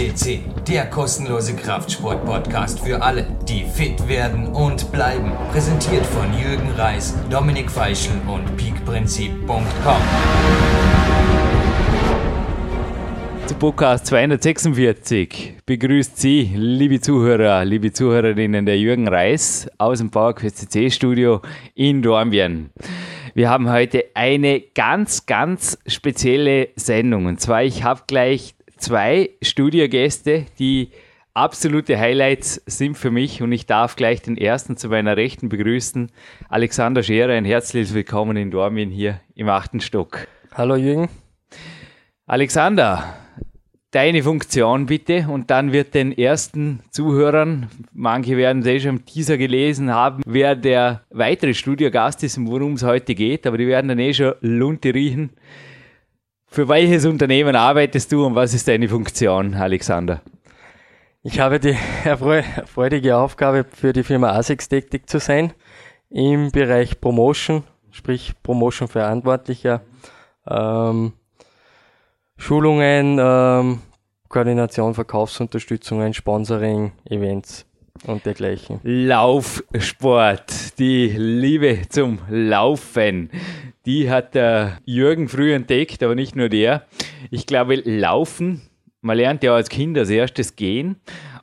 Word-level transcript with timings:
FCC, 0.00 0.40
der 0.66 0.86
kostenlose 0.86 1.54
Kraftsport-Podcast 1.54 2.80
für 2.80 3.02
alle, 3.02 3.26
die 3.46 3.64
fit 3.64 4.08
werden 4.08 4.46
und 4.46 4.90
bleiben. 4.92 5.30
Präsentiert 5.52 6.06
von 6.06 6.32
Jürgen 6.32 6.70
Reis, 6.70 7.14
Dominik 7.28 7.70
Feischl 7.70 8.12
und 8.26 8.56
peakprinzip.com. 8.56 10.02
Zu 13.46 13.54
Podcast 13.56 14.06
246 14.06 15.56
begrüßt 15.66 16.16
Sie, 16.16 16.50
liebe 16.54 17.02
Zuhörer, 17.02 17.66
liebe 17.66 17.92
Zuhörerinnen, 17.92 18.64
der 18.64 18.78
Jürgen 18.78 19.06
Reis 19.06 19.68
aus 19.76 19.98
dem 19.98 20.10
PowerQuest 20.10 20.72
CC 20.72 20.90
Studio 20.90 21.42
in 21.74 22.00
Dornbirn. 22.00 22.70
Wir 23.34 23.50
haben 23.50 23.70
heute 23.70 24.06
eine 24.14 24.60
ganz, 24.74 25.26
ganz 25.26 25.78
spezielle 25.86 26.68
Sendung. 26.74 27.26
Und 27.26 27.40
zwar, 27.40 27.62
ich 27.62 27.84
habe 27.84 28.02
gleich 28.06 28.54
zwei 28.80 29.30
Studiogäste, 29.42 30.46
die 30.58 30.90
absolute 31.34 31.98
Highlights 31.98 32.62
sind 32.66 32.96
für 32.96 33.10
mich. 33.10 33.42
Und 33.42 33.52
ich 33.52 33.66
darf 33.66 33.96
gleich 33.96 34.22
den 34.22 34.36
ersten 34.36 34.76
zu 34.76 34.88
meiner 34.88 35.16
Rechten 35.16 35.48
begrüßen. 35.48 36.10
Alexander 36.48 37.02
Scherer, 37.02 37.32
ein 37.32 37.44
herzliches 37.44 37.94
Willkommen 37.94 38.36
in 38.36 38.50
Dormin 38.50 38.90
hier 38.90 39.20
im 39.34 39.48
achten 39.48 39.80
Stock. 39.80 40.26
Hallo 40.52 40.76
Jürgen. 40.76 41.08
Alexander, 42.26 43.16
deine 43.90 44.22
Funktion 44.22 44.86
bitte 44.86 45.26
und 45.28 45.50
dann 45.50 45.72
wird 45.72 45.94
den 45.94 46.16
ersten 46.16 46.80
Zuhörern, 46.90 47.68
manche 47.92 48.36
werden 48.36 48.62
es 48.62 48.68
eh 48.68 48.80
schon 48.80 48.90
im 48.90 49.04
Teaser 49.04 49.36
gelesen 49.36 49.92
haben, 49.92 50.22
wer 50.26 50.54
der 50.54 51.02
weitere 51.10 51.54
Studiogast 51.54 52.22
ist 52.22 52.38
und 52.38 52.48
worum 52.48 52.74
es 52.74 52.84
heute 52.84 53.16
geht, 53.16 53.46
aber 53.46 53.58
die 53.58 53.66
werden 53.66 53.88
dann 53.88 53.98
eh 53.98 54.14
schon 54.14 54.34
Lunte 54.40 54.94
riechen. 54.94 55.30
Für 56.52 56.68
welches 56.68 57.04
Unternehmen 57.04 57.54
arbeitest 57.54 58.10
du 58.10 58.26
und 58.26 58.34
was 58.34 58.54
ist 58.54 58.66
deine 58.66 58.88
Funktion, 58.88 59.54
Alexander? 59.54 60.20
Ich 61.22 61.38
habe 61.38 61.60
die 61.60 61.76
erfreuliche 62.04 63.16
Aufgabe, 63.16 63.64
für 63.72 63.92
die 63.92 64.02
Firma 64.02 64.30
ASICS 64.32 64.68
tätig 64.68 65.08
zu 65.08 65.20
sein 65.20 65.52
im 66.08 66.50
Bereich 66.50 67.00
Promotion, 67.00 67.62
sprich 67.92 68.32
Promotion 68.42 68.88
Verantwortlicher, 68.88 69.82
ähm, 70.44 71.12
Schulungen, 72.36 73.18
ähm, 73.20 73.82
Koordination, 74.28 74.94
Verkaufsunterstützungen, 74.94 76.14
Sponsoring, 76.14 76.90
Events 77.04 77.64
und 78.06 78.24
dergleichen. 78.26 78.80
Laufsport, 78.82 80.78
die 80.78 81.08
Liebe 81.08 81.82
zum 81.88 82.18
Laufen, 82.28 83.30
die 83.86 84.10
hat 84.10 84.34
der 84.34 84.78
Jürgen 84.84 85.28
früh 85.28 85.52
entdeckt, 85.52 86.02
aber 86.02 86.14
nicht 86.14 86.36
nur 86.36 86.48
der. 86.48 86.86
Ich 87.30 87.46
glaube, 87.46 87.76
Laufen, 87.76 88.62
man 89.00 89.16
lernt 89.16 89.42
ja 89.42 89.54
als 89.54 89.68
Kind 89.68 89.96
als 89.96 90.10
erstes 90.10 90.56
gehen. 90.56 90.96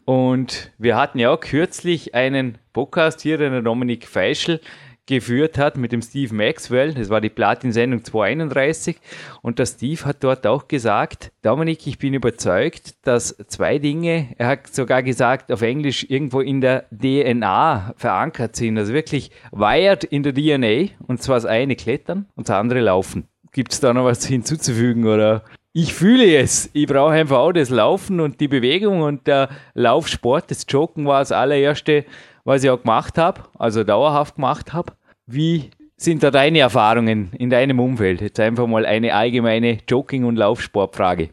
Und 0.05 0.71
wir 0.77 0.95
hatten 0.95 1.19
ja 1.19 1.31
auch 1.31 1.39
kürzlich 1.39 2.15
einen 2.15 2.57
Podcast 2.71 3.21
hier, 3.21 3.37
den 3.37 3.63
Dominik 3.63 4.07
Feischl 4.07 4.61
geführt 5.07 5.57
hat 5.57 5.77
mit 5.77 5.91
dem 5.91 6.01
Steve 6.01 6.35
Maxwell. 6.35 6.93
Das 6.93 7.09
war 7.09 7.21
die 7.21 7.29
Platin-Sendung 7.29 8.03
231. 8.03 8.97
Und 9.41 9.57
der 9.57 9.65
Steve 9.65 10.05
hat 10.05 10.23
dort 10.23 10.45
auch 10.45 10.67
gesagt, 10.67 11.31
Dominik, 11.41 11.87
ich 11.87 11.97
bin 11.97 12.13
überzeugt, 12.13 12.95
dass 13.03 13.35
zwei 13.47 13.79
Dinge, 13.79 14.27
er 14.37 14.47
hat 14.47 14.67
sogar 14.67 15.01
gesagt, 15.01 15.51
auf 15.51 15.61
Englisch 15.61 16.05
irgendwo 16.09 16.41
in 16.41 16.61
der 16.61 16.85
DNA 16.91 17.93
verankert 17.97 18.55
sind. 18.55 18.77
Also 18.77 18.93
wirklich 18.93 19.31
wired 19.51 20.03
in 20.03 20.23
der 20.23 20.33
DNA. 20.33 20.93
Und 21.07 21.23
zwar 21.23 21.35
das 21.35 21.45
eine 21.45 21.75
Klettern 21.75 22.27
und 22.35 22.49
das 22.49 22.55
andere 22.55 22.81
Laufen. 22.81 23.27
Gibt 23.53 23.73
es 23.73 23.79
da 23.79 23.93
noch 23.93 24.05
was 24.05 24.25
hinzuzufügen 24.25 25.07
oder? 25.07 25.43
Ich 25.79 25.93
fühle 25.93 26.37
es. 26.37 26.71
Ich 26.73 26.87
brauche 26.87 27.11
einfach 27.11 27.37
auch 27.37 27.51
das 27.51 27.69
Laufen 27.69 28.19
und 28.19 28.39
die 28.39 28.47
Bewegung 28.47 29.01
und 29.01 29.27
der 29.27 29.49
Laufsport. 29.75 30.49
Das 30.49 30.65
Joggen 30.67 31.05
war 31.05 31.19
das 31.19 31.31
allererste, 31.31 32.03
was 32.47 32.63
ich 32.63 32.69
auch 32.69 32.81
gemacht 32.81 33.17
habe, 33.17 33.41
also 33.59 33.83
dauerhaft 33.83 34.35
gemacht 34.35 34.71
habe. 34.71 34.93
Wie 35.25 35.69
sind 35.97 36.23
da 36.23 36.31
deine 36.31 36.59
Erfahrungen 36.59 37.33
in 37.33 37.49
deinem 37.49 37.81
Umfeld? 37.81 38.21
Jetzt 38.21 38.39
einfach 38.39 38.67
mal 38.67 38.85
eine 38.85 39.13
allgemeine 39.13 39.79
Jogging- 39.85 40.23
und 40.23 40.37
Laufsportfrage. 40.37 41.29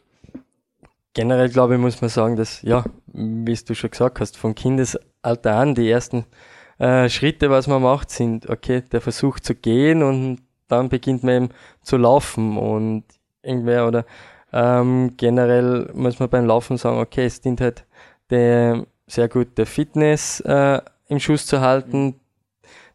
Generell 1.13 1.51
glaube 1.51 1.75
ich, 1.75 1.81
muss 1.81 2.01
man 2.01 2.11
sagen, 2.11 2.35
dass, 2.35 2.63
ja, 2.63 2.83
wie 3.13 3.55
du 3.55 3.75
schon 3.77 3.91
gesagt 3.91 4.19
hast, 4.19 4.37
von 4.37 4.57
Kindesalter 4.57 5.55
an 5.55 5.77
die 5.77 5.89
ersten 5.89 6.25
äh, 6.81 7.09
Schritte, 7.09 7.49
was 7.49 7.69
man 7.69 7.81
macht, 7.81 8.11
sind, 8.11 8.51
okay, 8.51 8.83
der 8.91 9.01
Versuch 9.01 9.39
zu 9.39 9.55
gehen 9.55 10.03
und 10.03 10.41
dann 10.67 10.89
beginnt 10.89 11.23
man 11.23 11.35
eben 11.35 11.49
zu 11.81 11.97
laufen 11.97 12.59
und 12.59 13.05
irgendwer 13.41 13.87
oder 13.87 14.05
ähm, 14.53 15.13
generell 15.17 15.93
muss 15.95 16.19
man 16.19 16.29
beim 16.29 16.47
Laufen 16.47 16.77
sagen, 16.77 16.99
okay, 16.99 17.27
es 17.27 17.41
dient 17.41 17.61
halt 17.61 17.87
der, 18.31 18.85
sehr 19.07 19.29
gut 19.29 19.57
der 19.57 19.67
Fitness 19.67 20.41
äh, 20.41 20.81
im 21.09 21.21
Schuss 21.21 21.47
zu 21.47 21.61
halten, 21.61 22.21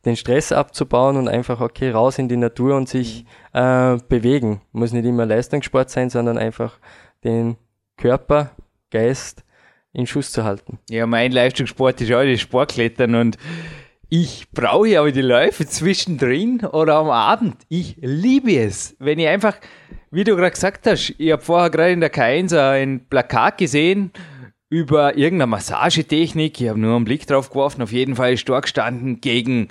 den 0.06 0.16
Stress 0.16 0.52
abzubauen 0.52 1.18
und 1.18 1.28
einfach, 1.28 1.60
okay, 1.60 1.92
raus 1.92 2.18
in 2.18 2.30
die 2.30 2.38
Natur 2.38 2.76
und 2.76 2.88
sich 2.88 3.26
äh, 3.54 3.98
bewegen. 4.08 4.62
Muss 4.72 4.94
nicht 4.94 5.06
immer 5.06 5.26
Leistungssport 5.26 5.90
sein, 5.90 6.10
sondern 6.10 6.38
einfach 6.38 6.80
den 7.24 7.58
Körper, 7.98 8.52
Geist 8.92 9.44
in 9.94 10.08
Schuss 10.08 10.32
zu 10.32 10.44
halten. 10.44 10.80
Ja, 10.90 11.06
mein 11.06 11.32
Leistungssport 11.32 12.00
ist 12.02 12.12
auch 12.12 12.24
das 12.24 12.40
Sportklettern 12.40 13.16
und 13.16 13.38
ich 14.08 14.48
brauche 14.52 15.00
aber 15.00 15.12
die 15.12 15.22
Läufe 15.22 15.68
zwischendrin 15.68 16.62
oder 16.66 16.96
am 16.96 17.10
Abend. 17.10 17.58
Ich 17.68 17.96
liebe 18.00 18.56
es, 18.56 18.96
wenn 19.00 19.20
ich 19.20 19.28
einfach, 19.28 19.56
wie 20.10 20.24
du 20.24 20.36
gerade 20.36 20.52
gesagt 20.52 20.88
hast, 20.88 21.14
ich 21.18 21.32
habe 21.32 21.42
vorher 21.42 21.70
gerade 21.70 21.92
in 21.92 22.00
der 22.00 22.12
K1 22.12 22.58
ein 22.58 23.06
Plakat 23.08 23.60
gesehen 23.60 24.12
über 24.70 25.18
irgendeine 25.18 25.50
Massagetechnik. 25.50 26.62
Ich 26.62 26.70
habe 26.70 26.80
nur 26.80 26.96
einen 26.96 27.06
Blick 27.06 27.26
drauf 27.26 27.50
geworfen. 27.50 27.82
Auf 27.82 27.92
jeden 27.92 28.16
Fall 28.16 28.34
ist 28.34 28.48
dort 28.48 28.64
gestanden 28.64 29.20
gegen 29.20 29.70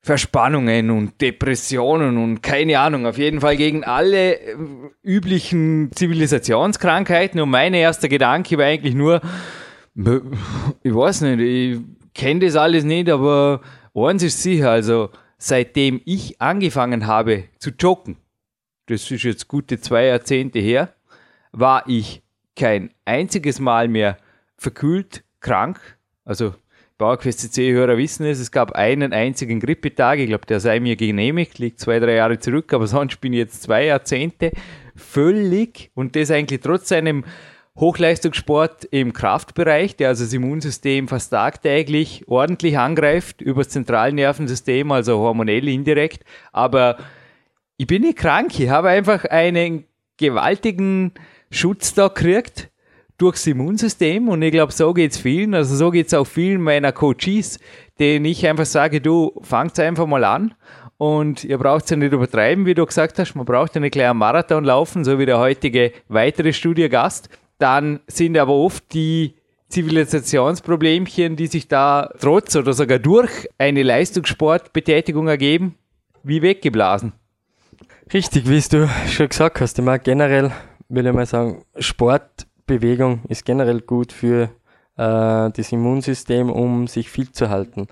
Verspannungen 0.00 0.90
und 0.90 1.20
Depressionen 1.20 2.16
und 2.16 2.40
keine 2.40 2.78
Ahnung. 2.78 3.06
Auf 3.06 3.18
jeden 3.18 3.40
Fall 3.40 3.56
gegen 3.56 3.84
alle 3.84 4.38
äh, 4.38 4.56
üblichen 5.02 5.90
Zivilisationskrankheiten. 5.92 7.40
Und 7.40 7.50
mein 7.50 7.74
erster 7.74 8.08
Gedanke 8.08 8.56
war 8.56 8.66
eigentlich 8.66 8.94
nur, 8.94 9.20
ich 9.96 10.94
weiß 10.94 11.22
nicht, 11.22 11.40
ich 11.40 11.80
kenne 12.14 12.46
das 12.46 12.56
alles 12.56 12.84
nicht, 12.84 13.10
aber 13.10 13.60
eins 13.94 14.22
ist 14.22 14.42
sicher, 14.42 14.70
also 14.70 15.10
seitdem 15.38 16.00
ich 16.04 16.40
angefangen 16.40 17.06
habe 17.06 17.44
zu 17.58 17.70
joggen, 17.70 18.16
das 18.86 19.10
ist 19.10 19.24
jetzt 19.24 19.48
gute 19.48 19.80
zwei 19.80 20.06
Jahrzehnte 20.06 20.58
her, 20.58 20.94
war 21.52 21.84
ich 21.88 22.22
kein 22.56 22.90
einziges 23.04 23.60
Mal 23.60 23.88
mehr 23.88 24.16
verkühlt, 24.56 25.22
krank. 25.40 25.78
Also 26.24 26.54
PowerQuest 26.98 27.40
CC-Hörer 27.40 27.98
wissen 27.98 28.24
es, 28.24 28.40
es 28.40 28.50
gab 28.50 28.72
einen 28.72 29.12
einzigen 29.12 29.60
Grippetag, 29.60 30.18
ich 30.18 30.28
glaube, 30.28 30.46
der 30.46 30.60
sei 30.60 30.80
mir 30.80 30.96
genehmigt, 30.96 31.58
liegt 31.58 31.78
zwei, 31.78 32.00
drei 32.00 32.14
Jahre 32.14 32.38
zurück, 32.38 32.72
aber 32.72 32.86
sonst 32.86 33.20
bin 33.20 33.34
ich 33.34 33.38
jetzt 33.40 33.62
zwei 33.62 33.84
Jahrzehnte 33.84 34.52
völlig 34.94 35.90
und 35.94 36.16
das 36.16 36.30
eigentlich 36.30 36.60
trotz 36.60 36.88
seinem 36.88 37.24
Hochleistungssport 37.78 38.86
im 38.86 39.12
Kraftbereich, 39.12 39.96
der 39.96 40.08
also 40.08 40.24
das 40.24 40.32
Immunsystem 40.32 41.08
fast 41.08 41.30
tagtäglich 41.30 42.24
ordentlich 42.26 42.78
angreift, 42.78 43.42
über 43.42 43.62
das 43.62 43.68
Zentralnervensystem, 43.68 44.90
also 44.90 45.18
hormonell 45.18 45.68
indirekt, 45.68 46.24
aber 46.52 46.96
ich 47.76 47.86
bin 47.86 48.00
nicht 48.00 48.16
krank, 48.16 48.58
ich 48.58 48.70
habe 48.70 48.88
einfach 48.88 49.26
einen 49.26 49.84
gewaltigen 50.16 51.12
Schutz 51.50 51.94
da 51.94 52.08
kriegt 52.08 52.70
durchs 53.18 53.46
Immunsystem. 53.46 54.28
Und 54.28 54.42
ich 54.42 54.52
glaube, 54.52 54.72
so 54.72 54.92
geht 54.92 55.12
es 55.12 55.18
vielen, 55.18 55.54
also 55.54 55.74
so 55.74 55.90
geht 55.90 56.08
es 56.08 56.14
auch 56.14 56.26
vielen 56.26 56.60
meiner 56.60 56.92
Coaches, 56.92 57.58
denen 57.98 58.24
ich 58.24 58.46
einfach 58.46 58.66
sage, 58.66 59.00
du 59.00 59.32
fangt 59.42 59.78
einfach 59.78 60.06
mal 60.06 60.24
an. 60.24 60.54
Und 60.98 61.44
ihr 61.44 61.58
braucht 61.58 61.84
es 61.84 61.90
ja 61.90 61.96
nicht 61.96 62.12
übertreiben, 62.12 62.64
wie 62.64 62.74
du 62.74 62.86
gesagt 62.86 63.18
hast, 63.18 63.34
man 63.34 63.44
braucht 63.44 63.74
ja 63.74 63.80
nicht 63.80 63.92
gleich 63.92 64.08
einen 64.08 64.18
Marathon 64.18 64.64
laufen, 64.64 65.04
so 65.04 65.18
wie 65.18 65.26
der 65.26 65.38
heutige 65.38 65.92
weitere 66.08 66.54
Studiogast. 66.54 67.28
Dann 67.58 68.00
sind 68.06 68.36
aber 68.38 68.54
oft 68.54 68.94
die 68.94 69.34
Zivilisationsproblemchen, 69.68 71.36
die 71.36 71.48
sich 71.48 71.68
da 71.68 72.10
trotz 72.18 72.56
oder 72.56 72.72
sogar 72.72 72.98
durch 72.98 73.48
eine 73.58 73.82
Leistungssportbetätigung 73.82 75.28
ergeben, 75.28 75.74
wie 76.22 76.40
weggeblasen. 76.40 77.12
Richtig, 78.14 78.48
wie 78.48 78.60
du 78.60 78.88
schon 79.10 79.28
gesagt 79.28 79.60
hast, 79.60 79.78
ich 79.78 79.84
mag 79.84 80.04
generell 80.04 80.52
will 80.88 81.06
ich 81.06 81.12
mal 81.12 81.26
sagen, 81.26 81.64
Sportbewegung 81.78 83.22
ist 83.28 83.44
generell 83.44 83.80
gut 83.80 84.12
für 84.12 84.50
äh, 84.96 85.50
das 85.50 85.72
Immunsystem, 85.72 86.50
um 86.50 86.86
sich 86.86 87.10
fit 87.10 87.34
zu 87.34 87.48
halten. 87.50 87.88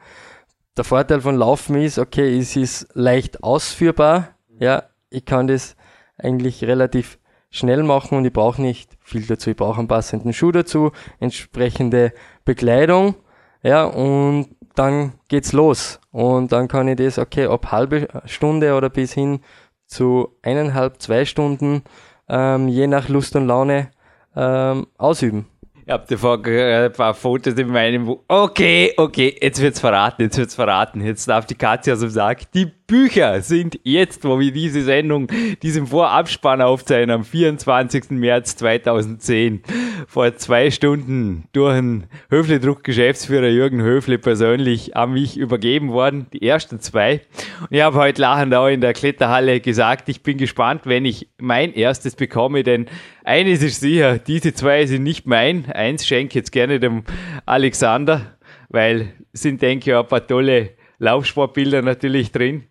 Der 0.76 0.84
Vorteil 0.84 1.20
von 1.20 1.36
Laufen 1.36 1.76
ist, 1.76 1.98
okay, 1.98 2.38
es 2.38 2.56
ist 2.56 2.88
leicht 2.94 3.42
ausführbar. 3.44 4.30
Ja, 4.58 4.84
ich 5.10 5.24
kann 5.24 5.46
das 5.46 5.76
eigentlich 6.18 6.64
relativ 6.64 7.18
schnell 7.50 7.84
machen 7.84 8.18
und 8.18 8.24
ich 8.24 8.32
brauche 8.32 8.60
nicht 8.60 8.90
viel 9.00 9.24
dazu. 9.26 9.50
Ich 9.50 9.56
brauche 9.56 9.78
einen 9.78 9.88
passenden 9.88 10.32
Schuh 10.32 10.50
dazu, 10.50 10.90
entsprechende 11.20 12.12
Bekleidung, 12.44 13.14
ja, 13.62 13.84
und 13.84 14.56
dann 14.74 15.14
geht's 15.28 15.52
los. 15.52 16.00
Und 16.10 16.52
dann 16.52 16.68
kann 16.68 16.88
ich 16.88 16.96
das, 16.96 17.18
okay, 17.18 17.46
ab 17.46 17.70
halbe 17.70 18.08
Stunde 18.26 18.74
oder 18.74 18.90
bis 18.90 19.12
hin 19.12 19.40
zu 19.86 20.36
eineinhalb, 20.42 21.00
zwei 21.00 21.24
Stunden 21.24 21.82
ähm, 22.28 22.68
je 22.68 22.86
nach 22.86 23.08
Lust 23.08 23.36
und 23.36 23.46
Laune 23.46 23.90
ähm, 24.36 24.86
ausüben. 24.98 25.46
Ich 25.86 25.92
habe 25.92 26.04
davor 26.08 26.42
ein 26.42 26.92
paar 26.92 27.12
Fotos 27.12 27.52
in 27.54 27.68
meinem 27.68 28.06
Buch. 28.06 28.20
Okay, 28.26 28.94
okay, 28.96 29.36
jetzt 29.38 29.60
wird's 29.60 29.80
verraten, 29.80 30.22
jetzt 30.22 30.38
wird's 30.38 30.54
verraten. 30.54 31.02
Jetzt 31.02 31.28
darf 31.28 31.44
die 31.44 31.56
Katze 31.56 31.92
aus 31.92 32.00
dem 32.00 32.08
Sack. 32.08 32.50
Die 32.52 32.72
Bücher 32.86 33.42
sind 33.42 33.78
jetzt, 33.82 34.24
wo 34.24 34.40
wir 34.40 34.50
diese 34.50 34.82
Sendung, 34.82 35.28
diesen 35.62 35.86
Vorabspann 35.86 36.62
aufzeichnen, 36.62 37.10
am 37.10 37.24
24. 37.24 38.12
März 38.12 38.56
2010, 38.56 39.62
vor 40.06 40.34
zwei 40.36 40.70
Stunden 40.70 41.44
durch 41.52 41.76
den 41.76 42.06
Höfle-Druck-Geschäftsführer 42.30 43.48
Jürgen 43.48 43.82
Höfle 43.82 44.18
persönlich 44.18 44.96
an 44.96 45.12
mich 45.12 45.36
übergeben 45.36 45.92
worden. 45.92 46.26
Die 46.32 46.46
ersten 46.46 46.80
zwei. 46.80 47.20
Und 47.60 47.72
ich 47.72 47.82
habe 47.82 47.98
heute 47.98 48.22
lachend 48.22 48.54
auch 48.54 48.68
in 48.68 48.80
der 48.80 48.94
Kletterhalle 48.94 49.60
gesagt, 49.60 50.08
ich 50.08 50.22
bin 50.22 50.38
gespannt, 50.38 50.82
wenn 50.84 51.04
ich 51.04 51.28
mein 51.38 51.74
erstes 51.74 52.16
bekomme, 52.16 52.62
denn 52.62 52.86
eines 53.24 53.62
ist 53.62 53.80
sicher, 53.80 54.18
diese 54.18 54.54
zwei 54.54 54.86
sind 54.86 55.02
nicht 55.02 55.26
mein. 55.26 55.66
Eins 55.72 56.06
schenke 56.06 56.28
ich 56.28 56.34
jetzt 56.34 56.52
gerne 56.52 56.78
dem 56.78 57.04
Alexander, 57.46 58.36
weil 58.68 59.14
sind, 59.32 59.62
denke 59.62 59.90
ich, 59.90 59.96
ein 59.96 60.06
paar 60.06 60.26
tolle 60.26 60.70
Laufsportbilder 60.98 61.82
natürlich 61.82 62.30
drin. 62.30 62.64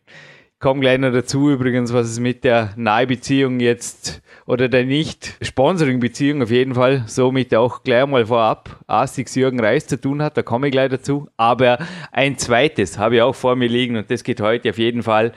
Komm 0.59 0.79
gleich 0.79 0.97
noch 0.97 1.11
dazu 1.11 1.49
übrigens, 1.49 1.91
was 1.91 2.07
es 2.07 2.19
mit 2.21 2.45
der 2.45 2.73
Nahebeziehung 2.77 3.59
jetzt 3.59 4.21
oder 4.45 4.69
der 4.69 4.85
nicht 4.85 5.37
Sponsoring-Beziehung 5.41 6.41
auf 6.43 6.51
jeden 6.51 6.75
Fall 6.75 7.03
somit 7.07 7.53
auch 7.53 7.83
gleich 7.83 8.05
mal 8.05 8.25
vorab 8.25 8.79
Asics 8.87 9.35
Jürgen 9.35 9.59
Reis 9.59 9.87
zu 9.87 9.99
tun 9.99 10.21
hat. 10.21 10.37
Da 10.37 10.41
komme 10.41 10.67
ich 10.67 10.71
gleich 10.71 10.89
dazu. 10.89 11.27
Aber 11.35 11.79
ein 12.13 12.37
zweites 12.37 12.97
habe 12.97 13.15
ich 13.15 13.21
auch 13.21 13.35
vor 13.35 13.57
mir 13.57 13.67
liegen 13.67 13.97
und 13.97 14.09
das 14.09 14.23
geht 14.23 14.39
heute 14.39 14.69
auf 14.69 14.77
jeden 14.77 15.03
Fall 15.03 15.33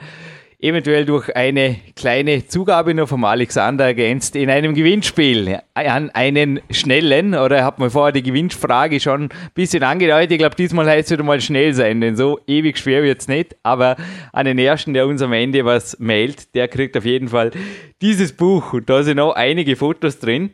eventuell 0.59 1.05
durch 1.05 1.35
eine 1.35 1.75
kleine 1.95 2.47
Zugabe 2.47 2.95
noch 2.95 3.07
vom 3.07 3.23
Alexander 3.25 3.85
ergänzt 3.85 4.35
in 4.35 4.49
einem 4.49 4.73
Gewinnspiel 4.73 5.59
an 5.75 6.09
einen 6.09 6.59
schnellen, 6.71 7.35
oder 7.35 7.63
hat 7.63 7.77
man 7.77 7.91
vorher 7.91 8.11
die 8.11 8.23
Gewinnfrage 8.23 8.99
schon 8.99 9.25
ein 9.25 9.29
bisschen 9.53 9.83
angedeutet. 9.83 10.31
Ich 10.31 10.37
glaube, 10.39 10.55
diesmal 10.55 10.87
heißt 10.87 11.07
es 11.07 11.11
wieder 11.11 11.23
mal 11.23 11.41
schnell 11.41 11.75
sein, 11.75 12.01
denn 12.01 12.17
so 12.17 12.39
ewig 12.47 12.79
schwer 12.79 13.03
wird 13.03 13.21
es 13.21 13.27
nicht. 13.27 13.55
Aber 13.61 13.97
an 14.33 14.45
den 14.45 14.57
ersten, 14.57 14.95
der 14.95 15.05
uns 15.05 15.21
am 15.21 15.33
Ende 15.33 15.63
was 15.63 15.99
mailt, 15.99 16.55
der 16.55 16.67
kriegt 16.67 16.97
auf 16.97 17.05
jeden 17.05 17.27
Fall 17.27 17.51
dieses 18.01 18.33
Buch. 18.33 18.73
Und 18.73 18.89
da 18.89 19.03
sind 19.03 19.19
auch 19.19 19.35
einige 19.35 19.75
Fotos 19.75 20.17
drin. 20.17 20.51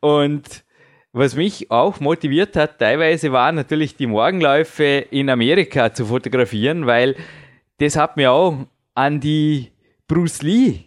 Und 0.00 0.64
was 1.12 1.34
mich 1.34 1.70
auch 1.70 1.98
motiviert 2.00 2.56
hat, 2.56 2.78
teilweise 2.78 3.32
waren 3.32 3.54
natürlich 3.54 3.96
die 3.96 4.06
Morgenläufe 4.06 4.84
in 5.10 5.30
Amerika 5.30 5.94
zu 5.94 6.04
fotografieren, 6.04 6.86
weil 6.86 7.16
das 7.78 7.96
hat 7.96 8.18
mir 8.18 8.32
auch 8.32 8.66
an 8.96 9.20
die 9.20 9.70
Bruce 10.08 10.42
Lee 10.42 10.86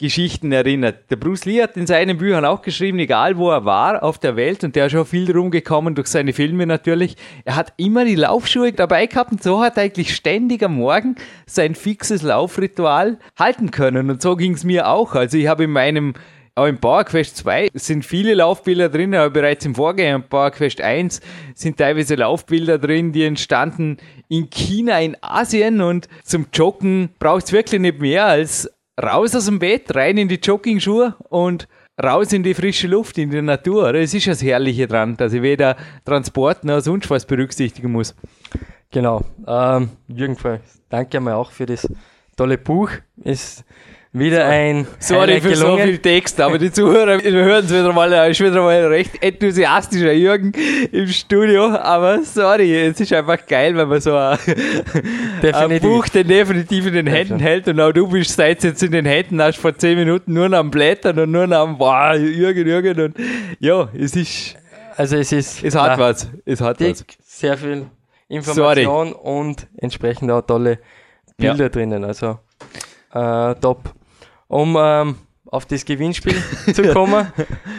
Geschichten 0.00 0.50
erinnert. 0.50 1.10
Der 1.10 1.16
Bruce 1.16 1.44
Lee 1.44 1.62
hat 1.62 1.76
in 1.76 1.86
seinen 1.86 2.16
Büchern 2.16 2.46
auch 2.46 2.62
geschrieben, 2.62 2.98
egal 2.98 3.36
wo 3.36 3.50
er 3.50 3.66
war 3.66 4.02
auf 4.02 4.18
der 4.18 4.34
Welt, 4.34 4.64
und 4.64 4.74
der 4.74 4.86
ist 4.86 4.92
schon 4.92 5.04
viel 5.04 5.30
rumgekommen 5.30 5.94
durch 5.94 6.08
seine 6.08 6.32
Filme 6.32 6.66
natürlich, 6.66 7.16
er 7.44 7.54
hat 7.54 7.74
immer 7.76 8.06
die 8.06 8.14
Laufschuhe 8.14 8.72
dabei 8.72 9.04
gehabt 9.04 9.30
und 9.32 9.42
so 9.42 9.62
hat 9.62 9.76
er 9.76 9.82
eigentlich 9.82 10.14
ständig 10.16 10.62
am 10.62 10.76
Morgen 10.76 11.16
sein 11.44 11.74
fixes 11.74 12.22
Laufritual 12.22 13.18
halten 13.38 13.70
können. 13.70 14.08
Und 14.08 14.22
so 14.22 14.36
ging 14.36 14.54
es 14.54 14.64
mir 14.64 14.88
auch. 14.88 15.14
Also 15.14 15.36
ich 15.36 15.48
habe 15.48 15.64
in 15.64 15.70
meinem 15.70 16.14
auch 16.60 16.66
im 16.66 16.78
PowerQuest 16.78 17.38
2 17.38 17.70
sind 17.72 18.04
viele 18.04 18.34
Laufbilder 18.34 18.90
drin, 18.90 19.14
aber 19.14 19.30
bereits 19.30 19.64
im 19.64 19.74
Vorgänger, 19.74 20.16
im 20.16 20.22
PowerQuest 20.24 20.82
1, 20.82 21.22
sind 21.54 21.78
teilweise 21.78 22.16
Laufbilder 22.16 22.78
drin, 22.78 23.12
die 23.12 23.24
entstanden 23.24 23.96
in 24.28 24.50
China, 24.50 25.00
in 25.00 25.16
Asien 25.22 25.80
und 25.80 26.08
zum 26.22 26.48
Joggen 26.52 27.08
braucht 27.18 27.46
es 27.46 27.52
wirklich 27.52 27.80
nicht 27.80 28.00
mehr 28.00 28.26
als 28.26 28.70
raus 29.02 29.34
aus 29.34 29.46
dem 29.46 29.58
Bett, 29.58 29.94
rein 29.94 30.18
in 30.18 30.28
die 30.28 30.34
Jogging-Schuhe 30.34 31.14
und 31.30 31.66
raus 32.02 32.30
in 32.34 32.42
die 32.42 32.52
frische 32.52 32.88
Luft, 32.88 33.16
in 33.16 33.30
die 33.30 33.40
Natur. 33.40 33.94
Es 33.94 34.12
ist 34.12 34.26
das 34.26 34.42
Herrliche 34.42 34.86
dran, 34.86 35.16
dass 35.16 35.32
ich 35.32 35.40
weder 35.40 35.78
Transport 36.04 36.64
noch 36.64 36.80
sonst 36.80 37.08
was 37.08 37.24
berücksichtigen 37.24 37.90
muss. 37.90 38.14
Genau. 38.90 39.24
Ähm, 39.46 39.88
Jürgen, 40.08 40.36
danke 40.90 41.16
einmal 41.16 41.34
auch 41.34 41.52
für 41.52 41.64
das 41.64 41.88
tolle 42.36 42.58
Buch. 42.58 42.90
Ist 43.24 43.64
wieder 44.12 44.46
ein. 44.46 44.88
Sorry 44.98 45.40
für 45.40 45.50
gelungen. 45.50 45.78
so 45.78 45.84
viel 45.84 45.98
Text, 45.98 46.40
aber 46.40 46.58
die 46.58 46.72
Zuhörer 46.72 47.22
hören 47.22 47.64
es 47.64 47.70
wieder 47.70 47.92
mal. 47.92 48.12
Ist 48.30 48.40
wieder 48.40 48.62
mal 48.62 48.86
recht 48.86 49.22
enthusiastischer 49.22 50.12
Jürgen 50.12 50.52
im 50.90 51.06
Studio. 51.06 51.68
Aber 51.76 52.22
sorry, 52.24 52.76
es 52.76 52.98
ist 52.98 53.12
einfach 53.12 53.46
geil, 53.46 53.76
wenn 53.76 53.88
man 53.88 54.00
so 54.00 54.16
ein, 54.16 54.38
ein 55.42 55.80
Buch 55.80 56.08
den 56.08 56.26
definitiv 56.26 56.86
in 56.86 56.94
den 56.94 57.06
Händen 57.06 57.38
hält. 57.38 57.68
Und 57.68 57.78
auch 57.80 57.92
du 57.92 58.08
bist 58.08 58.34
seit 58.34 58.64
jetzt 58.64 58.82
in 58.82 58.90
den 58.90 59.06
Händen, 59.06 59.40
hast 59.40 59.58
vor 59.58 59.76
zehn 59.76 59.96
Minuten 59.96 60.32
nur 60.32 60.48
noch 60.48 60.58
am 60.58 60.70
Blättern 60.70 61.18
und 61.20 61.30
nur 61.30 61.46
noch 61.46 61.58
am 61.58 61.78
boah, 61.78 62.14
Jürgen, 62.14 62.66
Jürgen. 62.66 63.00
Und 63.00 63.16
ja, 63.60 63.88
es 63.96 64.16
ist. 64.16 64.56
Also 64.96 65.16
es 65.16 65.30
ist. 65.30 65.62
Es 65.62 65.76
hat 65.76 65.98
was. 65.98 66.28
Es 66.44 66.60
hat 66.60 66.80
dick, 66.80 66.96
was. 66.96 67.06
Sehr 67.22 67.56
viel 67.56 67.86
Information 68.28 69.12
sorry. 69.12 69.38
und 69.40 69.68
entsprechend 69.76 70.30
auch 70.32 70.42
tolle 70.42 70.80
Bilder 71.36 71.64
ja. 71.64 71.68
drinnen. 71.68 72.04
Also 72.04 72.40
äh, 73.12 73.54
top 73.54 73.94
um 74.50 74.76
ähm, 74.78 75.14
auf 75.46 75.64
das 75.64 75.84
Gewinnspiel 75.84 76.34
zu 76.74 76.82
kommen. 76.92 77.32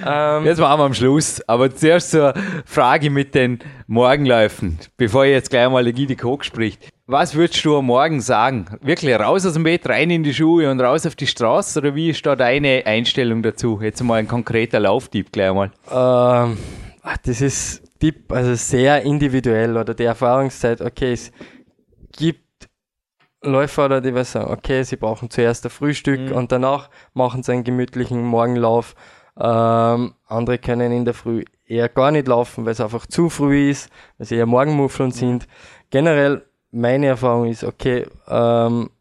ähm, 0.06 0.46
jetzt 0.46 0.60
machen 0.60 0.80
wir 0.80 0.86
am 0.86 0.94
Schluss. 0.94 1.42
Aber 1.48 1.74
zuerst 1.74 2.12
zur 2.12 2.34
Frage 2.66 3.10
mit 3.10 3.36
den 3.36 3.60
Morgenläufen, 3.88 4.80
bevor 4.98 5.26
ich 5.26 5.32
jetzt 5.32 5.50
gleich 5.50 5.70
mal 5.70 5.84
der 5.84 5.94
Gidi 5.94 6.16
Koch 6.16 6.44
spricht. 6.44 6.90
Was 7.08 7.36
würdest 7.36 7.64
du 7.66 7.78
am 7.78 7.86
Morgen 7.88 8.22
sagen? 8.22 8.66
Wirklich 8.82 9.14
raus 9.20 9.46
aus 9.46 9.54
dem 9.54 9.64
Bett, 9.64 9.88
rein 9.88 10.10
in 10.10 10.24
die 10.24 10.34
Schuhe 10.34 10.72
und 10.72 10.80
raus 10.80 11.06
auf 11.06 11.16
die 11.16 11.28
Straße? 11.28 11.80
Oder 11.80 11.94
wie 11.94 12.10
ist 12.10 12.26
da 12.26 12.36
deine 12.38 12.84
Einstellung 12.86 13.44
dazu? 13.44 13.80
Jetzt 13.82 14.02
mal 14.02 14.16
ein 14.16 14.28
konkreter 14.30 14.80
Lauftipp 14.80 15.32
gleich 15.32 15.54
mal. 15.54 15.72
Ähm, 15.92 16.58
das 17.26 17.42
ist 17.42 17.84
Tipp, 18.00 18.32
also 18.32 18.56
sehr 18.56 19.02
individuell 19.02 19.76
oder 19.76 19.94
die 19.94 20.06
Erfahrungszeit. 20.06 20.80
Okay, 20.80 21.12
es 21.12 21.32
gibt 22.18 22.51
Läufer 23.44 23.86
oder 23.86 24.02
die 24.02 24.14
was 24.14 24.34
sagen, 24.34 24.52
okay, 24.52 24.84
sie 24.84 24.98
brauchen 24.98 25.30
zuerst 25.30 25.66
ein 25.66 25.72
Frühstück 25.72 26.30
mhm. 26.30 26.34
und 26.34 26.52
danach 26.52 26.90
machen 27.14 27.44
sie 27.44 27.54
einen 27.54 27.64
gemütlichen 27.64 28.24
Morgenlauf. 28.24 28.96
Ähm, 29.40 30.14
andere 30.28 30.58
können 30.60 30.92
in 30.92 31.06
der 31.06 31.14
Früh 31.14 31.44
eher 31.66 31.90
gar 31.90 32.12
nicht 32.12 32.28
laufen, 32.28 32.66
weil 32.66 32.74
es 32.74 32.82
einfach 32.82 33.08
zu 33.08 33.30
früh 33.30 33.72
ist, 33.72 33.90
weil 34.18 34.28
sie 34.28 34.36
eher 34.36 34.46
Morgenmuffeln 34.46 35.10
mhm. 35.10 35.14
sind. 35.14 35.48
Generell, 35.90 36.46
meine 36.72 37.08
Erfahrung 37.08 37.48
ist, 37.48 37.64
okay, 37.64 38.06
ähm, 38.28 38.92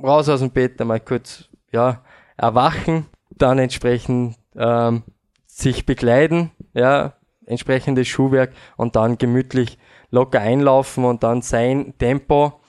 raus 0.00 0.28
aus 0.28 0.40
dem 0.40 0.50
Bett, 0.50 0.80
einmal 0.80 1.00
kurz, 1.00 1.48
ja, 1.72 2.02
erwachen, 2.36 3.06
dann 3.30 3.58
entsprechend 3.58 4.36
ähm, 4.54 5.02
sich 5.46 5.86
bekleiden, 5.86 6.52
ja, 6.74 7.14
entsprechendes 7.46 8.08
Schuhwerk 8.08 8.52
und 8.76 8.96
dann 8.96 9.18
gemütlich 9.18 9.78
locker 10.10 10.40
einlaufen 10.40 11.04
und 11.04 11.22
dann 11.22 11.42
sein 11.42 11.94
Tempo 11.98 12.60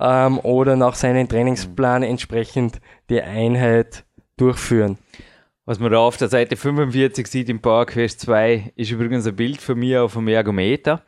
ähm, 0.00 0.38
oder 0.40 0.76
nach 0.76 0.94
seinem 0.94 1.28
Trainingsplan 1.28 2.02
entsprechend 2.02 2.80
die 3.08 3.22
Einheit 3.22 4.04
durchführen. 4.36 4.98
Was 5.66 5.78
man 5.78 5.90
da 5.90 5.98
auf 5.98 6.16
der 6.16 6.28
Seite 6.28 6.56
45 6.56 7.26
sieht 7.26 7.48
im 7.48 7.60
PowerQuest 7.60 8.20
2, 8.20 8.72
ist 8.76 8.90
übrigens 8.90 9.26
ein 9.26 9.34
Bild 9.34 9.62
von 9.62 9.78
mir 9.78 10.04
auf 10.04 10.12
dem 10.12 10.28
Ergometer. 10.28 11.02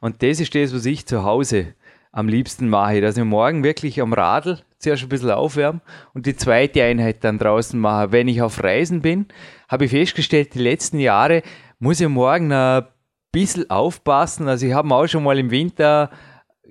Und 0.00 0.22
das 0.22 0.40
ist 0.40 0.54
das, 0.54 0.74
was 0.74 0.84
ich 0.84 1.06
zu 1.06 1.24
Hause 1.24 1.74
am 2.12 2.26
liebsten 2.26 2.68
mache, 2.68 3.00
dass 3.00 3.16
ich 3.16 3.24
morgen 3.24 3.62
wirklich 3.62 4.00
am 4.00 4.12
Radl 4.12 4.58
zuerst 4.78 5.02
ein 5.04 5.08
bisschen 5.08 5.30
aufwärme 5.30 5.80
und 6.12 6.26
die 6.26 6.34
zweite 6.34 6.82
Einheit 6.82 7.22
dann 7.22 7.38
draußen 7.38 7.78
mache. 7.78 8.10
Wenn 8.10 8.26
ich 8.26 8.42
auf 8.42 8.64
Reisen 8.64 9.00
bin, 9.00 9.26
habe 9.68 9.84
ich 9.84 9.92
festgestellt, 9.92 10.54
die 10.54 10.60
letzten 10.60 10.98
Jahre 10.98 11.42
muss 11.78 12.00
ich 12.00 12.08
morgen 12.08 12.50
ein 12.50 12.86
bisschen 13.30 13.70
aufpassen. 13.70 14.48
Also 14.48 14.66
ich 14.66 14.72
habe 14.72 14.92
auch 14.92 15.06
schon 15.06 15.22
mal 15.22 15.38
im 15.38 15.52
Winter 15.52 16.10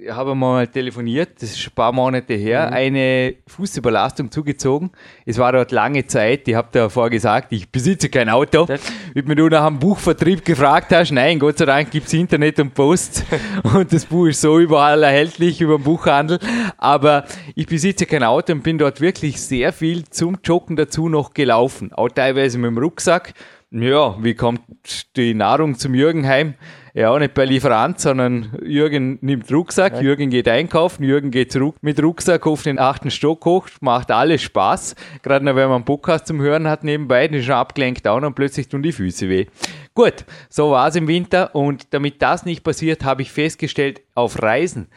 habe 0.09 0.35
mal 0.35 0.67
telefoniert, 0.67 1.41
das 1.41 1.51
ist 1.51 1.67
ein 1.67 1.73
paar 1.75 1.91
Monate 1.91 2.33
her, 2.33 2.67
mhm. 2.67 2.73
eine 2.73 3.35
Fußüberlastung 3.47 4.31
zugezogen. 4.31 4.91
Es 5.25 5.37
war 5.37 5.51
dort 5.51 5.71
lange 5.71 6.05
Zeit, 6.07 6.47
ich 6.47 6.55
habe 6.55 6.69
davor 6.71 7.09
gesagt, 7.09 7.51
ich 7.51 7.69
besitze 7.69 8.09
kein 8.09 8.29
Auto. 8.29 8.67
Wie 9.13 9.35
du 9.35 9.49
nach 9.49 9.65
einem 9.65 9.79
Buchvertrieb 9.79 10.45
gefragt 10.45 10.93
hast, 10.93 11.11
nein, 11.11 11.39
Gott 11.39 11.57
sei 11.57 11.65
Dank 11.65 11.91
gibt 11.91 12.07
es 12.07 12.13
Internet 12.13 12.59
und 12.59 12.73
Post 12.73 13.25
und 13.73 13.91
das 13.91 14.05
Buch 14.05 14.27
ist 14.27 14.41
so 14.41 14.59
überall 14.59 15.03
erhältlich 15.03 15.59
über 15.61 15.77
den 15.77 15.83
Buchhandel. 15.83 16.39
Aber 16.77 17.25
ich 17.55 17.67
besitze 17.67 18.05
kein 18.05 18.23
Auto 18.23 18.53
und 18.53 18.63
bin 18.63 18.77
dort 18.77 19.01
wirklich 19.01 19.41
sehr 19.41 19.73
viel 19.73 20.05
zum 20.09 20.37
Joggen 20.43 20.75
dazu 20.75 21.09
noch 21.09 21.33
gelaufen. 21.33 21.91
Auch 21.93 22.09
teilweise 22.09 22.57
mit 22.57 22.69
dem 22.69 22.77
Rucksack. 22.77 23.33
Ja, 23.71 24.17
wie 24.23 24.33
kommt 24.33 24.61
die 25.15 25.35
Nahrung 25.35 25.75
zum 25.75 25.93
Jürgen 25.93 26.27
heim? 26.27 26.55
Ja, 26.95 27.11
auch 27.11 27.19
nicht 27.19 27.35
bei 27.35 27.45
Lieferant, 27.45 27.99
sondern 27.99 28.57
Jürgen 28.63 29.19
nimmt 29.21 29.51
Rucksack, 29.53 29.93
ja. 29.93 30.01
Jürgen 30.01 30.31
geht 30.31 30.47
einkaufen, 30.47 31.03
Jürgen 31.03 31.29
geht 31.29 31.51
zurück 31.51 31.75
mit 31.81 32.01
Rucksack 32.01 32.47
auf 32.47 32.63
den 32.63 32.79
achten 32.79 33.11
Stock 33.11 33.45
hoch, 33.45 33.67
macht 33.79 34.09
alles 34.09 34.41
Spaß. 34.41 34.95
Gerade 35.21 35.45
wenn 35.45 35.55
man 35.55 35.71
einen 35.71 35.85
Podcast 35.85 36.25
zum 36.25 36.41
Hören 36.41 36.67
hat 36.67 36.83
nebenbei, 36.83 37.27
dann 37.27 37.37
ist 37.37 37.45
schon 37.45 37.53
abgelenkt 37.53 38.07
auch 38.07 38.19
und 38.19 38.33
plötzlich 38.33 38.69
tun 38.69 38.81
die 38.81 38.91
Füße 38.91 39.29
weh. 39.29 39.45
Gut, 39.93 40.25
so 40.49 40.71
war 40.71 40.87
es 40.87 40.95
im 40.95 41.07
Winter 41.07 41.53
und 41.53 41.93
damit 41.93 42.23
das 42.23 42.45
nicht 42.45 42.63
passiert, 42.63 43.03
habe 43.03 43.21
ich 43.21 43.31
festgestellt, 43.31 44.01
auf 44.15 44.41
Reisen, 44.41 44.87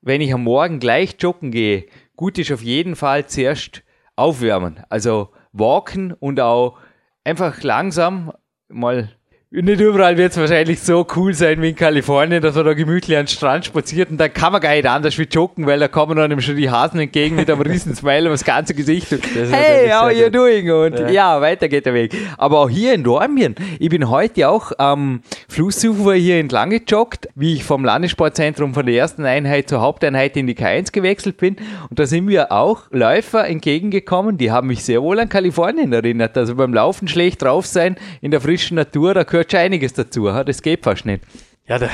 wenn 0.00 0.20
ich 0.20 0.32
am 0.32 0.44
Morgen 0.44 0.78
gleich 0.78 1.16
joggen 1.18 1.50
gehe, 1.50 1.86
gut 2.14 2.38
ist 2.38 2.52
auf 2.52 2.62
jeden 2.62 2.94
Fall 2.94 3.26
zuerst 3.26 3.82
aufwärmen. 4.14 4.78
Also 4.88 5.30
walken 5.52 6.12
und 6.12 6.40
auch 6.40 6.78
einfach 7.24 7.62
langsam 7.62 8.32
mal 8.68 9.10
nicht 9.54 9.82
überall 9.82 10.16
wird 10.16 10.32
es 10.32 10.38
wahrscheinlich 10.38 10.80
so 10.80 11.06
cool 11.14 11.34
sein 11.34 11.60
wie 11.60 11.70
in 11.70 11.76
Kalifornien, 11.76 12.40
dass 12.40 12.54
man 12.54 12.64
da 12.64 12.72
gemütlich 12.72 13.18
an 13.18 13.24
den 13.24 13.28
Strand 13.28 13.66
spaziert 13.66 14.10
und 14.10 14.16
dann 14.16 14.32
kann 14.32 14.50
man 14.50 14.62
gar 14.62 14.70
nicht 14.72 14.86
anders 14.86 15.18
wie 15.18 15.24
joggen, 15.24 15.66
weil 15.66 15.78
da 15.78 15.88
kommen 15.88 16.18
einem 16.18 16.40
schon 16.40 16.56
die 16.56 16.70
Hasen 16.70 16.98
entgegen 16.98 17.36
mit 17.36 17.50
einem 17.50 17.60
riesen 17.60 17.94
Smile 17.94 18.28
um 18.28 18.30
das 18.30 18.44
ganze 18.44 18.72
Gesicht. 18.72 19.12
Und, 19.12 19.22
hey, 19.34 19.90
how 19.90 20.04
are 20.04 20.12
you 20.14 20.30
doing? 20.30 20.70
Und 20.70 20.98
ja. 20.98 21.10
ja. 21.10 21.40
weiter 21.42 21.68
geht 21.68 21.84
der 21.84 21.92
Weg. 21.92 22.16
Aber 22.38 22.60
auch 22.60 22.70
hier 22.70 22.94
in 22.94 23.04
Dormien, 23.04 23.54
ich 23.78 23.90
bin 23.90 24.08
heute 24.08 24.48
auch 24.48 24.72
am 24.78 25.20
Flussufer 25.50 26.14
hier 26.14 26.38
entlang 26.38 26.70
gejoggt, 26.70 27.28
wie 27.34 27.52
ich 27.52 27.64
vom 27.64 27.84
Landessportzentrum 27.84 28.72
von 28.72 28.86
der 28.86 28.94
ersten 28.94 29.26
Einheit 29.26 29.68
zur 29.68 29.82
Haupteinheit 29.82 30.34
in 30.38 30.46
die 30.46 30.54
K1 30.54 30.92
gewechselt 30.92 31.36
bin. 31.36 31.56
Und 31.90 31.98
da 31.98 32.06
sind 32.06 32.24
mir 32.24 32.52
auch 32.52 32.84
Läufer 32.90 33.46
entgegengekommen, 33.46 34.38
die 34.38 34.50
haben 34.50 34.68
mich 34.68 34.82
sehr 34.82 35.02
wohl 35.02 35.20
an 35.20 35.28
Kalifornien 35.28 35.92
erinnert. 35.92 36.38
Also 36.38 36.54
beim 36.54 36.72
Laufen 36.72 37.06
schlecht 37.06 37.42
drauf 37.42 37.66
sein, 37.66 37.96
in 38.22 38.30
der 38.30 38.40
frischen 38.40 38.76
Natur, 38.76 39.12
da 39.12 39.24
gehört 39.24 39.41
gehört 39.42 39.52
schon 39.52 39.60
einiges 39.60 39.92
dazu. 39.92 40.26
Das 40.26 40.62
geht 40.62 40.84
fast 40.84 41.06
nicht. 41.06 41.24
Ja, 41.66 41.78
da, 41.78 41.88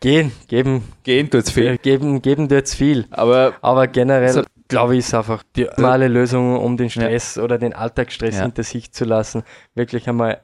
gehen, 0.00 0.32
geben. 0.48 0.84
Gehen 1.02 1.30
tut's 1.30 1.50
viel. 1.50 1.78
Geben, 1.78 2.22
geben 2.22 2.48
tut's 2.48 2.74
viel. 2.74 3.06
Aber, 3.10 3.54
aber 3.62 3.86
generell, 3.86 4.32
so, 4.32 4.42
glaube 4.68 4.94
ich, 4.94 5.00
ist 5.00 5.14
einfach 5.14 5.42
die 5.56 5.64
normale 5.76 6.08
Lösung, 6.08 6.58
um 6.58 6.76
den 6.76 6.90
Stress 6.90 7.36
ja. 7.36 7.42
oder 7.42 7.58
den 7.58 7.72
Alltagsstress 7.72 8.36
ja. 8.36 8.42
hinter 8.42 8.62
sich 8.62 8.92
zu 8.92 9.04
lassen, 9.04 9.42
wirklich 9.74 10.08
einmal 10.08 10.40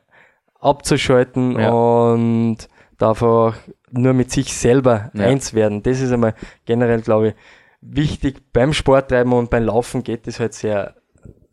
abzuschalten 0.60 1.58
ja. 1.58 1.70
und 1.70 2.68
davor 2.98 3.54
nur 3.90 4.14
mit 4.14 4.30
sich 4.30 4.54
selber 4.54 5.10
eins 5.14 5.54
werden. 5.54 5.82
Das 5.82 6.00
ist 6.00 6.12
einmal 6.12 6.34
generell, 6.64 7.02
glaube 7.02 7.28
ich, 7.28 7.34
wichtig. 7.80 8.52
Beim 8.52 8.72
Sporttreiben 8.72 9.32
und 9.32 9.50
beim 9.50 9.64
Laufen 9.64 10.02
geht 10.02 10.26
das 10.26 10.40
halt 10.40 10.54
sehr 10.54 10.96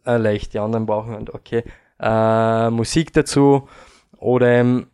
äh, 0.05 0.17
leicht. 0.17 0.53
Die 0.53 0.60
anderen 0.60 0.86
brauchen 0.86 1.13
halt, 1.13 1.34
okay, 1.34 1.63
äh, 2.00 2.70
Musik 2.70 3.13
dazu 3.13 3.67
oder 4.24 4.48
ähm, 4.48 4.88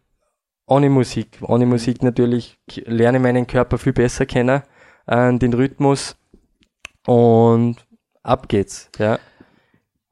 ohne 0.65 0.89
Musik. 0.89 1.37
Ohne 1.41 1.65
Musik 1.65 2.03
natürlich 2.03 2.57
lerne 2.85 3.17
ich 3.17 3.23
meinen 3.23 3.47
Körper 3.47 3.77
viel 3.77 3.93
besser 3.93 4.25
kennen, 4.25 4.61
äh, 5.07 5.33
den 5.37 5.53
Rhythmus 5.53 6.17
und 7.05 7.77
ab 8.23 8.49
geht's. 8.49 8.89
Ja. 8.97 9.19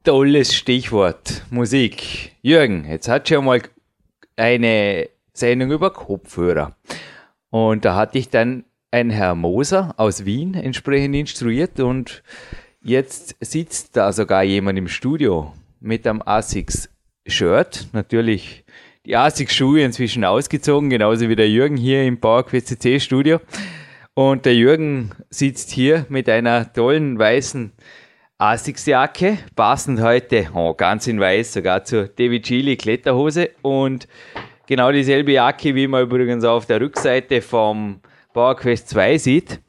Tolles 0.04 0.54
Stichwort, 0.54 1.42
Musik. 1.50 2.36
Jürgen, 2.42 2.84
jetzt 2.84 3.08
hat 3.08 3.28
schon 3.28 3.44
mal 3.44 3.60
eine 4.36 5.08
Sendung 5.32 5.70
über 5.70 5.92
Kopfhörer. 5.92 6.76
Und 7.50 7.84
da 7.84 7.94
hatte 7.94 8.18
ich 8.18 8.30
dann 8.30 8.64
ein 8.90 9.10
Herr 9.10 9.34
Moser 9.34 9.94
aus 9.96 10.24
Wien 10.24 10.54
entsprechend 10.54 11.14
instruiert 11.14 11.78
und 11.80 12.22
jetzt 12.82 13.36
sitzt 13.40 13.96
da 13.96 14.12
sogar 14.12 14.42
jemand 14.42 14.78
im 14.78 14.88
Studio 14.88 15.52
mit 15.80 16.06
einem 16.06 16.22
ASICS 16.24 16.88
Shirt, 17.26 17.88
natürlich 19.08 19.14
die 19.14 19.16
ASICS-Schuhe 19.16 19.82
inzwischen 19.82 20.24
ausgezogen, 20.24 20.90
genauso 20.90 21.28
wie 21.28 21.36
der 21.36 21.48
Jürgen 21.48 21.76
hier 21.76 22.04
im 22.04 22.20
PowerQuest 22.20 23.00
Studio. 23.00 23.40
Und 24.14 24.44
der 24.44 24.54
Jürgen 24.54 25.12
sitzt 25.30 25.70
hier 25.70 26.06
mit 26.08 26.28
einer 26.28 26.72
tollen 26.72 27.18
weißen 27.18 27.72
Asics-Jacke, 28.38 29.38
passend 29.56 30.00
heute, 30.00 30.48
oh, 30.54 30.74
ganz 30.74 31.06
in 31.06 31.18
weiß, 31.18 31.54
sogar 31.54 31.84
zur 31.84 32.08
David 32.08 32.44
Chili 32.44 32.76
Kletterhose 32.76 33.50
und 33.62 34.06
genau 34.66 34.92
dieselbe 34.92 35.32
Jacke, 35.32 35.74
wie 35.74 35.88
man 35.88 36.04
übrigens 36.04 36.44
auf 36.44 36.66
der 36.66 36.80
Rückseite 36.80 37.42
vom 37.42 38.00
PowerQuest 38.34 38.88
2 38.90 39.18
sieht. 39.18 39.60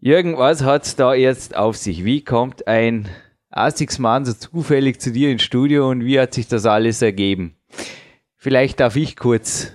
Jürgen, 0.00 0.36
was 0.36 0.62
hat 0.62 0.84
es 0.84 0.96
da 0.96 1.14
jetzt 1.14 1.56
auf 1.56 1.76
sich? 1.76 2.04
Wie 2.04 2.22
kommt 2.22 2.66
ein 2.66 3.08
ASICS-Mann 3.50 4.24
so 4.24 4.34
zufällig 4.34 5.00
zu 5.00 5.12
dir 5.12 5.30
ins 5.30 5.42
Studio 5.42 5.88
und 5.88 6.04
wie 6.04 6.20
hat 6.20 6.34
sich 6.34 6.46
das 6.48 6.66
alles 6.66 7.00
ergeben? 7.00 7.56
Vielleicht 8.36 8.80
darf 8.80 8.96
ich 8.96 9.16
kurz. 9.16 9.72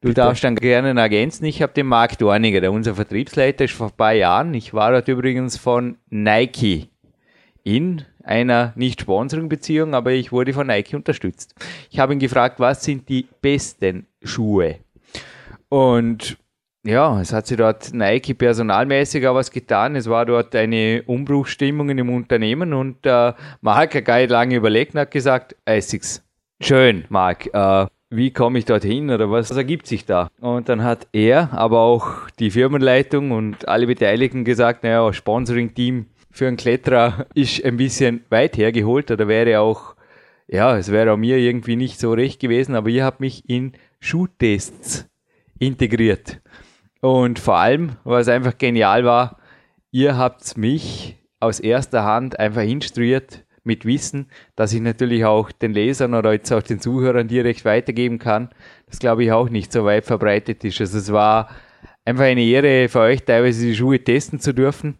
Du 0.00 0.08
Bitte. 0.08 0.20
darfst 0.20 0.44
dann 0.44 0.56
gerne 0.56 0.98
ergänzen. 0.98 1.46
Ich 1.46 1.62
habe 1.62 1.72
den 1.72 1.86
Marc 1.86 2.18
Dorniger, 2.18 2.60
der 2.60 2.72
unser 2.72 2.94
Vertriebsleiter 2.94 3.64
ist 3.64 3.74
vor 3.74 3.88
ein 3.88 3.96
paar 3.96 4.12
Jahren. 4.12 4.54
Ich 4.54 4.72
war 4.74 4.92
dort 4.92 5.08
übrigens 5.08 5.56
von 5.56 5.96
Nike 6.10 6.90
in 7.64 8.04
einer 8.22 8.72
nicht 8.76 9.00
Sponsoring-Beziehung, 9.00 9.94
aber 9.94 10.12
ich 10.12 10.32
wurde 10.32 10.52
von 10.52 10.66
Nike 10.66 10.94
unterstützt. 10.94 11.54
Ich 11.90 11.98
habe 11.98 12.12
ihn 12.12 12.18
gefragt, 12.18 12.60
was 12.60 12.84
sind 12.84 13.08
die 13.08 13.26
besten 13.40 14.06
Schuhe? 14.22 14.76
Und 15.68 16.36
ja, 16.84 17.20
es 17.20 17.32
hat 17.32 17.46
sich 17.48 17.56
dort 17.56 17.92
Nike 17.92 18.34
personalmäßig 18.34 19.26
auch 19.26 19.34
was 19.34 19.50
getan. 19.50 19.96
Es 19.96 20.08
war 20.08 20.24
dort 20.24 20.54
eine 20.54 21.02
Umbruchstimmung 21.06 21.90
in 21.90 21.96
dem 21.96 22.10
Unternehmen 22.10 22.72
und 22.72 23.04
äh, 23.04 23.32
Mark 23.60 23.94
hat 23.94 24.04
gar 24.04 24.18
nicht 24.18 24.30
lange 24.30 24.54
überlegt 24.54 24.94
und 24.94 25.00
hat 25.00 25.10
gesagt, 25.10 25.56
Essex. 25.64 26.22
Schön, 26.60 27.04
Marc. 27.10 27.52
Äh, 27.52 27.86
wie 28.08 28.32
komme 28.32 28.58
ich 28.58 28.64
dorthin 28.64 29.10
oder 29.10 29.30
was 29.30 29.50
ergibt 29.50 29.86
sich 29.86 30.06
da? 30.06 30.30
Und 30.40 30.70
dann 30.70 30.82
hat 30.82 31.06
er, 31.12 31.52
aber 31.52 31.80
auch 31.80 32.30
die 32.38 32.50
Firmenleitung 32.50 33.30
und 33.30 33.68
alle 33.68 33.86
Beteiligten 33.86 34.42
gesagt, 34.44 34.82
naja, 34.82 35.12
Sponsoring-Team 35.12 36.06
für 36.30 36.48
einen 36.48 36.56
Kletterer 36.56 37.26
ist 37.34 37.62
ein 37.62 37.76
bisschen 37.76 38.24
weit 38.30 38.56
hergeholt 38.56 39.10
oder 39.10 39.28
wäre 39.28 39.60
auch, 39.60 39.96
ja, 40.48 40.78
es 40.78 40.90
wäre 40.90 41.12
auch 41.12 41.18
mir 41.18 41.36
irgendwie 41.36 41.76
nicht 41.76 42.00
so 42.00 42.12
recht 42.12 42.40
gewesen, 42.40 42.74
aber 42.74 42.88
ihr 42.88 43.04
habt 43.04 43.20
mich 43.20 43.48
in 43.50 43.72
Schuhtests 44.00 45.10
integriert. 45.58 46.40
Und 47.02 47.38
vor 47.38 47.58
allem, 47.58 47.96
was 48.04 48.28
einfach 48.28 48.56
genial 48.56 49.04
war, 49.04 49.38
ihr 49.90 50.16
habt 50.16 50.56
mich 50.56 51.18
aus 51.38 51.60
erster 51.60 52.04
Hand 52.04 52.38
einfach 52.38 52.62
instruiert, 52.62 53.44
mit 53.66 53.84
Wissen, 53.84 54.26
dass 54.54 54.72
ich 54.72 54.80
natürlich 54.80 55.24
auch 55.24 55.52
den 55.52 55.72
Lesern 55.72 56.14
oder 56.14 56.32
jetzt 56.32 56.52
auch 56.52 56.62
den 56.62 56.80
Zuhörern 56.80 57.28
direkt 57.28 57.64
weitergeben 57.64 58.18
kann, 58.18 58.50
das 58.86 58.98
glaube 58.98 59.24
ich 59.24 59.32
auch 59.32 59.48
nicht 59.48 59.72
so 59.72 59.84
weit 59.84 60.04
verbreitet 60.04 60.64
ist. 60.64 60.80
Also 60.80 60.98
es 60.98 61.12
war 61.12 61.50
einfach 62.04 62.24
eine 62.24 62.42
Ehre 62.42 62.88
für 62.88 63.00
euch, 63.00 63.24
teilweise 63.24 63.66
die 63.66 63.74
Schuhe 63.74 64.02
testen 64.02 64.40
zu 64.40 64.54
dürfen. 64.54 64.96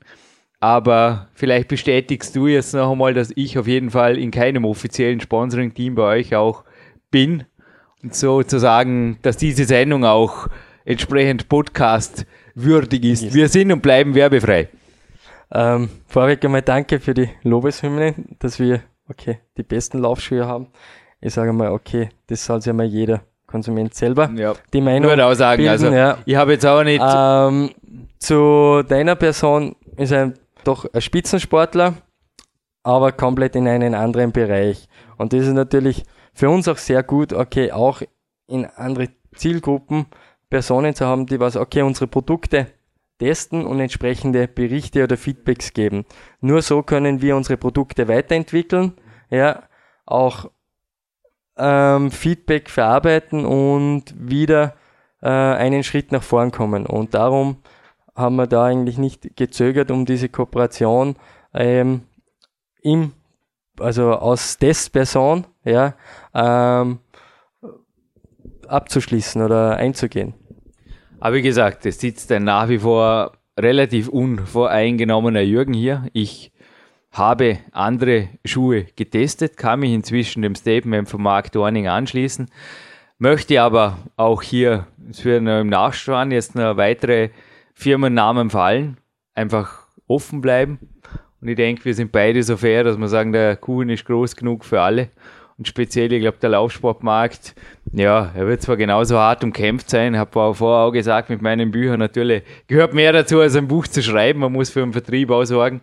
Aber 0.58 1.28
vielleicht 1.34 1.68
bestätigst 1.68 2.34
du 2.34 2.46
jetzt 2.46 2.74
noch 2.74 2.90
einmal, 2.90 3.14
dass 3.14 3.32
ich 3.36 3.58
auf 3.58 3.68
jeden 3.68 3.90
Fall 3.90 4.18
in 4.18 4.30
keinem 4.30 4.64
offiziellen 4.64 5.20
Sponsoring-Team 5.20 5.94
bei 5.94 6.18
euch 6.18 6.34
auch 6.34 6.64
bin. 7.10 7.44
Und 8.02 8.14
sozusagen, 8.14 9.18
dass 9.22 9.36
diese 9.36 9.64
Sendung 9.64 10.04
auch 10.04 10.48
entsprechend 10.84 11.48
Podcast 11.48 12.26
würdig 12.54 13.04
ist. 13.04 13.34
Wir 13.34 13.48
sind 13.48 13.70
und 13.70 13.82
bleiben 13.82 14.14
werbefrei. 14.14 14.68
Ähm, 15.52 15.88
vorweg 16.06 16.44
einmal 16.44 16.62
danke 16.62 17.00
für 17.00 17.14
die 17.14 17.28
Lobeshymne, 17.42 18.14
dass 18.38 18.58
wir, 18.58 18.82
okay, 19.08 19.38
die 19.56 19.62
besten 19.62 19.98
Laufschuhe 19.98 20.46
haben. 20.46 20.68
Ich 21.20 21.34
sage 21.34 21.52
mal, 21.52 21.70
okay, 21.70 22.08
das 22.26 22.44
soll 22.44 22.60
sich 22.60 22.70
einmal 22.70 22.86
jeder 22.86 23.22
Konsument 23.46 23.94
selber 23.94 24.30
ja. 24.34 24.54
die 24.72 24.80
Meinung 24.80 25.14
Nur 25.14 25.26
auch 25.26 25.34
sagen, 25.34 25.58
bilden, 25.58 25.70
also 25.70 25.88
ja. 25.88 26.18
ich 26.24 26.36
habe 26.36 26.52
jetzt 26.52 26.66
auch 26.66 26.82
nicht... 26.82 27.02
Ähm, 27.04 27.70
zu 28.18 28.82
deiner 28.82 29.14
Person 29.14 29.76
ist 29.96 30.10
er 30.10 30.32
doch 30.64 30.86
ein 30.92 31.00
Spitzensportler, 31.00 31.94
aber 32.82 33.12
komplett 33.12 33.56
in 33.56 33.68
einen 33.68 33.94
anderen 33.94 34.32
Bereich. 34.32 34.88
Und 35.16 35.32
das 35.32 35.42
ist 35.42 35.52
natürlich 35.52 36.04
für 36.32 36.50
uns 36.50 36.66
auch 36.68 36.78
sehr 36.78 37.02
gut, 37.02 37.32
okay, 37.32 37.72
auch 37.72 38.02
in 38.46 38.66
andere 38.66 39.08
Zielgruppen 39.34 40.06
Personen 40.50 40.94
zu 40.94 41.06
haben, 41.06 41.26
die 41.26 41.40
was, 41.40 41.56
okay, 41.56 41.82
unsere 41.82 42.06
Produkte 42.06 42.66
testen 43.18 43.66
und 43.66 43.80
entsprechende 43.80 44.48
Berichte 44.48 45.04
oder 45.04 45.16
Feedbacks 45.16 45.72
geben. 45.72 46.04
Nur 46.40 46.62
so 46.62 46.82
können 46.82 47.22
wir 47.22 47.36
unsere 47.36 47.56
Produkte 47.56 48.08
weiterentwickeln, 48.08 48.92
ja, 49.30 49.62
auch 50.04 50.50
ähm, 51.56 52.10
Feedback 52.10 52.68
verarbeiten 52.70 53.46
und 53.46 54.14
wieder 54.16 54.74
äh, 55.22 55.28
einen 55.28 55.82
Schritt 55.82 56.12
nach 56.12 56.22
vorn 56.22 56.52
kommen. 56.52 56.86
Und 56.86 57.14
darum 57.14 57.56
haben 58.14 58.36
wir 58.36 58.46
da 58.46 58.64
eigentlich 58.64 58.98
nicht 58.98 59.36
gezögert, 59.36 59.90
um 59.90 60.06
diese 60.06 60.28
Kooperation 60.28 61.16
ähm, 61.54 62.02
im, 62.82 63.12
also 63.78 64.12
aus 64.12 64.58
Testperson, 64.58 65.46
ja, 65.64 65.94
ähm, 66.34 67.00
abzuschließen 68.68 69.42
oder 69.42 69.76
einzugehen. 69.76 70.34
Aber 71.18 71.36
wie 71.36 71.42
gesagt, 71.42 71.86
es 71.86 71.98
sitzt 71.98 72.30
ein 72.32 72.44
nach 72.44 72.68
wie 72.68 72.78
vor 72.78 73.32
relativ 73.58 74.08
unvoreingenommener 74.08 75.40
Jürgen 75.40 75.72
hier. 75.72 76.08
Ich 76.12 76.52
habe 77.10 77.58
andere 77.72 78.28
Schuhe 78.44 78.84
getestet, 78.96 79.56
kann 79.56 79.80
mich 79.80 79.92
inzwischen 79.92 80.42
dem 80.42 80.54
Statement 80.54 81.08
von 81.08 81.22
Mark 81.22 81.50
Dorning 81.52 81.88
anschließen, 81.88 82.50
möchte 83.18 83.62
aber 83.62 83.96
auch 84.16 84.42
hier, 84.42 84.86
wird 84.98 85.46
im 85.46 85.68
Nachschauen 85.68 86.30
jetzt 86.30 86.54
noch 86.54 86.76
weitere 86.76 87.30
Firmennamen 87.72 88.50
fallen, 88.50 88.98
einfach 89.34 89.86
offen 90.06 90.42
bleiben. 90.42 90.78
Und 91.40 91.48
ich 91.48 91.56
denke, 91.56 91.86
wir 91.86 91.94
sind 91.94 92.12
beide 92.12 92.42
so 92.42 92.58
fair, 92.58 92.84
dass 92.84 92.98
wir 92.98 93.08
sagen, 93.08 93.32
der 93.32 93.56
Kuchen 93.56 93.88
ist 93.88 94.04
groß 94.04 94.36
genug 94.36 94.64
für 94.64 94.82
alle. 94.82 95.10
Und 95.58 95.66
speziell, 95.66 96.12
ich 96.12 96.20
glaube, 96.20 96.36
der 96.40 96.50
Laufsportmarkt, 96.50 97.54
ja, 97.92 98.30
er 98.34 98.46
wird 98.46 98.60
zwar 98.60 98.76
genauso 98.76 99.16
hart 99.16 99.42
umkämpft 99.42 99.88
sein, 99.88 100.18
habe 100.18 100.54
vorher 100.54 100.86
auch 100.86 100.92
gesagt, 100.92 101.30
mit 101.30 101.40
meinen 101.40 101.70
Büchern 101.70 101.98
natürlich 101.98 102.42
gehört 102.66 102.92
mehr 102.92 103.12
dazu, 103.12 103.40
als 103.40 103.56
ein 103.56 103.66
Buch 103.66 103.86
zu 103.86 104.02
schreiben. 104.02 104.40
Man 104.40 104.52
muss 104.52 104.68
für 104.68 104.80
den 104.80 104.92
Vertrieb 104.92 105.30
auch 105.30 105.44
sorgen. 105.44 105.80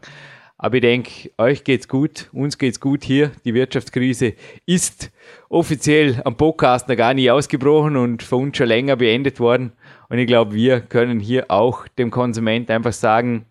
Aber 0.59 0.75
ich 0.75 0.81
denke, 0.81 1.31
euch 1.39 1.63
geht's 1.63 1.87
gut, 1.87 2.29
uns 2.31 2.57
geht's 2.57 2.79
gut 2.79 3.03
hier. 3.03 3.31
Die 3.43 3.53
Wirtschaftskrise 3.55 4.35
ist 4.65 5.11
offiziell 5.49 6.21
am 6.23 6.37
Podcast 6.37 6.87
noch 6.87 6.95
gar 6.95 7.13
nicht 7.15 7.31
ausgebrochen 7.31 7.97
und 7.97 8.21
für 8.21 8.35
uns 8.35 8.55
schon 8.55 8.67
länger 8.67 8.95
beendet 8.95 9.39
worden. 9.39 9.73
Und 10.07 10.19
ich 10.19 10.27
glaube, 10.27 10.53
wir 10.53 10.81
können 10.81 11.19
hier 11.19 11.49
auch 11.49 11.87
dem 11.97 12.11
Konsument 12.11 12.69
einfach 12.69 12.93
sagen, 12.93 13.45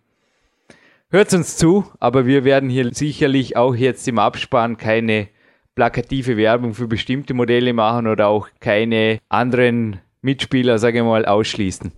hört 1.10 1.34
uns 1.34 1.56
zu, 1.56 1.84
aber 1.98 2.26
wir 2.26 2.44
werden 2.44 2.70
hier 2.70 2.94
sicherlich 2.94 3.56
auch 3.56 3.74
jetzt 3.74 4.06
im 4.06 4.18
Abspann 4.18 4.76
keine 4.76 5.28
plakative 5.74 6.36
Werbung 6.36 6.74
für 6.74 6.86
bestimmte 6.86 7.34
Modelle 7.34 7.72
machen 7.72 8.06
oder 8.06 8.28
auch 8.28 8.48
keine 8.60 9.18
anderen 9.28 10.00
Mitspieler, 10.20 10.78
sage 10.78 10.98
ich 10.98 11.04
mal, 11.04 11.24
ausschließen. 11.24 11.92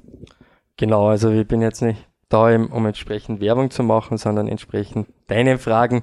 Genau, 0.76 1.09
also 1.09 1.31
ich 1.31 1.47
bin 1.47 1.61
jetzt 1.61 1.83
nicht 1.83 2.09
da, 2.28 2.54
um 2.54 2.87
entsprechend 2.87 3.40
Werbung 3.40 3.71
zu 3.71 3.83
machen, 3.83 4.19
sondern 4.19 4.49
entsprechend 4.49 5.09
deine 5.26 5.59
Fragen 5.59 6.02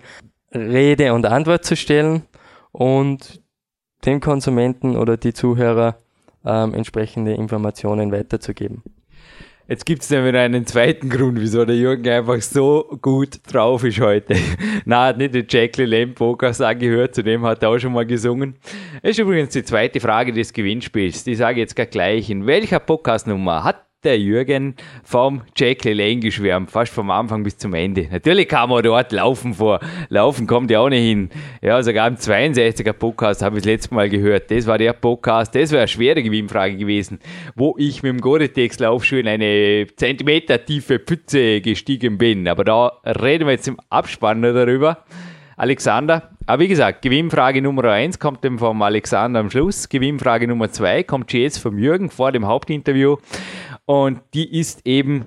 Rede 0.53 1.13
und 1.13 1.25
Antwort 1.25 1.65
zu 1.65 1.75
stellen 1.75 2.23
und 2.71 3.41
dem 4.05 4.19
Konsumenten 4.19 4.97
oder 4.97 5.17
die 5.17 5.33
Zuhörer 5.33 5.97
ähm, 6.45 6.73
entsprechende 6.73 7.33
Informationen 7.33 8.11
weiterzugeben. 8.11 8.83
Jetzt 9.67 9.85
gibt 9.85 10.01
es 10.01 10.09
nämlich 10.09 10.35
einen 10.35 10.65
zweiten 10.65 11.09
Grund, 11.09 11.39
wieso 11.39 11.63
der 11.65 11.75
Jürgen 11.75 12.09
einfach 12.09 12.41
so 12.41 12.97
gut 13.01 13.39
drauf 13.51 13.83
ist 13.83 13.99
heute. 13.99 14.35
Na, 14.85 15.05
hat 15.05 15.17
nicht 15.17 15.33
den 15.33 15.45
Jackie 15.47 15.85
Lamb 15.85 16.15
Podcast 16.15 16.61
angehört, 16.61 17.15
zu 17.15 17.23
dem 17.23 17.43
hat 17.45 17.63
er 17.63 17.69
auch 17.69 17.77
schon 17.79 17.93
mal 17.93 18.05
gesungen. 18.05 18.55
Das 19.01 19.11
ist 19.11 19.19
übrigens 19.19 19.49
die 19.49 19.63
zweite 19.63 19.99
Frage 19.99 20.33
des 20.33 20.51
Gewinnspiels. 20.51 21.23
Die 21.23 21.35
sage 21.35 21.61
ich 21.61 21.69
jetzt 21.69 21.91
gleich. 21.91 22.29
In 22.29 22.47
welcher 22.47 22.79
Podcastnummer 22.79 23.63
hat 23.63 23.90
der 24.03 24.19
Jürgen 24.19 24.75
vom 25.03 25.41
Jack 25.55 25.83
Lane 25.85 26.17
geschwärmt, 26.17 26.71
fast 26.71 26.93
vom 26.93 27.11
Anfang 27.11 27.43
bis 27.43 27.57
zum 27.57 27.73
Ende. 27.73 28.07
Natürlich 28.11 28.47
kann 28.47 28.69
man 28.69 28.83
dort 28.83 29.11
laufen 29.11 29.53
vor. 29.53 29.79
Laufen 30.09 30.47
kommt 30.47 30.71
ja 30.71 30.79
auch 30.79 30.89
nicht 30.89 31.03
hin. 31.03 31.29
Ja, 31.61 31.81
sogar 31.83 32.07
im 32.07 32.15
62er 32.15 32.93
Podcast 32.93 33.41
habe 33.41 33.57
ich 33.57 33.63
das 33.63 33.71
letzte 33.71 33.93
Mal 33.93 34.09
gehört. 34.09 34.49
Das 34.49 34.65
war 34.65 34.77
der 34.77 34.93
Podcast, 34.93 35.53
das 35.55 35.71
wäre 35.71 35.81
eine 35.81 35.87
schwere 35.87 36.23
Gewinnfrage 36.23 36.77
gewesen, 36.77 37.19
wo 37.55 37.75
ich 37.77 38.01
mit 38.01 38.13
dem 38.13 38.21
Gore-Tex 38.21 38.79
Laufschuh 38.79 39.17
in 39.17 39.27
eine 39.27 39.87
Zentimeter 39.95 40.63
tiefe 40.65 40.99
Pfütze 40.99 41.61
gestiegen 41.61 42.17
bin. 42.17 42.47
Aber 42.47 42.63
da 42.63 42.91
reden 43.05 43.45
wir 43.45 43.53
jetzt 43.53 43.67
im 43.67 43.77
Abspann 43.89 44.41
darüber. 44.41 45.05
Alexander. 45.61 46.31
Aber 46.47 46.63
wie 46.63 46.67
gesagt, 46.67 47.03
Gewinnfrage 47.03 47.61
Nummer 47.61 47.83
1 47.83 48.17
kommt 48.17 48.43
dann 48.43 48.57
vom 48.57 48.81
Alexander 48.81 49.39
am 49.39 49.51
Schluss. 49.51 49.87
Gewinnfrage 49.89 50.47
Nummer 50.47 50.71
2 50.71 51.03
kommt 51.03 51.31
jetzt 51.33 51.59
vom 51.59 51.77
Jürgen 51.77 52.09
vor 52.09 52.31
dem 52.31 52.47
Hauptinterview. 52.47 53.17
Und 53.85 54.21
die 54.33 54.59
ist 54.59 54.85
eben, 54.85 55.25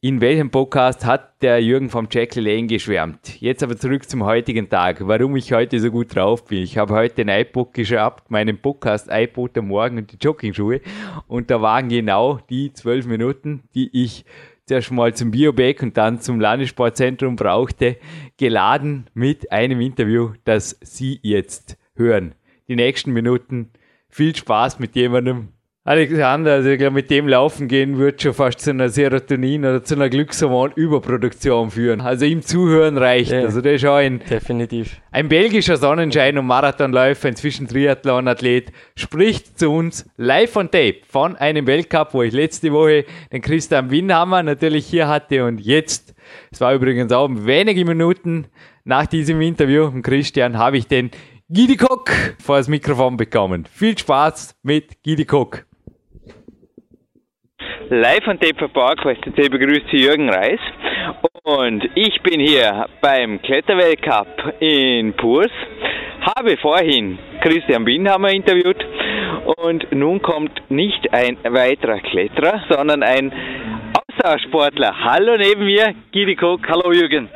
in 0.00 0.20
welchem 0.20 0.50
Podcast 0.50 1.06
hat 1.06 1.40
der 1.42 1.62
Jürgen 1.62 1.88
vom 1.88 2.08
Jack 2.10 2.34
Lane 2.34 2.66
geschwärmt? 2.66 3.40
Jetzt 3.40 3.62
aber 3.62 3.76
zurück 3.76 4.08
zum 4.08 4.24
heutigen 4.24 4.68
Tag, 4.68 5.06
warum 5.06 5.34
ich 5.36 5.52
heute 5.52 5.80
so 5.80 5.90
gut 5.90 6.14
drauf 6.14 6.44
bin. 6.44 6.62
Ich 6.62 6.76
habe 6.76 6.92
heute 6.92 7.22
ein 7.22 7.28
iPod 7.28 7.72
geschafft, 7.72 8.30
meinen 8.30 8.58
Podcast 8.58 9.08
iPod 9.10 9.56
am 9.56 9.68
Morgen 9.68 9.98
und 9.98 10.12
die 10.12 10.18
Joggingschuhe. 10.20 10.82
Und 11.26 11.50
da 11.50 11.62
waren 11.62 11.88
genau 11.88 12.38
die 12.50 12.72
zwölf 12.74 13.06
Minuten, 13.06 13.62
die 13.74 13.88
ich 13.92 14.26
zuerst 14.66 14.90
mal 14.90 15.14
zum 15.14 15.30
Bioback 15.30 15.82
und 15.82 15.96
dann 15.96 16.20
zum 16.20 16.40
Landessportzentrum 16.40 17.36
brauchte, 17.36 17.96
geladen 18.36 19.08
mit 19.14 19.52
einem 19.52 19.80
Interview, 19.80 20.32
das 20.44 20.78
Sie 20.82 21.20
jetzt 21.22 21.78
hören. 21.94 22.34
Die 22.68 22.76
nächsten 22.76 23.12
Minuten 23.12 23.70
viel 24.08 24.34
Spaß 24.34 24.78
mit 24.78 24.96
jemandem, 24.96 25.48
Alexander, 25.86 26.54
also 26.54 26.70
ich 26.70 26.78
glaube, 26.78 26.94
mit 26.94 27.10
dem 27.10 27.28
Laufen 27.28 27.68
gehen 27.68 27.98
wird 27.98 28.22
schon 28.22 28.32
fast 28.32 28.60
zu 28.60 28.70
einer 28.70 28.88
Serotonin- 28.88 29.66
oder 29.66 29.84
zu 29.84 29.96
einer 29.96 30.08
Glückshormon-Überproduktion 30.08 31.70
führen. 31.70 32.00
Also 32.00 32.24
ihm 32.24 32.40
zuhören 32.40 32.96
reicht. 32.96 33.32
Ja, 33.32 33.40
also 33.40 33.60
der 33.60 33.74
ist 33.74 33.84
auch 33.84 33.96
ein, 33.96 34.20
definitiv. 34.20 34.98
ein 35.10 35.28
belgischer 35.28 35.76
Sonnenschein 35.76 36.38
und 36.38 36.46
Marathonläufer, 36.46 37.28
inzwischen 37.28 37.68
Triathlon-Athlet, 37.68 38.72
spricht 38.96 39.58
zu 39.58 39.70
uns 39.70 40.08
live 40.16 40.56
on 40.56 40.70
tape 40.70 41.00
von 41.06 41.36
einem 41.36 41.66
Weltcup, 41.66 42.14
wo 42.14 42.22
ich 42.22 42.32
letzte 42.32 42.72
Woche 42.72 43.04
den 43.30 43.42
Christian 43.42 43.90
Winhammer 43.90 44.42
natürlich 44.42 44.86
hier 44.86 45.06
hatte 45.06 45.44
und 45.44 45.60
jetzt, 45.60 46.14
es 46.50 46.62
war 46.62 46.72
übrigens 46.72 47.12
auch 47.12 47.28
wenige 47.30 47.84
Minuten 47.84 48.46
nach 48.84 49.04
diesem 49.04 49.38
Interview 49.42 49.90
mit 49.90 50.02
Christian, 50.02 50.56
habe 50.56 50.78
ich 50.78 50.86
den 50.86 51.10
Gidi 51.50 51.76
Cook 51.78 52.10
vor 52.42 52.56
das 52.56 52.68
Mikrofon 52.68 53.18
bekommen. 53.18 53.66
Viel 53.70 53.98
Spaß 53.98 54.56
mit 54.62 55.02
Gidi 55.02 55.26
Cook. 55.30 55.66
Live 57.90 58.24
von 58.24 58.40
Tape 58.40 58.68
PowerQuest 58.68 59.22
CC 59.24 59.50
begrüßt 59.50 59.84
Sie 59.92 59.98
Jürgen 59.98 60.30
Reis 60.30 60.58
und 61.42 61.86
ich 61.94 62.22
bin 62.22 62.40
hier 62.40 62.86
beim 63.02 63.42
Kletterweltcup 63.42 64.54
in 64.60 65.12
Purs, 65.12 65.50
habe 66.22 66.56
vorhin 66.56 67.18
Christian 67.42 67.84
Binhammer 67.84 68.30
interviewt 68.30 68.82
und 69.56 69.92
nun 69.92 70.22
kommt 70.22 70.62
nicht 70.70 71.12
ein 71.12 71.36
weiterer 71.42 72.00
Kletterer, 72.00 72.62
sondern 72.70 73.02
ein 73.02 73.30
Ausdauersportler. 73.92 75.04
Hallo 75.04 75.36
neben 75.36 75.66
mir, 75.66 75.94
Gidi 76.10 76.38
Cook. 76.40 76.66
Hallo 76.66 76.90
Jürgen. 76.90 77.28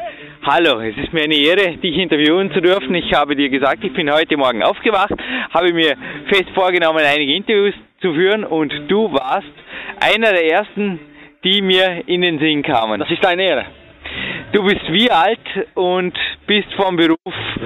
Hallo, 0.46 0.80
es 0.80 0.96
ist 0.96 1.12
mir 1.12 1.24
eine 1.24 1.36
Ehre, 1.36 1.76
dich 1.76 1.98
interviewen 1.98 2.50
zu 2.52 2.62
dürfen. 2.62 2.94
Ich 2.94 3.12
habe 3.12 3.36
dir 3.36 3.50
gesagt, 3.50 3.84
ich 3.84 3.92
bin 3.92 4.10
heute 4.10 4.38
Morgen 4.38 4.62
aufgewacht, 4.62 5.12
habe 5.52 5.74
mir 5.74 5.94
fest 6.28 6.48
vorgenommen, 6.54 7.04
einige 7.04 7.34
Interviews 7.34 7.74
zu 8.00 8.14
führen 8.14 8.44
und 8.44 8.72
du 8.88 9.12
warst 9.12 9.52
einer 10.00 10.32
der 10.32 10.46
ersten, 10.50 11.00
die 11.44 11.62
mir 11.62 12.02
in 12.06 12.22
den 12.22 12.38
Sinn 12.38 12.62
kamen. 12.62 13.00
Das 13.00 13.10
ist 13.10 13.24
eine 13.26 13.42
Ehre. 13.42 13.66
Du 14.52 14.64
bist 14.64 14.90
wie 14.90 15.10
alt 15.10 15.38
und 15.74 16.16
bist 16.46 16.72
vom 16.74 16.96
Beruf 16.96 17.18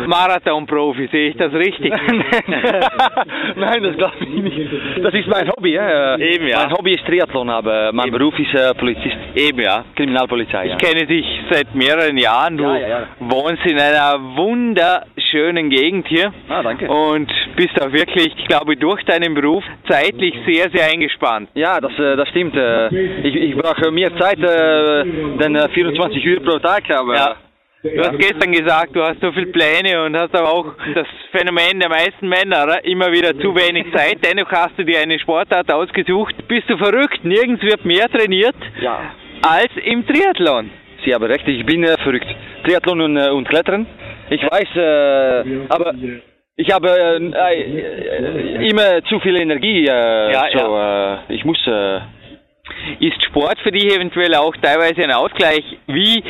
Marathonprofi, 0.06 1.08
sehe 1.12 1.28
ich 1.28 1.36
das 1.36 1.52
richtig? 1.52 1.92
Nein, 3.56 3.82
das 3.84 3.96
glaube 3.96 4.16
ich 4.20 4.28
nicht. 4.28 4.70
Das 5.02 5.14
ist 5.14 5.28
mein 5.28 5.48
Hobby. 5.48 5.74
Ja. 5.74 6.18
Eben, 6.18 6.48
ja. 6.48 6.64
Mein 6.64 6.72
Hobby 6.72 6.94
ist 6.94 7.06
Triathlon, 7.06 7.48
aber 7.50 7.92
mein 7.92 8.08
Eben. 8.08 8.18
Beruf 8.18 8.36
ist 8.38 8.52
äh, 8.54 8.74
Polizist. 8.74 9.16
Eben, 9.36 9.60
ja. 9.60 9.84
Kriminalpolizei. 9.94 10.66
Ich 10.66 10.78
kenne 10.78 11.06
dich 11.06 11.26
seit 11.50 11.72
mehreren 11.74 12.16
Jahren. 12.16 12.56
Du 12.56 12.64
ja, 12.64 13.06
wohnst 13.20 13.64
in 13.64 13.78
einer 13.78 14.18
wunderschönen 15.32 15.70
Gegend 15.70 16.06
hier. 16.08 16.32
Ah, 16.48 16.62
danke. 16.62 16.88
Und 16.88 17.30
bist 17.56 17.80
auch 17.80 17.92
wirklich, 17.92 18.32
ich 18.36 18.46
glaube, 18.46 18.76
durch 18.76 19.02
deinen 19.04 19.34
Beruf 19.34 19.64
zeitlich 19.88 20.34
sehr, 20.46 20.70
sehr 20.70 20.90
eingespannt. 20.92 21.48
Ja, 21.54 21.80
das, 21.80 21.92
äh, 21.98 22.16
das 22.16 22.28
stimmt. 22.28 22.54
Äh, 22.56 22.88
ich, 23.22 23.34
ich 23.34 23.56
brauche 23.56 23.90
mehr 23.90 24.16
Zeit, 24.18 24.38
äh, 24.38 25.04
denn 25.38 25.58
24 25.72 26.26
Uhr 26.28 26.40
pro 26.42 26.58
Tag, 26.58 26.90
aber... 26.90 27.14
Ja. 27.14 27.36
Du 27.84 27.98
hast 27.98 28.16
gestern 28.16 28.52
gesagt, 28.52 28.94
du 28.94 29.02
hast 29.02 29.20
so 29.20 29.32
viele 29.32 29.46
Pläne 29.48 30.04
und 30.04 30.16
hast 30.16 30.32
aber 30.36 30.52
auch 30.52 30.66
das 30.94 31.06
Phänomen 31.32 31.80
der 31.80 31.88
meisten 31.88 32.28
Männer, 32.28 32.78
immer 32.84 33.10
wieder 33.10 33.36
zu 33.36 33.56
wenig 33.56 33.92
Zeit. 33.92 34.18
Dennoch 34.24 34.48
hast 34.52 34.78
du 34.78 34.84
dir 34.84 35.00
eine 35.00 35.18
Sportart 35.18 35.68
ausgesucht. 35.68 36.46
Bist 36.46 36.70
du 36.70 36.76
verrückt? 36.76 37.24
Nirgends 37.24 37.60
wird 37.60 37.84
mehr 37.84 38.08
trainiert 38.08 38.54
ja. 38.80 39.10
als 39.42 39.72
im 39.84 40.06
Triathlon. 40.06 40.70
Sie 41.04 41.14
haben 41.14 41.24
recht, 41.24 41.46
ich 41.46 41.64
bin 41.66 41.84
äh, 41.84 41.96
verrückt. 42.02 42.26
Triathlon 42.64 43.00
und, 43.00 43.16
äh, 43.16 43.30
und 43.30 43.48
Klettern. 43.48 43.86
Ich 44.30 44.42
weiß, 44.42 44.76
äh, 44.76 45.66
aber 45.68 45.94
ich 46.56 46.70
habe 46.72 46.88
äh, 46.90 48.68
immer 48.68 49.02
zu 49.04 49.18
viel 49.20 49.40
Energie. 49.40 49.86
Äh, 49.86 50.32
ja, 50.32 50.44
so, 50.52 50.58
ja. 50.58 51.14
Äh, 51.28 51.34
ich 51.34 51.44
muss. 51.44 51.58
Äh, 51.66 52.00
ist 53.00 53.22
Sport 53.24 53.58
für 53.60 53.70
dich 53.70 53.84
eventuell 53.84 54.34
auch 54.34 54.54
teilweise 54.56 55.02
ein 55.02 55.12
Ausgleich? 55.12 55.64
Wie 55.86 56.22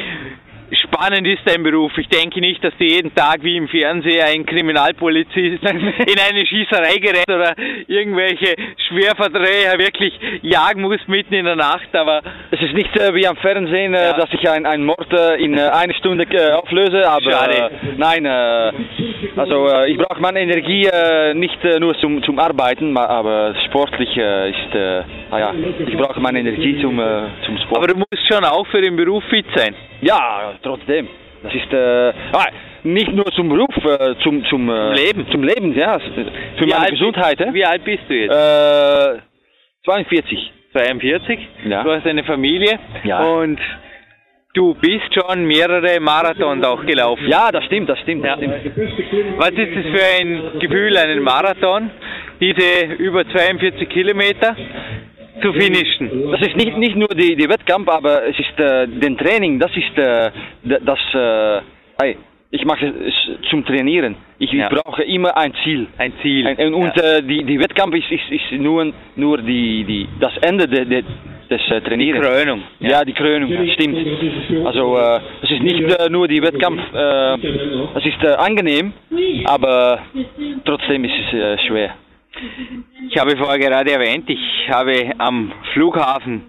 spannend 0.93 1.27
ist 1.27 1.43
dein 1.45 1.63
Beruf. 1.63 1.97
Ich 1.97 2.09
denke 2.09 2.41
nicht, 2.41 2.63
dass 2.63 2.73
du 2.79 2.85
jeden 2.85 3.15
Tag 3.15 3.43
wie 3.43 3.57
im 3.57 3.69
Fernseher 3.69 4.27
ein 4.27 4.45
Kriminalpolizist 4.45 5.63
in 5.63 6.19
eine 6.19 6.47
Schießerei 6.47 6.99
gerät 6.99 7.29
oder 7.29 7.55
irgendwelche 7.87 8.55
Schwerverdreher 8.89 9.79
wirklich 9.79 10.13
jagen 10.43 10.83
muss 10.83 11.01
mitten 11.07 11.35
in 11.35 11.45
der 11.45 11.57
Nacht, 11.57 11.95
aber 11.95 12.23
es 12.51 12.61
ist 12.61 12.75
nicht 12.75 12.95
äh, 12.97 13.15
wie 13.15 13.27
am 13.27 13.37
Fernsehen, 13.37 13.95
äh, 13.95 14.05
ja. 14.05 14.13
dass 14.13 14.29
ich 14.33 14.49
einen 14.49 14.85
Mord 14.85 15.13
äh, 15.13 15.43
in 15.43 15.57
äh, 15.57 15.63
einer 15.63 15.95
Stunde 15.95 16.25
äh, 16.25 16.53
auflöse, 16.53 17.09
aber 17.09 17.31
Schade. 17.31 17.71
nein, 17.97 18.25
äh, 18.25 18.73
also 19.37 19.69
ich 19.87 19.97
brauche 19.97 20.21
meine 20.21 20.41
Energie 20.41 20.89
nicht 21.35 21.59
nur 21.81 21.97
zum, 21.99 22.23
zum 22.23 22.39
Arbeiten, 22.39 22.97
aber 22.97 23.55
sportlich 23.67 24.11
ist, 24.17 24.77
ah 25.31 25.39
ja, 25.39 25.55
ich 25.87 25.97
brauche 25.97 26.21
meine 26.21 26.41
Energie 26.41 26.81
zum, 26.81 27.01
zum 27.47 27.59
Sport. 27.59 27.79
Aber 27.79 27.87
du 27.87 27.97
musst 27.97 28.29
schon 28.31 28.45
auch 28.45 28.67
für 28.67 28.81
den 28.81 28.97
Beruf 28.97 29.25
fit 29.31 29.47
sein. 29.55 29.75
Ja, 30.03 30.55
trotzdem. 30.83 31.09
Das 31.43 31.55
ist 31.55 31.73
äh, 31.73 32.13
ah, 32.33 32.47
nicht 32.85 33.13
nur 33.13 33.27
zum 33.33 33.49
Beruf, 33.49 33.75
äh, 33.85 34.15
zum, 34.23 34.45
zum 34.45 34.69
äh, 34.69 34.95
Leben. 34.95 35.27
Zum 35.31 35.43
Leben, 35.43 35.75
ja. 35.75 35.99
Für 35.99 36.67
wie 36.67 36.71
meine 36.71 36.91
Gesundheit. 36.91 37.39
Bist, 37.39 37.55
wie 37.55 37.65
alt 37.65 37.85
bist 37.85 38.03
du 38.09 38.15
jetzt? 38.15 38.31
Äh, 38.31 39.21
42. 39.85 40.53
42? 40.73 41.39
Ja. 41.65 41.83
Du 41.83 41.91
hast 41.91 42.07
eine 42.07 42.23
Familie. 42.25 42.79
Ja. 43.03 43.25
Und 43.25 43.59
du 44.55 44.75
bist 44.75 45.13
schon 45.13 45.45
mehrere 45.45 45.99
Marathons 46.01 46.65
auch 46.65 46.87
gelaufen. 46.87 47.27
Ja, 47.27 47.51
das 47.51 47.65
stimmt, 47.65 47.89
das 47.89 47.99
stimmt. 48.01 48.25
Das 48.25 48.41
ja. 48.41 48.61
stimmt. 48.61 49.39
Was 49.39 49.51
ist 49.51 49.77
es 49.77 49.87
für 49.87 50.21
ein 50.21 50.61
Gefühl, 50.61 50.97
einen 50.97 51.23
Marathon? 51.23 51.91
Diese 52.41 52.95
über 52.99 53.29
42 53.29 53.89
Kilometer 53.89 54.57
zu 55.41 55.53
finishen. 55.53 56.31
Das 56.33 56.41
ist 56.43 56.57
nicht, 56.57 56.77
nicht 56.77 56.97
nur 56.97 57.09
die, 57.09 57.35
die 57.37 57.49
Wettkampf, 57.49 57.89
aber 57.89 58.25
es 58.27 58.39
ist 58.39 58.59
äh, 58.59 58.87
den 58.87 59.17
Training, 59.17 59.59
das 59.59 59.71
ist 59.77 59.97
äh, 59.99 60.31
das, 60.63 60.99
äh, 61.15 62.15
ich 62.55 62.65
mache 62.67 62.87
es 62.87 63.49
zum 63.49 63.65
Trainieren. 63.65 64.15
Ich, 64.39 64.53
Ja. 64.53 64.69
brauche 64.69 65.03
immer 65.05 65.35
ein 65.39 65.55
Ziel. 65.65 65.87
Ein 65.97 66.13
Ziel. 66.21 66.47
Ein, 66.47 66.75
und 66.75 66.95
ja. 66.97 67.17
äh, 67.19 67.23
die, 67.23 67.45
die 67.45 67.59
Wettkampf 67.59 67.95
ist, 67.95 68.11
ist, 68.11 68.31
ist 68.31 68.53
nur, 68.61 68.93
nur 69.17 69.39
die, 69.39 69.85
die, 69.85 70.07
das 70.21 70.33
Ende 70.43 70.69
de, 70.69 70.85
de, 70.85 71.03
des 71.49 71.61
äh, 71.71 71.81
Trainierens. 71.81 72.27
Krönung. 72.27 72.63
Ja, 72.81 73.05
die 73.05 73.15
Krönung, 73.15 73.51
stimmt. 73.73 74.67
Also 74.67 74.99
äh, 74.99 75.21
es 75.45 75.51
ist 75.51 75.63
nicht 75.63 75.81
äh, 75.99 76.11
nur 76.11 76.29
die 76.29 76.43
Wettkampf, 76.43 76.83
äh, 76.93 77.35
es 77.99 78.05
ist 78.05 78.27
angenehm, 78.39 78.93
aber 79.47 80.01
trotzdem 80.67 81.05
ist 81.05 81.15
es 81.33 81.63
schwer. 81.63 81.95
Ich 83.11 83.19
habe 83.19 83.37
vorher 83.37 83.59
gerade 83.59 83.91
erwähnt, 83.93 84.29
ich 84.29 84.69
habe 84.71 85.13
am 85.19 85.53
Flughafen 85.73 86.43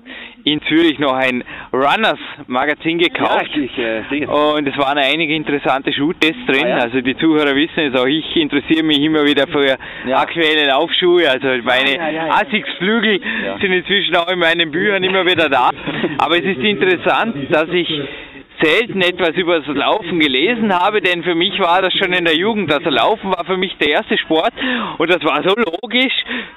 in 0.45 0.61
Zürich 0.63 0.99
noch 0.99 1.13
ein 1.13 1.43
Runners 1.71 2.19
Magazin 2.47 2.97
gekauft. 2.97 3.49
ich 3.55 3.77
äh. 3.77 4.25
Und 4.25 4.67
es 4.67 4.77
waren 4.77 4.97
einige 4.97 5.33
interessante 5.35 5.93
Schuhtests 5.93 6.45
drin. 6.47 6.65
Ah, 6.65 6.69
ja. 6.69 6.77
Also 6.79 6.99
die 7.01 7.15
Zuhörer 7.17 7.55
wissen 7.55 7.79
es, 7.79 7.99
auch 7.99 8.05
ich 8.05 8.35
interessiere 8.35 8.83
mich 8.83 8.99
immer 8.99 9.23
wieder 9.23 9.47
für 9.47 9.77
Ja. 10.07 10.17
aktuelle 10.19 10.67
Laufschuhe. 10.67 11.29
Also 11.29 11.47
meine 11.63 11.95
ja, 11.95 12.09
ja, 12.09 12.27
ja. 12.27 12.33
Asics-Flügel 12.33 13.21
Ja. 13.45 13.57
sind 13.59 13.71
inzwischen 13.71 14.15
auch 14.17 14.27
in 14.29 14.39
meinen 14.39 14.69
Büchern 14.71 15.03
immer 15.03 15.25
wieder 15.25 15.47
da. 15.49 15.69
Aber 16.17 16.35
es 16.37 16.43
ist 16.45 16.59
interessant, 16.61 17.35
dass 17.49 17.69
ich 17.69 17.87
selten 18.63 19.01
etwas 19.01 19.35
über 19.35 19.59
das 19.59 19.75
Laufen 19.75 20.19
gelesen 20.19 20.73
habe, 20.73 21.01
denn 21.01 21.23
für 21.23 21.35
mich 21.35 21.59
war 21.59 21.81
das 21.81 21.93
schon 21.93 22.13
in 22.13 22.25
der 22.25 22.35
Jugend. 22.35 22.71
Also 22.71 22.89
Laufen 22.89 23.31
war 23.31 23.43
für 23.45 23.57
mich 23.57 23.75
der 23.77 23.89
erste 23.89 24.17
Sport 24.17 24.53
und 24.97 25.09
das 25.11 25.23
war 25.23 25.43
so 25.43 25.55
logisch. 25.55 26.13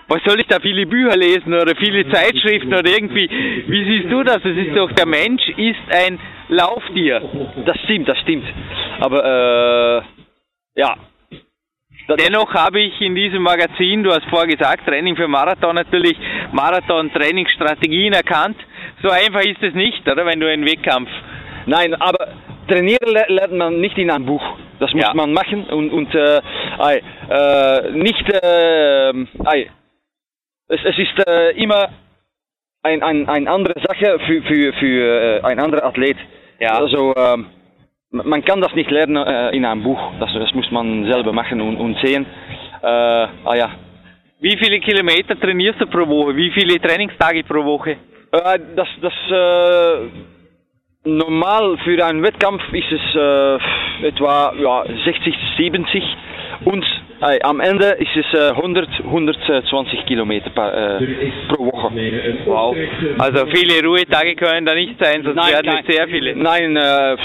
Was 0.09 0.23
soll 0.25 0.40
ich 0.40 0.47
da 0.47 0.61
viele 0.61 0.87
Bücher 0.87 1.16
lesen 1.16 1.53
oder 1.53 1.75
viele 1.77 2.09
Zeitschriften 2.11 2.73
oder 2.73 2.88
irgendwie? 2.88 3.29
Wie 3.66 3.85
siehst 3.85 4.12
du 4.12 4.23
das? 4.23 4.38
Es 4.45 4.57
ist 4.57 4.77
doch, 4.77 4.92
der 4.92 5.07
Mensch 5.07 5.49
ist 5.57 5.81
ein 5.90 6.19
Lauftier. 6.49 7.23
Das 7.64 7.77
stimmt, 7.85 8.09
das 8.09 8.19
stimmt. 8.21 8.47
Aber 9.01 10.05
äh, 10.77 10.81
ja. 10.81 10.95
Dennoch 12.09 12.55
habe 12.55 12.81
ich 12.81 13.01
in 13.01 13.16
diesem 13.16 13.42
Magazin, 13.42 14.05
du 14.05 14.12
hast 14.12 14.25
vorher 14.31 14.47
gesagt, 14.47 14.87
Training 14.87 15.16
für 15.16 15.27
Marathon 15.27 15.75
natürlich, 15.75 16.16
Marathon-Trainingsstrategien 16.53 18.12
erkannt. 18.12 18.57
So 19.03 19.11
einfach 19.11 19.40
ist 19.40 19.61
es 19.61 19.75
nicht, 19.75 20.07
oder? 20.09 20.25
Wenn 20.25 20.38
du 20.38 20.49
einen 20.49 20.64
Wettkampf. 20.64 21.11
Nein, 21.66 21.94
aber 21.94 22.29
trainieren 22.68 23.09
le- 23.12 23.26
lernt 23.29 23.52
man 23.55 23.81
nicht 23.81 23.98
in 23.98 24.11
einem 24.11 24.26
Buch. 24.26 24.42
Das 24.79 24.92
muss 24.92 25.02
Ja. 25.02 25.14
man 25.14 25.33
machen 25.33 25.64
und, 25.64 25.90
und 25.90 26.14
äh, 26.14 26.40
ei, 26.79 27.02
äh, 27.31 27.90
nicht, 27.92 28.29
äh, 28.31 29.12
ei, 29.44 29.70
es, 30.68 30.81
es 30.85 30.98
ist 30.98 31.26
äh, 31.29 31.50
immer 31.62 31.88
ein, 32.83 33.02
ein, 33.02 33.29
eine 33.29 33.50
andere 33.50 33.74
Sache 33.81 34.18
für, 34.26 34.42
für, 34.42 34.72
für 34.74 35.40
äh, 35.40 35.40
ein 35.44 35.59
anderer 35.59 35.85
Athlet. 35.85 36.16
Ja. 36.61 36.79
Also 36.79 37.14
man 38.11 38.44
kann 38.44 38.61
das 38.61 38.74
nicht 38.74 38.90
lernen 38.90 39.16
äh, 39.16 39.50
in 39.57 39.64
einem 39.64 39.83
Buch. 39.83 40.00
Das, 40.20 40.31
das 40.35 40.52
muss 40.55 40.70
man 40.70 41.05
selber 41.11 41.33
machen 41.33 41.61
und, 41.61 41.76
und 41.76 41.96
sehen. 42.02 42.24
Äh, 42.83 42.87
ah 42.87 43.55
ja. 43.57 43.70
Wie 44.40 44.57
viele 44.59 44.79
Kilometer 44.81 45.38
trainierst 45.40 45.81
du 45.81 45.87
pro 45.87 46.07
Woche? 46.07 46.37
Wie 46.37 46.50
viele 46.52 46.79
Trainingstage 46.81 47.42
pro 47.44 47.64
Woche? 47.64 47.92
Äh, 48.33 48.59
das, 48.76 48.88
das 49.00 49.12
äh, 49.31 50.09
normal 51.07 51.79
für 51.85 52.05
einen 52.05 52.23
Wettkampf 52.23 52.62
ist 52.73 52.92
es 52.92 53.14
äh, 53.14 54.07
etwa 54.09 54.53
ja, 54.61 54.85
60, 55.05 55.35
70 55.57 56.05
und 56.64 56.85
äh, 57.21 57.40
am 57.42 57.61
Ende 57.61 57.97
ist 57.99 58.14
es 58.14 58.38
äh, 58.38 58.51
100, 58.51 58.88
120 59.05 60.07
Kilometer 60.07 60.51
per, 60.51 61.01
pro 61.49 61.66
Woche. 61.66 61.90
Wow. 62.45 62.77
Also 63.19 63.47
viele 63.47 63.83
Ruhetage 63.87 64.35
können 64.35 64.66
da 64.66 64.75
nicht 64.75 64.97
sein, 65.03 65.23
sonst 65.23 65.37
Nein, 65.37 65.53
werden 65.53 65.85
es 65.87 65.95
sehr 65.95 66.09
viele. 66.09 66.37
Nein, 66.37 66.77
äh, 66.77 67.16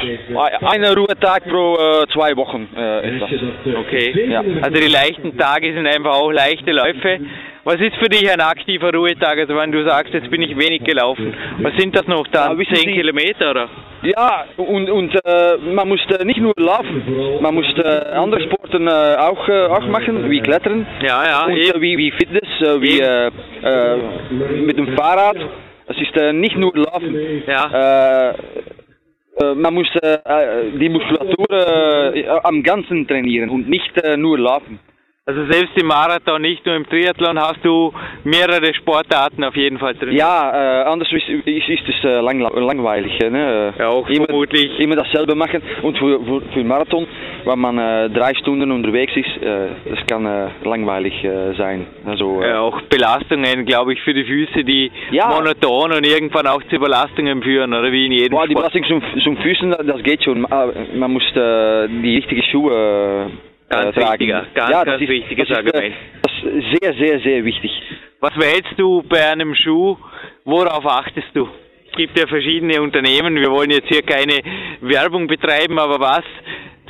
ein 0.66 0.86
Ruhetag 0.86 1.44
pro 1.50 1.78
zwei 2.14 2.36
Wochen 2.38 2.70
äh, 2.76 3.16
etwas. 3.16 3.30
Okay. 3.66 4.30
Ja. 4.30 4.44
Also 4.62 4.80
die 4.80 4.92
leichten 4.92 5.38
Tage 5.38 5.74
sind 5.74 5.88
einfach 5.88 6.14
auch 6.14 6.32
leichte 6.32 6.72
Läufe. 6.72 7.20
Was 7.64 7.76
ist 7.80 7.96
für 7.98 8.10
dich 8.10 8.28
ein 8.32 8.42
aktiver 8.42 8.92
Ruhetag? 8.92 9.38
Also 9.38 9.56
wenn 9.56 9.72
du 9.72 9.84
sagst, 9.88 10.14
jetzt 10.14 10.30
bin 10.32 10.42
ich 10.42 10.58
wenig 10.58 10.84
gelaufen. 10.84 11.34
Was 11.60 11.74
sind 11.78 11.96
das 11.96 12.08
noch 12.08 12.26
Ja, 12.34 12.48
dann? 12.48 12.58
wissen 12.58 12.76
10 12.76 12.90
Sie- 12.90 12.94
Kilometer 12.96 13.52
oder? 13.52 13.70
Ja, 14.04 14.46
und, 14.58 14.90
und 14.90 15.14
äh, 15.14 15.58
man 15.76 15.88
muss 15.88 16.00
äh, 16.10 16.26
nicht 16.26 16.40
nur 16.40 16.54
laufen, 16.58 17.04
man 17.40 17.54
muss 17.54 17.68
äh, 17.78 17.88
andere 18.16 18.42
Sporten 18.42 18.88
äh, 18.88 18.90
auch, 19.20 19.48
äh, 19.48 19.66
auch 19.68 19.86
machen, 19.86 20.28
wie 20.32 20.40
Klettern. 20.42 20.88
Ja, 21.08 21.24
ja, 21.24 21.46
und, 21.46 21.56
äh, 21.56 21.80
wie, 21.80 21.96
wie 22.00 22.10
Fitness, 22.12 22.50
wie 22.82 23.00
mit 24.66 24.78
dem 24.80 24.96
Fahrrad. 24.98 25.38
Es 25.88 25.98
ist 26.02 26.18
äh, 26.18 26.34
nicht 26.34 26.56
nur 26.58 26.72
Laufen. 26.76 27.44
Ja. 27.46 28.34
Man 29.56 29.74
muss 29.74 29.88
die 30.80 30.90
Muskulatur 30.90 32.46
am 32.46 32.64
Ganzen 32.64 33.08
trainieren 33.08 33.50
und 33.50 33.70
nicht 33.70 33.92
nur 34.18 34.38
laufen. 34.40 34.80
Also 35.28 35.46
selbst 35.52 35.78
im 35.80 35.86
Marathon, 35.86 36.42
nicht 36.42 36.66
nur 36.66 36.76
im 36.76 36.84
Triathlon, 36.90 37.38
hast 37.40 37.64
du 37.64 37.94
mehrere 38.24 38.74
Sportarten 38.74 39.44
auf 39.44 39.56
jeden 39.56 39.78
Fall 39.78 39.94
drin. 39.94 40.14
Ja, 40.16 40.82
äh, 40.82 40.84
anders 40.86 41.10
ist, 41.12 41.30
ist, 41.30 41.70
ist 41.70 41.88
es 41.90 42.04
äh, 42.04 42.22
lang, 42.22 42.40
langweilig. 42.40 43.14
äh, 43.24 43.30
Ne? 43.30 43.72
Ja, 43.78 43.90
auch 43.90 44.10
immer, 44.10 44.26
vermutlich. 44.26 44.80
Immer 44.80 44.96
dasselbe 44.96 45.36
machen. 45.36 45.62
Und 45.84 45.96
für, 46.00 46.20
für, 46.26 46.42
für 46.52 46.64
Marathon, 46.64 47.06
wenn 47.46 47.60
man 47.60 47.78
äh, 47.78 48.10
drei 48.10 48.34
Stunden 48.34 48.72
unterwegs 48.72 49.14
ist, 49.16 49.44
äh, 49.44 49.68
das 49.92 50.00
kann 50.08 50.26
äh, 50.26 50.48
langweilig 50.64 51.24
äh, 51.24 51.54
sein. 51.54 51.86
Also, 52.04 52.42
Ja, 52.42 52.62
auch 52.62 52.82
Belastungen, 52.90 53.66
glaube 53.68 53.94
ich, 53.94 54.02
für 54.02 54.16
die 54.16 54.24
Füße, 54.26 54.64
die 54.64 54.92
Ja. 55.12 55.28
monoton 55.30 55.92
und 55.92 56.04
irgendwann 56.04 56.48
auch 56.48 56.64
zu 56.64 56.78
Überlastungen 56.78 57.44
führen, 57.44 57.76
oder 57.76 57.92
wie 57.92 58.08
in 58.08 58.12
jedem 58.12 58.32
boah, 58.36 58.48
die. 58.48 58.56
Belastung 58.56 58.84
zum, 58.86 59.04
zum 59.24 59.38
Füßen, 59.38 59.70
das 59.86 60.02
geht 60.02 60.24
schon. 60.24 60.42
Man 60.42 61.12
muss 61.14 61.24
die 61.36 62.16
richtigen 62.16 62.42
Schuhe 62.52 63.30
Ganz 63.72 63.96
tragen. 63.96 64.12
wichtiger, 64.12 64.46
ganz, 64.54 64.70
ja, 64.70 64.84
ganz 64.84 65.02
ist, 65.02 65.10
wichtiges 65.10 65.48
das 65.48 65.58
ist, 65.58 65.66
Argument. 65.66 65.96
Äh, 65.96 66.22
das 66.24 66.54
ist 66.54 66.82
sehr, 66.82 66.94
sehr, 66.94 67.20
sehr 67.22 67.46
wichtig. 67.46 67.72
Was 68.20 68.36
wählst 68.36 68.78
du 68.78 69.02
bei 69.04 69.26
einem 69.32 69.56
Schuh? 69.56 69.98
Worauf 70.46 70.86
achtest 70.86 71.30
du? 71.34 71.48
Es 71.90 71.98
gibt 71.98 72.18
ja 72.18 72.28
verschiedene 72.28 72.82
Unternehmen. 72.82 73.36
Wir 73.36 73.52
wollen 73.52 73.72
jetzt 73.72 73.88
hier 73.88 74.02
keine 74.02 74.40
Werbung 74.82 75.28
betreiben, 75.28 75.80
aber 75.80 76.00
was 76.00 76.24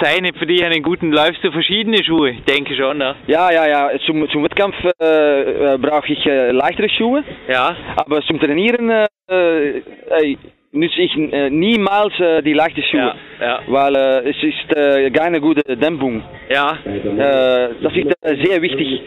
zeichnet 0.01 0.37
für 0.37 0.45
dich 0.45 0.63
einen 0.63 0.83
guten? 0.83 1.11
Läufst 1.11 1.43
du 1.43 1.51
verschiedene 1.51 2.03
Schuhe? 2.03 2.31
Ich 2.31 2.43
denke 2.43 2.75
schon, 2.75 2.97
ne? 2.97 3.15
Ja, 3.27 3.51
ja, 3.51 3.67
ja. 3.67 3.91
Zum, 4.05 4.27
zum 4.29 4.43
Wettkampf 4.43 4.75
äh, 4.99 5.73
äh, 5.73 5.77
brauche 5.77 6.11
ich 6.11 6.25
äh, 6.25 6.51
leichtere 6.51 6.89
Schuhe. 6.89 7.23
Ja. 7.47 7.75
Aber 7.95 8.21
zum 8.23 8.39
Trainieren 8.39 8.89
äh, 8.89 9.77
äh, 9.77 10.37
nütze 10.71 11.01
ich 11.01 11.15
äh, 11.15 11.49
niemals 11.49 12.17
äh, 12.19 12.41
die 12.41 12.53
leichten 12.53 12.84
Schuhe. 12.84 13.13
Ja, 13.39 13.45
ja. 13.45 13.60
Weil 13.67 13.95
äh, 13.95 14.29
es 14.29 14.38
ist 14.41 15.15
keine 15.15 15.41
gute 15.41 15.62
Dämpfung. 15.77 16.23
Ja. 16.49 16.77
Das 16.86 17.93
ist 17.93 18.45
sehr 18.45 18.62
wichtig. 18.62 19.01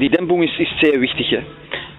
Die 0.00 0.08
Dämpfung 0.08 0.42
ist, 0.42 0.58
ist 0.58 0.70
sehr 0.80 1.00
wichtig. 1.00 1.30
ja. 1.30 1.40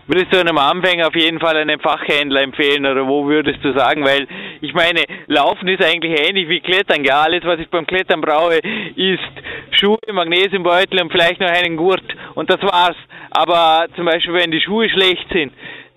Würdest 0.05 0.33
du 0.33 0.39
einem 0.39 0.57
Anfänger 0.57 1.07
auf 1.07 1.15
jeden 1.15 1.39
Fall 1.39 1.55
einen 1.55 1.79
Fachhändler 1.79 2.41
empfehlen 2.41 2.85
oder 2.85 3.07
wo 3.07 3.25
würdest 3.25 3.63
du 3.63 3.71
sagen? 3.71 4.03
Weil 4.03 4.27
ich 4.59 4.73
meine, 4.73 5.01
Laufen 5.27 5.65
ist 5.69 5.81
eigentlich 5.81 6.19
ähnlich 6.19 6.49
wie 6.49 6.59
Klettern. 6.59 7.05
Ja, 7.05 7.21
alles, 7.21 7.45
was 7.45 7.57
ich 7.59 7.69
beim 7.69 7.87
Klettern 7.87 8.19
brauche, 8.19 8.59
ist 8.97 9.33
Schuhe, 9.71 9.97
Magnesiumbeutel 10.11 11.01
und 11.01 11.09
vielleicht 11.09 11.39
noch 11.39 11.49
einen 11.49 11.77
Gurt 11.77 12.03
und 12.35 12.49
das 12.49 12.61
war's. 12.63 12.97
Aber 13.31 13.87
zum 13.95 14.05
Beispiel, 14.05 14.33
wenn 14.33 14.51
die 14.51 14.59
Schuhe 14.59 14.89
schlecht 14.89 15.25
sind, 15.31 15.53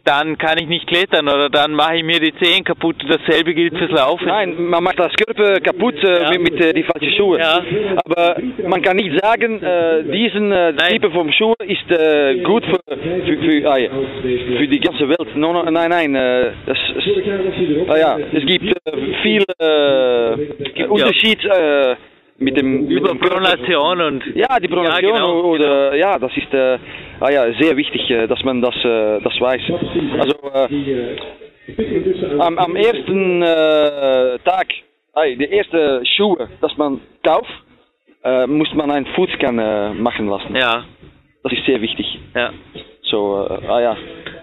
dann 0.06 0.38
kann 0.38 0.56
ich 0.58 0.68
nicht 0.68 0.86
klettern 0.86 1.28
oder 1.28 1.50
dann 1.50 1.72
mache 1.72 1.96
ich 1.96 2.04
mir 2.04 2.20
die 2.20 2.32
Zehen 2.36 2.64
kaputt. 2.64 2.96
Dasselbe 3.08 3.54
gilt 3.54 3.76
fürs 3.76 3.90
Laufen. 3.90 4.26
Nein, 4.26 4.54
man 4.56 4.82
macht 4.84 4.98
das 4.98 5.12
Körper 5.14 5.60
kaputt 5.60 5.96
äh, 6.04 6.22
Ja. 6.22 6.30
mit, 6.30 6.52
mit 6.52 6.64
äh, 6.64 6.72
die 6.72 6.84
falschen 6.84 7.12
Schuhe. 7.16 7.38
Ja. 7.38 7.62
Aber 8.04 8.36
man 8.66 8.80
kann 8.82 8.96
nicht 8.96 9.12
sagen, 9.20 9.62
äh, 9.62 10.04
diesen 10.04 10.52
äh. 10.52 10.72
Typ 10.76 11.12
von 11.12 11.32
Schuhe 11.32 11.56
ist 11.66 11.90
äh, 11.90 12.36
gut 12.42 12.64
für, 12.64 12.80
für, 12.96 13.38
für, 13.38 13.70
ah, 13.70 13.76
für 14.58 14.68
die 14.68 14.80
ganze 14.80 15.08
Welt. 15.08 15.36
No, 15.36 15.52
no, 15.52 15.64
nein, 15.64 15.90
nein. 15.90 16.14
Äh, 16.14 16.52
das, 16.66 16.78
es, 16.96 17.88
ah, 17.88 17.96
ja, 17.98 18.18
es 18.32 18.46
gibt 18.46 18.64
äh, 18.64 18.96
viel 19.22 19.44
äh, 19.58 20.84
Unterschied 20.86 21.44
äh, 21.44 21.96
mit 22.38 22.56
dem 22.56 22.82
mit 22.82 22.90
Über 22.98 23.08
dem. 23.10 23.18
Pronation 23.18 24.00
und 24.00 24.22
Ja, 24.34 24.58
die 24.60 24.68
Pronation 24.68 25.10
Ja, 25.10 25.16
genau, 25.16 25.40
oder 25.42 25.94
ja, 25.96 26.18
das 26.18 26.36
ist 26.36 26.52
äh, 26.52 26.78
ah, 27.20 27.30
ja, 27.30 27.52
sehr 27.54 27.76
wichtig, 27.76 28.10
äh, 28.10 28.26
dass 28.26 28.42
man 28.44 28.60
das, 28.60 28.74
äh, 28.84 29.20
das 29.20 29.40
weiß. 29.40 29.62
Also 30.20 30.34
äh, 30.54 32.38
am, 32.38 32.58
am 32.58 32.76
ersten 32.76 33.42
äh, 33.42 34.38
Tag, 34.44 34.66
äh, 35.16 35.36
die 35.36 35.44
erste 35.50 36.02
Schuhe, 36.16 36.48
dass 36.60 36.76
man 36.76 37.00
kauft, 37.22 37.50
äh, 38.24 38.46
muss 38.46 38.72
man 38.74 38.90
einen 38.90 39.06
Foodscan 39.06 39.58
äh, 39.58 39.94
machen 39.94 40.28
lassen. 40.28 40.54
ja, 40.54 40.84
Das 41.42 41.52
ist 41.52 41.64
sehr 41.66 41.80
wichtig. 41.80 42.18
ja. 42.34 42.50
So, 43.02 43.46
äh, 43.48 43.66
ah 43.68 43.80
ja. 43.80 43.96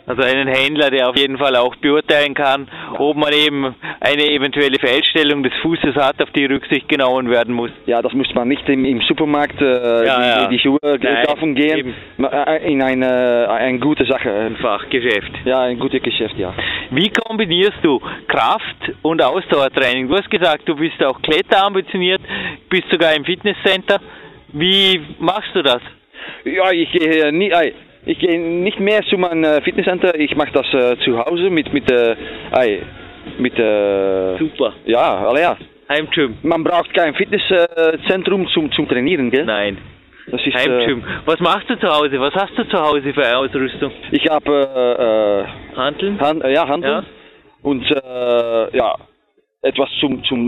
Also 0.06 0.22
einen 0.22 0.50
Händler, 0.50 0.89
der 0.92 1.10
auf 1.10 1.18
jeden 1.18 1.38
Fall 1.38 1.56
auch 1.56 1.76
beurteilen 1.78 2.34
kann, 2.34 2.68
ob 2.98 3.16
man 3.16 3.32
eben 3.32 3.74
eine 4.02 4.30
eventuelle 4.32 4.78
Fehlstellung 4.78 5.44
des 5.44 5.54
Fußes 5.62 5.96
hat, 5.96 6.22
auf 6.22 6.30
die 6.32 6.46
Rücksicht 6.46 6.89
genommen 6.89 7.30
werden 7.30 7.54
muss. 7.54 7.72
Ja, 7.86 8.02
das 8.02 8.12
muss 8.12 8.28
man 8.36 8.50
nicht 8.50 8.68
im, 8.68 8.84
im 8.84 9.00
Supermarkt 9.02 9.62
äh, 9.62 10.06
Ja, 10.06 10.18
die, 10.18 10.28
ja. 10.42 10.48
die 10.48 10.60
Schuhe 10.60 10.80
Nein, 10.84 11.26
kaufen 11.26 11.56
gehen. 11.56 11.78
eben. 11.78 11.94
Äh, 12.26 12.70
In 12.72 12.82
eine, 12.82 13.48
eine 13.50 13.80
gute 13.80 14.04
Sache. 14.06 14.30
Ein 14.30 14.58
Fachgeschäft. 14.58 15.32
Ja, 15.46 15.62
ein 15.62 15.80
gutes 15.80 16.04
Geschäft, 16.04 16.36
ja. 16.38 16.54
Wie 16.92 17.10
kombinierst 17.10 17.78
du 17.82 18.02
Kraft- 18.28 18.92
und 19.04 19.22
Ausdauertraining? 19.22 20.10
Du 20.10 20.16
hast 20.18 20.30
gesagt, 20.30 20.68
du 20.68 20.76
bist 20.76 21.02
auch 21.02 21.22
Kletter 21.22 21.66
ambitioniert, 21.66 22.20
bist 22.70 22.89
sogar 22.92 23.16
im 23.16 23.24
Fitnesscenter. 23.24 24.02
Wie 24.52 25.00
machst 25.20 25.50
du 25.54 25.62
das? 25.63 25.82
Ja, 26.44 26.72
ich 26.72 26.92
gehe 26.92 27.32
nie, 27.32 27.52
ich 28.06 28.20
gehe 28.20 28.39
nicht 28.39 28.80
mehr 28.80 29.02
zu 29.10 29.18
meinem 29.18 29.44
äh, 29.44 29.62
Fitnesscenter. 29.62 30.20
Ich 30.20 30.36
mache 30.36 30.52
das 30.52 30.66
äh, 30.74 30.98
zu 31.04 31.18
Hause 31.18 31.50
mit 31.50 31.72
mit 31.74 31.89
äh, 31.92 32.16
mit 33.38 33.58
äh, 33.58 34.38
Super. 34.38 34.74
ja, 34.86 35.28
alle 35.28 35.42
ja. 35.42 35.58
Heimgym. 35.89 36.38
Man 36.44 36.63
braucht 36.63 36.94
kein 36.94 37.13
Fitnesszentrum 37.13 38.48
zum 38.48 38.72
zum 38.72 38.88
trainieren, 38.88 39.32
gell? 39.32 39.46
Nein. 39.46 39.78
Das 40.28 40.42
ist 40.46 40.56
äh, 40.56 40.60
Heimgym. 40.60 41.04
Was 41.26 41.39
machst 41.39 41.70
du 41.70 41.78
zu 41.78 41.88
Hause? 41.88 42.20
Was 42.20 42.34
hast 42.34 42.58
du 42.58 42.63
zu 42.68 42.78
Hause 42.78 43.13
für 43.13 43.38
Ausrüstung? 43.38 43.92
ich 44.12 44.30
habe 44.30 45.46
äh, 45.74 45.78
Handeln? 45.78 46.20
Hand, 46.20 46.44
ja 46.44 46.68
Handeln 46.68 47.04
Ja. 47.04 47.04
und 47.62 47.84
ja 48.74 48.96
etwas 49.62 49.89
zum 50.02 50.24
zum 50.26 50.46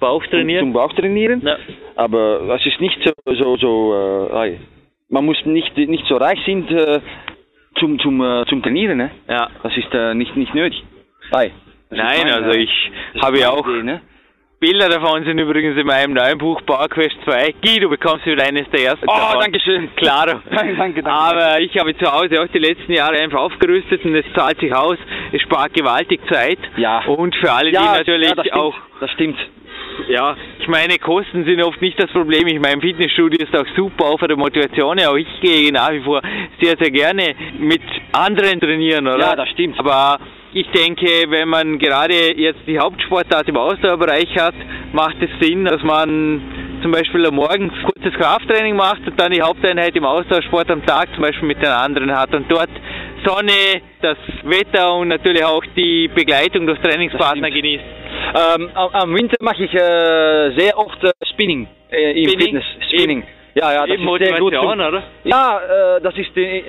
Bauch 0.00 0.22
zum, 0.24 0.30
trainieren? 0.30 0.64
zum 0.66 0.72
Bauch 0.72 0.92
trainieren. 0.94 1.40
Ja. 1.44 1.56
Aber 1.94 2.40
das 2.48 2.66
ist 2.66 2.80
nicht 2.80 2.98
so, 3.04 3.34
so, 3.34 3.56
so. 3.56 4.30
Man 5.10 5.24
muss 5.26 5.36
nicht, 5.44 5.76
nicht 5.76 6.06
so 6.06 6.16
reich 6.16 6.38
sein 6.46 6.66
äh, 6.68 7.00
zum, 7.78 7.98
zum, 7.98 8.20
äh, 8.22 8.46
zum 8.46 8.62
Trainieren. 8.62 8.96
Ne? 8.98 9.10
ja. 9.28 9.50
Das 9.62 9.76
ist 9.76 9.92
äh, 9.92 10.14
nicht, 10.14 10.34
nicht 10.36 10.54
nötig. 10.54 10.82
Ist 11.22 11.32
Nein, 11.32 11.52
meine- 12.22 12.34
also 12.34 12.50
ich 12.58 12.70
das 13.12 13.16
ist 13.22 13.26
habe 13.26 13.38
ja 13.38 13.50
auch 13.50 13.66
Idee, 13.68 13.82
ne? 13.82 14.00
Bilder 14.60 14.90
davon 14.90 15.24
sind 15.24 15.38
übrigens 15.38 15.74
in 15.78 15.86
meinem 15.86 16.12
neuen 16.12 16.36
Buch 16.36 16.60
PowerQuest 16.66 17.16
2. 17.24 17.54
Guy, 17.62 17.80
du 17.80 17.88
bekommst 17.88 18.26
wieder 18.26 18.44
eines 18.46 18.68
der 18.68 18.84
ersten. 18.90 19.06
Oh, 19.08 19.14
davon. 19.16 19.40
danke 19.40 19.58
schön. 19.58 19.88
Klaro. 19.96 20.32
Danke, 20.50 20.76
danke, 20.76 21.02
danke. 21.02 21.10
Aber 21.10 21.60
ich 21.60 21.74
habe 21.78 21.96
zu 21.96 22.04
Hause 22.12 22.42
auch 22.42 22.46
die 22.48 22.58
letzten 22.58 22.92
Jahre 22.92 23.16
einfach 23.18 23.40
aufgerüstet 23.40 24.04
und 24.04 24.14
es 24.14 24.26
zahlt 24.34 24.60
sich 24.60 24.74
aus. 24.74 24.98
Es 25.32 25.40
spart 25.40 25.72
gewaltig 25.72 26.20
Zeit. 26.30 26.58
Ja. 26.76 27.02
Und 27.06 27.34
für 27.36 27.50
alle, 27.50 27.70
ja, 27.70 27.80
die 27.80 27.98
natürlich 28.00 28.28
ja, 28.28 28.34
das 28.34 28.52
auch 28.52 28.74
Das 29.00 29.10
stimmt. 29.12 29.38
Ja, 30.08 30.36
ich 30.58 30.68
meine, 30.68 30.98
Kosten 30.98 31.44
sind 31.44 31.62
oft 31.62 31.80
nicht 31.80 32.00
das 32.00 32.10
Problem. 32.10 32.46
Ich 32.46 32.60
meine, 32.60 32.80
Fitnessstudio 32.80 33.38
ist 33.40 33.56
auch 33.56 33.66
super, 33.76 34.06
auch 34.06 34.18
für 34.18 34.28
die 34.28 34.36
Motivation. 34.36 34.98
Auch 35.00 35.16
ich 35.16 35.28
gehe 35.40 35.72
nach 35.72 35.92
wie 35.92 36.00
vor 36.00 36.20
sehr, 36.60 36.76
sehr 36.78 36.90
gerne 36.90 37.34
mit 37.58 37.82
anderen 38.12 38.60
trainieren, 38.60 39.06
oder? 39.06 39.18
Ja, 39.18 39.36
das 39.36 39.48
stimmt. 39.50 39.78
Aber 39.78 40.18
ich 40.52 40.66
denke, 40.70 41.06
wenn 41.28 41.48
man 41.48 41.78
gerade 41.78 42.36
jetzt 42.36 42.60
die 42.66 42.78
Hauptsportart 42.78 43.48
im 43.48 43.56
Ausdauerbereich 43.56 44.36
hat, 44.36 44.54
macht 44.92 45.16
es 45.20 45.30
Sinn, 45.40 45.64
dass 45.64 45.82
man 45.82 46.42
zum 46.82 46.92
Beispiel 46.92 47.26
am 47.26 47.34
Morgen 47.34 47.70
kurzes 47.84 48.14
Krafttraining 48.14 48.74
macht 48.74 49.06
und 49.06 49.20
dann 49.20 49.32
die 49.32 49.42
Haupteinheit 49.42 49.94
im 49.96 50.04
Ausdauersport 50.04 50.70
am 50.70 50.84
Tag 50.84 51.08
zum 51.14 51.22
Beispiel 51.22 51.46
mit 51.46 51.58
den 51.58 51.68
anderen 51.68 52.10
hat 52.16 52.34
und 52.34 52.50
dort 52.50 52.70
Sonne, 53.24 53.82
das 54.02 54.16
Wetter 54.44 54.94
und 54.94 55.08
natürlich 55.08 55.44
auch 55.44 55.62
die 55.76 56.08
Begleitung 56.08 56.66
durch 56.66 56.78
Trainingspartner 56.80 57.50
genießt. 57.50 57.84
Ähm, 58.56 58.70
am, 58.74 59.14
Winter 59.14 59.36
mache 59.40 59.64
ich 59.64 59.74
äh, 59.74 60.50
sehr 60.56 60.78
oft 60.78 61.02
äh, 61.04 61.10
Spinning 61.32 61.66
äh, 61.90 62.12
im 62.22 62.28
Spinning? 62.28 62.46
Fitness. 62.62 62.64
Spinning. 62.88 63.22
Ja, 63.54 63.72
ja, 63.72 63.80
das 63.86 63.96
Eben 63.96 64.08
ist 64.08 64.24
sehr 64.24 64.38
gut. 64.38 64.54
Zum- 64.54 64.66
oder? 64.68 65.02
Ja, 65.24 65.58
äh, 65.96 66.00
das 66.00 66.14
ist 66.16 66.36
äh, 66.36 66.62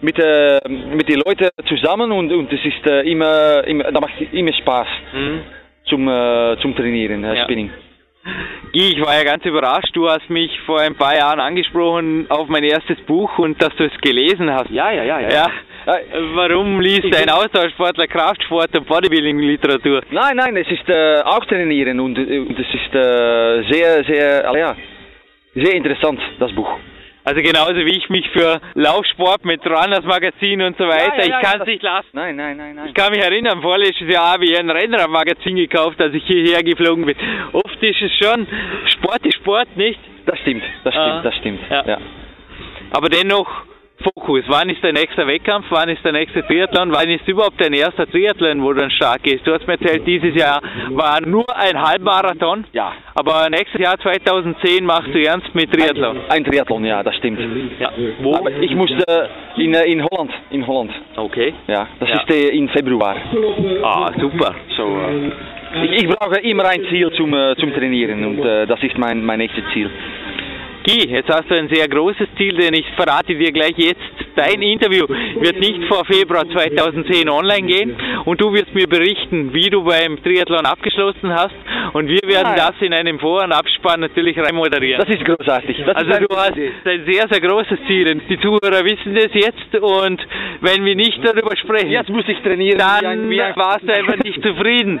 mit, 0.00 0.18
äh, 0.18 0.58
mit 0.68 1.08
den 1.08 1.22
Leuten 1.24 1.48
zusammen 1.68 2.10
und, 2.10 2.32
und 2.32 2.52
ist 2.52 2.86
äh, 2.86 3.02
immer, 3.08 3.62
immer, 3.64 3.84
da 3.92 4.00
macht 4.00 4.14
immer 4.32 4.52
Spaß 4.52 4.88
Mhm. 5.12 5.40
zum, 5.84 6.08
äh, 6.08 6.56
zum 6.60 6.74
Trainieren, 6.74 7.22
äh, 7.22 7.36
Ja. 7.36 7.44
Spinning. 7.44 7.70
Ich 8.72 9.00
war 9.00 9.14
ja 9.16 9.22
ganz 9.22 9.44
überrascht. 9.44 9.94
Du 9.94 10.08
hast 10.10 10.28
mich 10.28 10.50
vor 10.66 10.80
ein 10.80 10.96
paar 10.96 11.14
Jahren 11.16 11.38
angesprochen 11.38 12.26
auf 12.28 12.48
mein 12.48 12.64
erstes 12.64 12.98
Buch 13.06 13.38
und 13.38 13.62
dass 13.62 13.74
du 13.76 13.84
es 13.84 13.92
gelesen 14.00 14.52
hast. 14.52 14.68
Ja, 14.70 14.90
ja, 14.90 15.04
ja, 15.04 15.20
ja. 15.20 15.30
Ja. 15.30 15.50
Warum 15.86 16.80
liest 16.80 17.04
Ich 17.04 17.16
ein 17.16 17.30
Ausdauersportler 17.30 18.08
Kraftsport 18.08 18.76
und 18.76 18.86
Bodybuilding-Literatur? 18.88 20.02
Nein, 20.10 20.36
nein, 20.36 20.56
es 20.56 20.68
ist 20.68 20.88
äh, 20.88 21.20
auch 21.22 21.44
trainieren 21.44 22.00
und, 22.00 22.18
und 22.18 22.58
es 22.58 22.66
ist 22.74 22.92
äh, 22.94 23.62
sehr, 23.70 24.04
sehr, 24.04 24.50
ah, 24.50 24.56
ja, 24.56 24.76
sehr 25.54 25.74
interessant, 25.74 26.20
das 26.40 26.52
Buch. 26.52 26.68
Also 27.22 27.40
genauso 27.40 27.74
wie 27.76 27.96
ich 27.98 28.08
mich 28.08 28.28
für 28.30 28.60
Laufsport 28.74 29.44
mit 29.44 29.64
Runners 29.64 30.04
Magazin 30.04 30.62
und 30.62 30.76
so 30.76 30.84
weiter, 30.88 31.18
ja, 31.18 31.18
ja, 31.18 31.22
ich 31.24 31.28
ja, 31.30 31.40
kann 31.40 31.60
es 31.60 31.66
nicht 31.66 31.82
lassen. 31.82 32.08
Nein, 32.12 32.36
nein, 32.36 32.56
nein, 32.56 32.74
nein. 32.76 32.88
Ich 32.88 32.94
kann 32.94 33.12
mich 33.12 33.22
erinnern, 33.22 33.62
vorletztes 33.62 34.08
Jahr 34.08 34.32
habe 34.34 34.44
ich 34.44 34.58
ein 34.58 34.68
Rennradmagazin 34.70 35.54
gekauft, 35.56 36.00
als 36.00 36.14
ich 36.14 36.24
hierher 36.24 36.62
geflogen 36.64 37.04
bin. 37.06 37.16
Oft 37.52 37.82
ist 37.82 38.02
es 38.02 38.12
schon, 38.22 38.46
Sport 38.96 39.24
ist 39.24 39.36
Sport, 39.36 39.76
nicht? 39.76 40.00
Das 40.24 40.38
stimmt, 40.40 40.62
das 40.84 40.94
stimmt, 40.94 41.06
Ah. 41.06 41.20
das 41.22 41.34
stimmt. 41.36 41.60
Ja. 41.70 41.84
Ja. 41.86 41.98
Aber 42.92 43.08
dennoch 43.08 43.48
Fokus. 44.02 44.44
Wann 44.48 44.68
ist 44.68 44.82
dein 44.82 44.94
nächster 44.94 45.26
Wettkampf? 45.26 45.66
Wann 45.70 45.88
ist 45.88 46.04
der 46.04 46.12
nächste 46.12 46.46
Triathlon? 46.46 46.92
Wann 46.92 47.08
ist 47.08 47.26
überhaupt 47.26 47.60
dein 47.60 47.72
erster 47.72 48.06
Triathlon, 48.06 48.62
wo 48.62 48.72
du 48.72 48.80
dann 48.80 48.90
stark 48.90 49.22
gehst? 49.22 49.46
Du 49.46 49.52
hast 49.52 49.66
mir 49.66 49.74
erzählt, 49.80 50.06
dieses 50.06 50.34
Jahr 50.34 50.60
war 50.90 51.20
nur 51.26 51.44
ein 51.56 51.80
Halbmarathon. 51.80 52.64
Ja. 52.72 52.92
Aber 53.14 53.48
nächstes 53.50 53.80
Jahr 53.80 53.98
2010 53.98 54.84
machst 54.84 55.08
du 55.14 55.20
ernst 55.22 55.54
mit 55.54 55.72
Triathlon. 55.72 56.18
Ein 56.28 56.44
Triathlon, 56.44 56.84
ja, 56.84 57.02
das 57.02 57.16
stimmt. 57.16 57.40
Ja. 57.78 57.90
Wo? 58.20 58.34
Aber 58.36 58.50
ich 58.50 58.74
musste 58.74 59.04
in, 59.56 59.74
äh, 59.74 59.84
in 59.84 60.02
Holland, 60.04 60.32
in 60.50 60.66
Holland. 60.66 60.92
Okay. 61.16 61.54
Ja, 61.66 61.88
das 62.00 62.08
Ja. 62.08 62.16
ist 62.22 62.30
äh, 62.30 62.48
in 62.56 62.68
Februar. 62.68 63.16
Ah, 63.82 64.12
super. 64.20 64.54
So, 64.76 64.84
äh, 64.84 65.84
ich, 65.86 66.02
ich 66.04 66.08
brauche 66.08 66.38
immer 66.40 66.64
ein 66.68 66.84
Ziel 66.90 67.10
zum, 67.12 67.32
äh, 67.34 67.56
zum 67.56 67.72
Trainieren 67.72 68.24
und 68.24 68.44
äh, 68.44 68.66
das 68.66 68.82
ist 68.82 68.96
mein, 68.98 69.24
mein 69.24 69.38
nächstes 69.38 69.64
Ziel. 69.72 69.90
Guy, 70.86 71.08
jetzt 71.10 71.28
hast 71.28 71.50
du 71.50 71.54
ein 71.56 71.68
sehr 71.68 71.88
großes 71.88 72.28
Ziel, 72.38 72.54
denn 72.56 72.72
ich 72.74 72.86
verrate 72.94 73.34
dir 73.34 73.50
gleich 73.50 73.74
jetzt, 73.76 74.00
dein 74.36 74.62
Interview 74.62 75.04
wird 75.40 75.58
nicht 75.58 75.82
vor 75.88 76.04
Februar 76.04 76.48
2010 76.48 77.28
online 77.28 77.66
gehen 77.66 77.96
und 78.24 78.40
du 78.40 78.52
wirst 78.52 78.72
mir 78.72 78.86
berichten, 78.86 79.52
wie 79.52 79.68
du 79.68 79.82
beim 79.82 80.22
Triathlon 80.22 80.64
abgeschlossen 80.64 81.32
hast 81.34 81.54
und 81.92 82.08
wir 82.08 82.20
werden 82.24 82.52
das 82.56 82.74
in 82.80 82.92
einem 82.92 83.18
Vor- 83.18 83.42
und 83.42 83.52
Abspann 83.52 84.00
natürlich 84.00 84.38
reinmoderieren. 84.38 85.02
Das 85.04 85.12
ist 85.12 85.24
großartig. 85.24 85.76
Das 85.84 85.96
Also 85.96 86.10
ist 86.12 86.20
du 86.30 86.36
hast 86.36 86.56
ein 86.56 87.04
sehr, 87.10 87.26
sehr 87.30 87.40
großes 87.40 87.78
Ziel 87.88 88.08
und 88.12 88.22
die 88.28 88.38
Zuhörer 88.40 88.84
wissen 88.84 89.14
das 89.14 89.30
jetzt 89.32 89.74
und 89.80 90.24
wenn 90.60 90.84
wir 90.84 90.94
nicht 90.94 91.18
darüber 91.24 91.56
sprechen, 91.56 91.90
Jetzt 91.90 92.10
muss 92.10 92.28
ich 92.28 92.38
trainieren. 92.42 92.78
dann 92.78 93.28
wie 93.28 93.42
ein- 93.42 93.56
warst 93.56 93.82
du 93.88 93.92
einfach 93.92 94.22
nicht 94.22 94.40
zufrieden. 94.42 95.00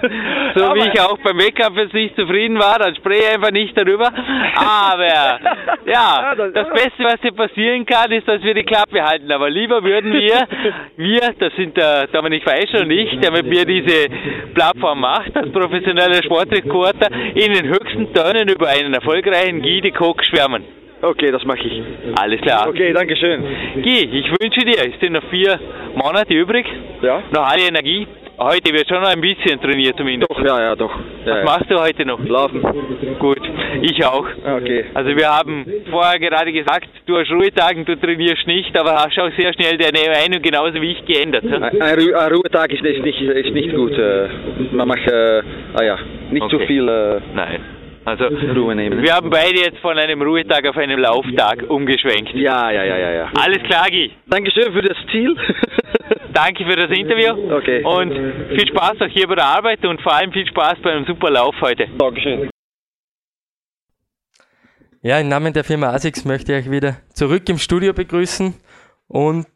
So 0.56 0.64
Aber- 0.64 0.74
wie 0.76 0.88
ich 0.92 1.00
auch 1.00 1.18
beim 1.18 1.38
Wettkampf 1.38 1.76
jetzt 1.78 1.94
nicht 1.94 2.16
zufrieden 2.16 2.58
war, 2.58 2.78
dann 2.80 2.94
spreche 2.96 3.22
ich 3.28 3.34
einfach 3.34 3.52
nicht 3.52 3.76
darüber. 3.78 4.10
Aber 4.56 5.38
ja, 5.86 6.34
das- 6.34 6.68
Beste, 6.70 7.04
was 7.04 7.20
dir 7.20 7.32
passieren 7.32 7.84
kann, 7.86 8.10
ist, 8.12 8.26
dass 8.28 8.42
wir 8.42 8.54
die 8.54 8.64
Klappe 8.64 9.02
halten. 9.02 9.30
Aber 9.30 9.48
lieber 9.50 9.82
würden 9.82 10.12
wir, 10.12 10.46
wir, 10.96 11.20
das 11.38 11.54
sind 11.56 11.76
der 11.76 12.06
Dominik 12.08 12.42
Fleischer 12.42 12.80
und 12.82 12.90
ich, 12.90 13.18
der 13.20 13.30
mit 13.32 13.46
mir 13.46 13.64
diese 13.64 14.08
Plattform 14.54 15.00
macht, 15.00 15.36
als 15.36 15.50
professioneller 15.52 16.22
Sportreporter, 16.22 17.08
in 17.34 17.52
den 17.52 17.68
höchsten 17.68 18.12
Tönen 18.12 18.48
über 18.48 18.68
einen 18.68 18.94
erfolgreichen 18.94 19.62
Guy 19.62 19.80
de 19.80 19.90
Koch 19.92 20.16
schwärmen. 20.22 20.64
Okay, 21.02 21.30
das 21.30 21.44
mache 21.44 21.60
ich. 21.60 21.82
Alles 22.18 22.40
klar. 22.40 22.68
Okay, 22.68 22.92
danke 22.92 23.16
schön. 23.16 23.42
Guy, 23.82 24.08
ich 24.12 24.30
wünsche 24.40 24.60
dir, 24.60 24.78
es 24.92 24.98
sind 24.98 25.12
noch 25.12 25.24
vier 25.30 25.60
Monate 25.94 26.32
übrig, 26.34 26.66
Ja? 27.02 27.22
noch 27.32 27.46
alle 27.46 27.68
Energie. 27.68 28.06
Heute 28.38 28.70
wird 28.74 28.86
schon 28.88 29.00
noch 29.00 29.08
ein 29.08 29.20
bisschen 29.20 29.58
trainiert 29.60 29.96
zumindest. 29.96 30.30
Doch, 30.30 30.44
ja, 30.44 30.60
ja, 30.60 30.76
doch. 30.76 30.94
Ja, 31.24 31.36
Was 31.36 31.44
machst 31.44 31.70
du 31.70 31.80
heute 31.80 32.04
noch? 32.04 32.22
Laufen. 32.22 32.60
Gut, 33.18 33.40
ich 33.80 34.04
auch. 34.04 34.26
Okay. 34.58 34.84
Also 34.92 35.16
wir 35.16 35.28
haben 35.28 35.64
vorher 35.90 36.18
gerade 36.18 36.52
gesagt, 36.52 36.88
du 37.06 37.16
hast 37.16 37.30
Ruhetagen, 37.30 37.86
du 37.86 37.96
trainierst 37.96 38.46
nicht, 38.46 38.78
aber 38.78 38.92
hast 38.94 39.18
auch 39.18 39.30
sehr 39.38 39.54
schnell 39.54 39.78
deine 39.78 40.10
Meinung 40.10 40.42
genauso 40.42 40.74
wie 40.82 40.92
ich 40.92 41.04
geändert. 41.06 41.44
Ein, 41.50 41.62
ein, 41.62 41.98
Ru 41.98 42.14
ein 42.14 42.32
Ruhetag 42.32 42.70
ist, 42.72 42.84
ist, 42.84 43.02
nicht, 43.02 43.20
ist 43.22 43.54
nicht 43.54 43.74
gut. 43.74 43.92
Äh, 43.96 44.28
man 44.72 44.88
macht, 44.88 45.06
äh, 45.10 45.42
ah 45.74 45.82
ja, 45.82 45.98
nicht 46.30 46.50
zu 46.50 46.56
Okay. 46.56 46.66
viel 46.66 46.88
äh, 46.88 47.20
Nein. 47.34 47.75
Also 48.06 48.24
Ruhe 48.54 48.74
nehmen. 48.74 49.02
wir 49.02 49.14
haben 49.14 49.28
beide 49.28 49.58
jetzt 49.58 49.78
von 49.78 49.98
einem 49.98 50.22
Ruhetag 50.22 50.66
auf 50.66 50.76
einen 50.76 50.98
Lauftag 50.98 51.68
umgeschwenkt. 51.68 52.32
Ja, 52.34 52.70
ja, 52.70 52.84
ja, 52.84 52.96
ja, 52.96 53.10
ja. 53.12 53.30
Alles 53.38 53.62
klar, 53.64 53.90
Guy. 53.90 54.12
Dankeschön 54.26 54.72
für 54.72 54.82
das 54.82 54.96
Ziel. 55.10 55.36
Danke 56.32 56.64
für 56.64 56.76
das 56.76 56.90
Interview. 56.96 57.54
Okay. 57.54 57.82
Und 57.84 58.12
viel 58.50 58.68
Spaß 58.68 59.00
auch 59.00 59.08
hier 59.12 59.26
bei 59.26 59.34
der 59.34 59.46
Arbeit 59.46 59.84
und 59.84 60.00
vor 60.02 60.14
allem 60.14 60.32
viel 60.32 60.46
Spaß 60.46 60.78
beim 60.82 61.04
super 61.04 61.30
Lauf 61.30 61.54
heute. 61.60 61.88
Dankeschön. 61.98 62.50
Ja, 65.02 65.20
im 65.20 65.28
Namen 65.28 65.52
der 65.52 65.64
Firma 65.64 65.90
ASICS 65.90 66.24
möchte 66.24 66.52
ich 66.52 66.64
euch 66.64 66.70
wieder 66.70 66.96
zurück 67.12 67.48
im 67.48 67.58
Studio 67.58 67.92
begrüßen 67.92 68.54
und 69.08 69.46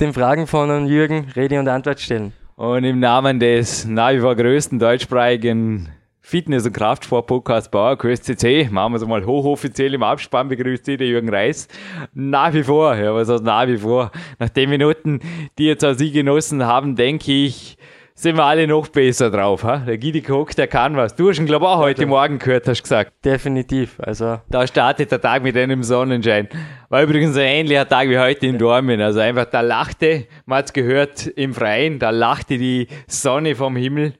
den 0.00 0.12
Fragen 0.12 0.46
von 0.46 0.86
Jürgen 0.86 1.32
Rede 1.34 1.58
und 1.58 1.68
Antwort 1.68 2.00
stellen. 2.00 2.32
Und 2.56 2.84
im 2.84 3.00
Namen 3.00 3.40
des 3.40 3.84
nach 3.84 4.12
wie 4.12 4.20
vor 4.20 4.36
größten 4.36 4.78
deutschsprachigen 4.78 5.88
Fitness- 6.28 6.66
und 6.66 6.72
Kraftsport-Podcast 6.72 7.70
Bauerkurs 7.70 8.20
CC. 8.20 8.68
Machen 8.68 8.94
wir 8.94 8.96
es 8.96 9.06
mal 9.06 9.24
hochoffiziell 9.24 9.94
im 9.94 10.02
Abspann. 10.02 10.48
Begrüßt 10.48 10.84
Sie, 10.84 10.96
der 10.96 11.06
Jürgen 11.06 11.28
Reis. 11.28 11.68
Nach 12.14 12.52
wie 12.52 12.64
vor, 12.64 12.96
ja, 12.96 13.14
was 13.14 13.28
heißt 13.28 13.44
nach 13.44 13.68
wie 13.68 13.76
vor? 13.76 14.10
Nach 14.40 14.48
den 14.48 14.70
Minuten, 14.70 15.20
die 15.56 15.66
jetzt 15.66 15.84
auch 15.84 15.94
Sie 15.94 16.10
genossen 16.10 16.66
haben, 16.66 16.96
denke 16.96 17.30
ich, 17.30 17.78
sind 18.16 18.36
wir 18.36 18.42
alle 18.42 18.66
noch 18.66 18.88
besser 18.88 19.30
drauf. 19.30 19.62
Ha? 19.62 19.84
Der 19.86 19.98
Gidi 19.98 20.20
Koch, 20.20 20.52
der 20.52 20.66
kann 20.66 20.96
was. 20.96 21.14
Du 21.14 21.28
hast 21.28 21.38
ihn, 21.38 21.46
glaube 21.46 21.64
ich, 21.66 21.70
auch 21.70 21.78
heute 21.78 22.02
ja, 22.02 22.08
Morgen 22.08 22.40
gehört, 22.40 22.66
hast 22.66 22.80
du 22.80 22.82
gesagt. 22.82 23.12
Definitiv. 23.24 24.00
Also 24.00 24.40
da 24.50 24.66
startet 24.66 25.12
der 25.12 25.20
Tag 25.20 25.44
mit 25.44 25.56
einem 25.56 25.84
Sonnenschein. 25.84 26.48
War 26.88 27.04
übrigens 27.04 27.36
ein 27.36 27.46
ähnlicher 27.46 27.88
Tag 27.88 28.08
wie 28.08 28.18
heute 28.18 28.48
in 28.48 28.58
Dormen. 28.58 29.00
Also 29.00 29.20
einfach, 29.20 29.44
da 29.44 29.60
lachte, 29.60 30.26
man 30.44 30.58
hat 30.58 30.64
es 30.64 30.72
gehört 30.72 31.28
im 31.28 31.54
Freien, 31.54 32.00
da 32.00 32.10
lachte 32.10 32.58
die 32.58 32.88
Sonne 33.06 33.54
vom 33.54 33.76
Himmel. 33.76 34.14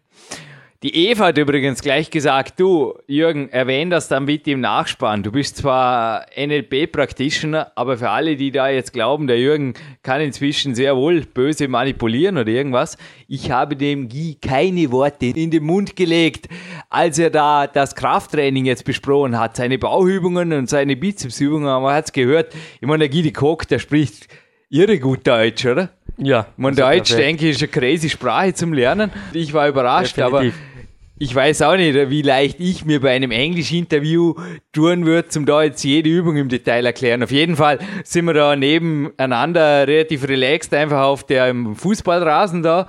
Die 0.86 1.08
Eva 1.08 1.24
hat 1.24 1.38
übrigens 1.38 1.82
gleich 1.82 2.12
gesagt, 2.12 2.60
du, 2.60 2.94
Jürgen, 3.08 3.48
erwähn 3.48 3.90
das 3.90 4.06
dann 4.06 4.26
bitte 4.26 4.52
im 4.52 4.60
Nachspann. 4.60 5.24
Du 5.24 5.32
bist 5.32 5.56
zwar 5.56 6.26
NLP-Practitioner, 6.36 7.72
aber 7.74 7.98
für 7.98 8.10
alle, 8.10 8.36
die 8.36 8.52
da 8.52 8.68
jetzt 8.68 8.92
glauben, 8.92 9.26
der 9.26 9.36
Jürgen 9.36 9.74
kann 10.04 10.20
inzwischen 10.20 10.76
sehr 10.76 10.96
wohl 10.96 11.22
böse 11.22 11.66
manipulieren 11.66 12.38
oder 12.38 12.50
irgendwas, 12.50 12.98
ich 13.26 13.50
habe 13.50 13.74
dem 13.74 14.08
Guy 14.08 14.36
keine 14.40 14.92
Worte 14.92 15.26
in 15.26 15.50
den 15.50 15.64
Mund 15.64 15.96
gelegt, 15.96 16.46
als 16.88 17.18
er 17.18 17.30
da 17.30 17.66
das 17.66 17.96
Krafttraining 17.96 18.64
jetzt 18.64 18.84
besprochen 18.84 19.40
hat, 19.40 19.56
seine 19.56 19.78
Bauübungen 19.78 20.52
und 20.52 20.70
seine 20.70 20.94
Bizepsübungen, 20.94 21.64
man 21.64 21.96
hat 21.96 22.04
es 22.04 22.12
gehört. 22.12 22.54
Ich 22.80 22.86
meine, 22.86 23.08
der 23.08 23.22
Guy 23.22 23.32
Koch, 23.32 23.64
der 23.64 23.80
spricht 23.80 24.28
irre 24.70 25.00
gut 25.00 25.26
Deutsch, 25.26 25.66
oder? 25.66 25.90
Ja. 26.16 26.46
Man 26.56 26.74
also 26.74 26.82
Deutsch, 26.82 27.10
perfekt. 27.10 27.18
denke 27.18 27.44
ich, 27.48 27.56
ist 27.56 27.62
eine 27.62 27.68
crazy 27.72 28.08
Sprache 28.08 28.54
zum 28.54 28.72
Lernen. 28.72 29.10
Ich 29.32 29.52
war 29.52 29.68
überrascht, 29.68 30.16
Definitiv. 30.16 30.54
aber 30.54 30.75
ich 31.18 31.34
weiß 31.34 31.62
auch 31.62 31.76
nicht, 31.76 32.10
wie 32.10 32.20
leicht 32.20 32.60
ich 32.60 32.84
mir 32.84 33.00
bei 33.00 33.14
einem 33.14 33.30
Englisch-Interview 33.30 34.34
tun 34.72 35.06
würde, 35.06 35.28
zum 35.28 35.46
da 35.46 35.62
jetzt 35.62 35.82
jede 35.82 36.10
Übung 36.10 36.36
im 36.36 36.50
Detail 36.50 36.84
erklären. 36.84 37.22
Auf 37.22 37.30
jeden 37.30 37.56
Fall 37.56 37.78
sind 38.04 38.26
wir 38.26 38.34
da 38.34 38.54
nebeneinander 38.54 39.88
relativ 39.88 40.28
relaxed, 40.28 40.74
einfach 40.74 41.00
auf 41.02 41.24
dem 41.24 41.74
Fußballrasen 41.74 42.62
da 42.62 42.86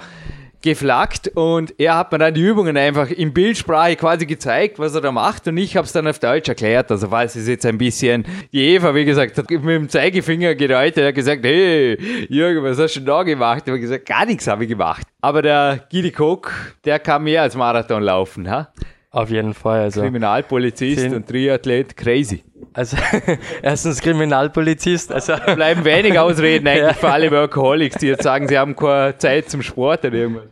geflaggt 0.67 1.29
und 1.33 1.79
er 1.79 1.95
hat 1.95 2.11
mir 2.11 2.17
dann 2.17 2.33
die 2.33 2.41
Übungen 2.41 2.75
einfach 2.75 3.09
in 3.09 3.33
Bildsprache 3.33 3.95
quasi 3.95 4.25
gezeigt, 4.25 4.79
was 4.79 4.93
er 4.95 5.01
da 5.01 5.13
macht 5.13 5.47
und 5.47 5.55
ich 5.55 5.77
habe 5.77 5.85
es 5.85 5.93
dann 5.93 6.07
auf 6.07 6.19
Deutsch 6.19 6.49
erklärt. 6.49 6.91
Also 6.91 7.07
falls 7.07 7.37
es 7.37 7.47
jetzt 7.47 7.65
ein 7.65 7.77
bisschen, 7.77 8.25
die 8.51 8.75
Eva, 8.75 8.93
wie 8.93 9.05
gesagt, 9.05 9.37
hat 9.37 9.49
mit 9.49 9.63
dem 9.63 9.87
Zeigefinger 9.87 10.55
gedeutet, 10.55 10.97
er 10.97 11.07
hat 11.07 11.15
gesagt, 11.15 11.45
hey, 11.45 11.97
Jürgen, 12.29 12.63
was 12.63 12.77
hast 12.79 12.95
du 12.95 12.99
da 12.99 13.23
gemacht? 13.23 13.63
Ich 13.65 13.69
habe 13.69 13.79
gesagt, 13.79 14.05
gar 14.05 14.25
nichts 14.25 14.45
habe 14.47 14.63
ich 14.63 14.69
gemacht. 14.69 15.07
Aber 15.21 15.41
der 15.41 15.85
Gidi 15.89 16.11
Koch, 16.11 16.49
der 16.83 16.99
kann 16.99 17.23
mehr 17.23 17.43
als 17.43 17.55
Marathon 17.55 18.03
laufen, 18.03 18.49
ha? 18.49 18.73
Auf 19.09 19.29
jeden 19.29 19.53
Fall. 19.53 19.81
Also 19.81 20.01
Kriminalpolizist 20.01 21.13
und 21.13 21.27
Triathlet, 21.27 21.95
crazy. 21.95 22.43
Also 22.73 22.97
erstens 23.61 24.01
Kriminalpolizist. 24.01 25.11
Also 25.11 25.33
bleiben 25.55 25.85
wenig 25.85 26.19
Ausreden 26.19 26.67
eigentlich 26.67 26.87
ja. 26.87 26.93
für 26.93 27.09
alle 27.09 27.31
Workaholics, 27.31 27.97
die 27.97 28.07
jetzt 28.07 28.23
sagen, 28.23 28.47
sie 28.47 28.57
haben 28.57 28.75
keine 28.75 29.17
Zeit 29.17 29.49
zum 29.49 29.61
Sport 29.61 30.03
oder 30.05 30.13
irgendwas. 30.13 30.45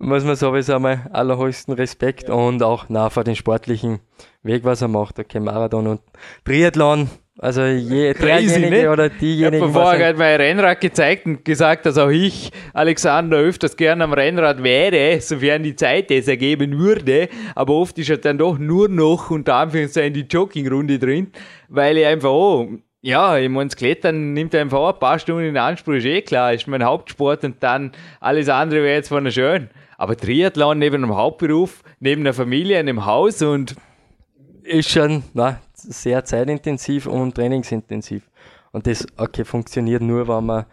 Muss 0.00 0.22
man 0.22 0.36
sowieso 0.36 0.76
einmal 0.76 1.08
allerhöchsten 1.12 1.74
Respekt 1.74 2.30
und 2.30 2.62
auch 2.62 2.88
nach 2.88 3.10
vor 3.10 3.24
den 3.24 3.34
sportlichen 3.34 3.98
Weg, 4.42 4.64
was 4.64 4.80
er 4.80 4.88
macht. 4.88 5.18
Okay, 5.18 5.40
Marathon 5.40 5.88
und 5.88 6.00
Triathlon 6.44 7.08
also 7.40 7.62
je, 7.62 8.14
Crazy, 8.14 8.68
ne? 8.68 8.90
oder 8.90 9.08
diejenigen. 9.08 9.54
Ich 9.54 9.62
habe 9.62 9.72
vorher 9.72 9.98
gerade 9.98 10.18
mein 10.18 10.40
Rennrad 10.40 10.80
gezeigt 10.80 11.24
und 11.26 11.44
gesagt, 11.44 11.86
dass 11.86 11.96
auch 11.96 12.08
ich, 12.08 12.50
Alexander, 12.72 13.36
öfters 13.36 13.76
gerne 13.76 14.02
am 14.02 14.12
Rennrad 14.12 14.60
wäre, 14.62 15.20
sofern 15.20 15.62
die 15.62 15.76
Zeit 15.76 16.10
es 16.10 16.26
ergeben 16.26 16.78
würde. 16.78 17.28
Aber 17.54 17.74
oft 17.74 17.96
ist 17.98 18.10
er 18.10 18.16
dann 18.16 18.38
doch 18.38 18.58
nur 18.58 18.88
noch 18.88 19.30
unter 19.30 19.54
Anführungszeichen 19.54 20.14
die 20.14 20.26
Joggingrunde 20.28 20.98
drin, 20.98 21.30
weil 21.68 21.98
ich 21.98 22.06
einfach, 22.06 22.30
oh, 22.30 22.68
ja, 23.02 23.38
ich 23.38 23.48
meine, 23.48 23.68
das 23.68 23.76
Klettern 23.76 24.32
nimmt 24.32 24.52
einfach 24.56 24.92
ein 24.92 24.98
paar 24.98 25.20
Stunden 25.20 25.44
in 25.44 25.56
Anspruch, 25.56 25.94
ist 25.94 26.06
eh 26.06 26.22
klar, 26.22 26.52
ist 26.52 26.66
mein 26.66 26.82
Hauptsport 26.82 27.44
und 27.44 27.62
dann 27.62 27.92
alles 28.18 28.48
andere 28.48 28.82
wäre 28.82 28.96
jetzt 28.96 29.08
von 29.08 29.30
schön. 29.30 29.70
Aber 29.96 30.16
Triathlon 30.16 30.78
neben 30.78 31.04
einem 31.04 31.16
Hauptberuf, 31.16 31.84
neben 32.00 32.22
einer 32.22 32.34
Familie, 32.34 32.78
einem 32.78 33.06
Haus 33.06 33.42
und 33.42 33.76
ist 34.64 34.90
schon 34.90 35.22
na, 35.34 35.60
sehr 35.82 36.24
zeitintensiv 36.24 37.06
und 37.06 37.34
trainingsintensiv. 37.34 38.28
Und 38.72 38.86
das 38.86 39.06
okay, 39.16 39.44
funktioniert 39.44 40.02
nur, 40.02 40.28
wenn 40.28 40.46
man 40.46 40.66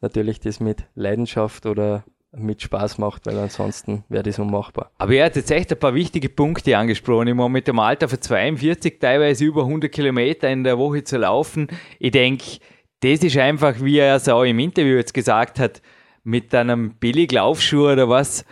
natürlich 0.00 0.40
das 0.40 0.60
mit 0.60 0.84
Leidenschaft 0.94 1.66
oder 1.66 2.04
mit 2.32 2.60
Spaß 2.60 2.98
macht, 2.98 3.26
weil 3.26 3.38
ansonsten 3.38 4.04
wäre 4.08 4.22
das 4.22 4.38
unmachbar. 4.38 4.90
Aber 4.98 5.14
er 5.14 5.26
hat 5.26 5.36
jetzt 5.36 5.50
echt 5.50 5.72
ein 5.72 5.78
paar 5.78 5.94
wichtige 5.94 6.28
Punkte 6.28 6.76
angesprochen. 6.76 7.28
Ich 7.28 7.34
meine, 7.34 7.48
mit 7.48 7.66
dem 7.66 7.78
Alter 7.78 8.08
von 8.08 8.20
42, 8.20 8.98
teilweise 9.00 9.44
über 9.44 9.62
100 9.62 9.90
Kilometer 9.90 10.48
in 10.48 10.64
der 10.64 10.78
Woche 10.78 11.04
zu 11.04 11.16
laufen, 11.16 11.68
ich 11.98 12.10
denke, 12.10 12.58
das 13.00 13.20
ist 13.20 13.36
einfach, 13.36 13.80
wie 13.80 13.98
er 13.98 14.16
es 14.16 14.28
auch 14.28 14.42
im 14.42 14.58
Interview 14.58 14.96
jetzt 14.96 15.14
gesagt 15.14 15.58
hat, 15.58 15.80
mit 16.24 16.54
einem 16.54 16.94
Billiglaufschuh 16.94 17.92
oder 17.92 18.08
was, 18.08 18.44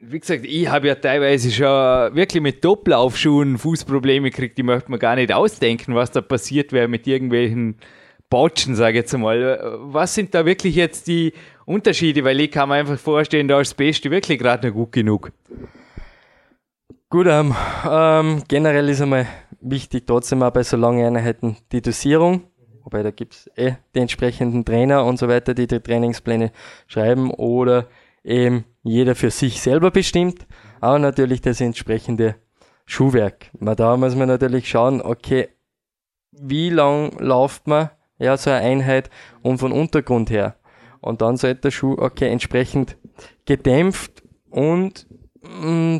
wie 0.00 0.20
gesagt, 0.20 0.44
ich 0.44 0.68
habe 0.68 0.88
ja 0.88 0.94
teilweise 0.94 1.50
schon 1.50 1.66
wirklich 2.14 2.42
mit 2.42 2.62
Topplaufschuhen 2.62 3.58
Fußprobleme 3.58 4.30
gekriegt, 4.30 4.56
die 4.56 4.62
möchte 4.62 4.90
man 4.90 5.00
gar 5.00 5.16
nicht 5.16 5.32
ausdenken, 5.32 5.94
was 5.94 6.10
da 6.12 6.20
passiert 6.20 6.72
wäre 6.72 6.88
mit 6.88 7.06
irgendwelchen 7.06 7.76
Botschen, 8.30 8.76
sage 8.76 8.98
ich 8.98 9.02
jetzt 9.02 9.18
mal. 9.18 9.78
Was 9.80 10.14
sind 10.14 10.34
da 10.34 10.46
wirklich 10.46 10.76
jetzt 10.76 11.08
die 11.08 11.32
Unterschiede? 11.64 12.24
Weil 12.24 12.40
ich 12.40 12.50
kann 12.50 12.68
mir 12.68 12.76
einfach 12.76 12.98
vorstellen, 12.98 13.48
da 13.48 13.60
ist 13.60 13.70
das 13.70 13.76
Beste 13.76 14.10
wirklich 14.10 14.38
gerade 14.38 14.68
noch 14.68 14.74
gut 14.74 14.92
genug. 14.92 15.32
Gut, 17.10 17.26
ähm, 17.28 17.54
ähm, 17.90 18.42
generell 18.46 18.88
ist 18.90 19.00
einmal 19.00 19.26
wichtig, 19.60 20.06
trotzdem 20.06 20.42
auch 20.42 20.50
bei 20.50 20.62
so 20.62 20.76
langen 20.76 21.16
Einheiten 21.16 21.56
die 21.72 21.80
Dosierung. 21.80 22.42
Wobei 22.84 23.02
da 23.02 23.10
gibt 23.10 23.34
es 23.34 23.50
eh 23.56 23.72
die 23.94 24.00
entsprechenden 24.00 24.64
Trainer 24.64 25.04
und 25.04 25.18
so 25.18 25.26
weiter, 25.26 25.54
die 25.54 25.66
die 25.66 25.80
Trainingspläne 25.80 26.52
schreiben 26.86 27.30
oder 27.30 27.86
eben 28.28 28.64
jeder 28.82 29.14
für 29.14 29.30
sich 29.30 29.60
selber 29.60 29.90
bestimmt, 29.90 30.46
aber 30.80 30.98
natürlich 30.98 31.40
das 31.40 31.60
entsprechende 31.60 32.36
Schuhwerk. 32.84 33.50
Da 33.52 33.96
muss 33.96 34.14
man 34.14 34.28
natürlich 34.28 34.68
schauen, 34.68 35.02
okay, 35.02 35.48
wie 36.32 36.70
lang 36.70 37.18
läuft 37.18 37.66
man 37.66 37.90
ja 38.18 38.36
so 38.36 38.50
eine 38.50 38.60
Einheit 38.60 39.10
und 39.42 39.58
von 39.58 39.72
Untergrund 39.72 40.30
her. 40.30 40.56
Und 41.00 41.22
dann 41.22 41.36
sollte 41.36 41.62
der 41.62 41.70
Schuh, 41.70 41.96
okay, 41.98 42.28
entsprechend 42.28 42.96
gedämpft 43.44 44.22
und 44.50 45.06
mm, 45.42 45.98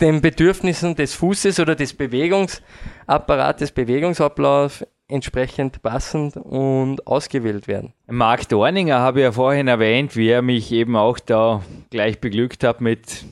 den 0.00 0.20
Bedürfnissen 0.20 0.94
des 0.94 1.14
Fußes 1.14 1.60
oder 1.60 1.74
des 1.74 1.94
Bewegungsapparates, 1.94 3.72
Bewegungsablauf 3.72 4.84
entsprechend 5.10 5.82
passend 5.82 6.36
und 6.36 7.06
ausgewählt 7.06 7.68
werden. 7.68 7.92
Marc 8.06 8.48
Dorninger 8.48 8.98
habe 8.98 9.20
ich 9.20 9.24
ja 9.24 9.32
vorhin 9.32 9.68
erwähnt, 9.68 10.16
wie 10.16 10.28
er 10.28 10.42
mich 10.42 10.72
eben 10.72 10.96
auch 10.96 11.18
da 11.18 11.62
gleich 11.90 12.20
beglückt 12.20 12.64
hat 12.64 12.80
mit 12.80 13.24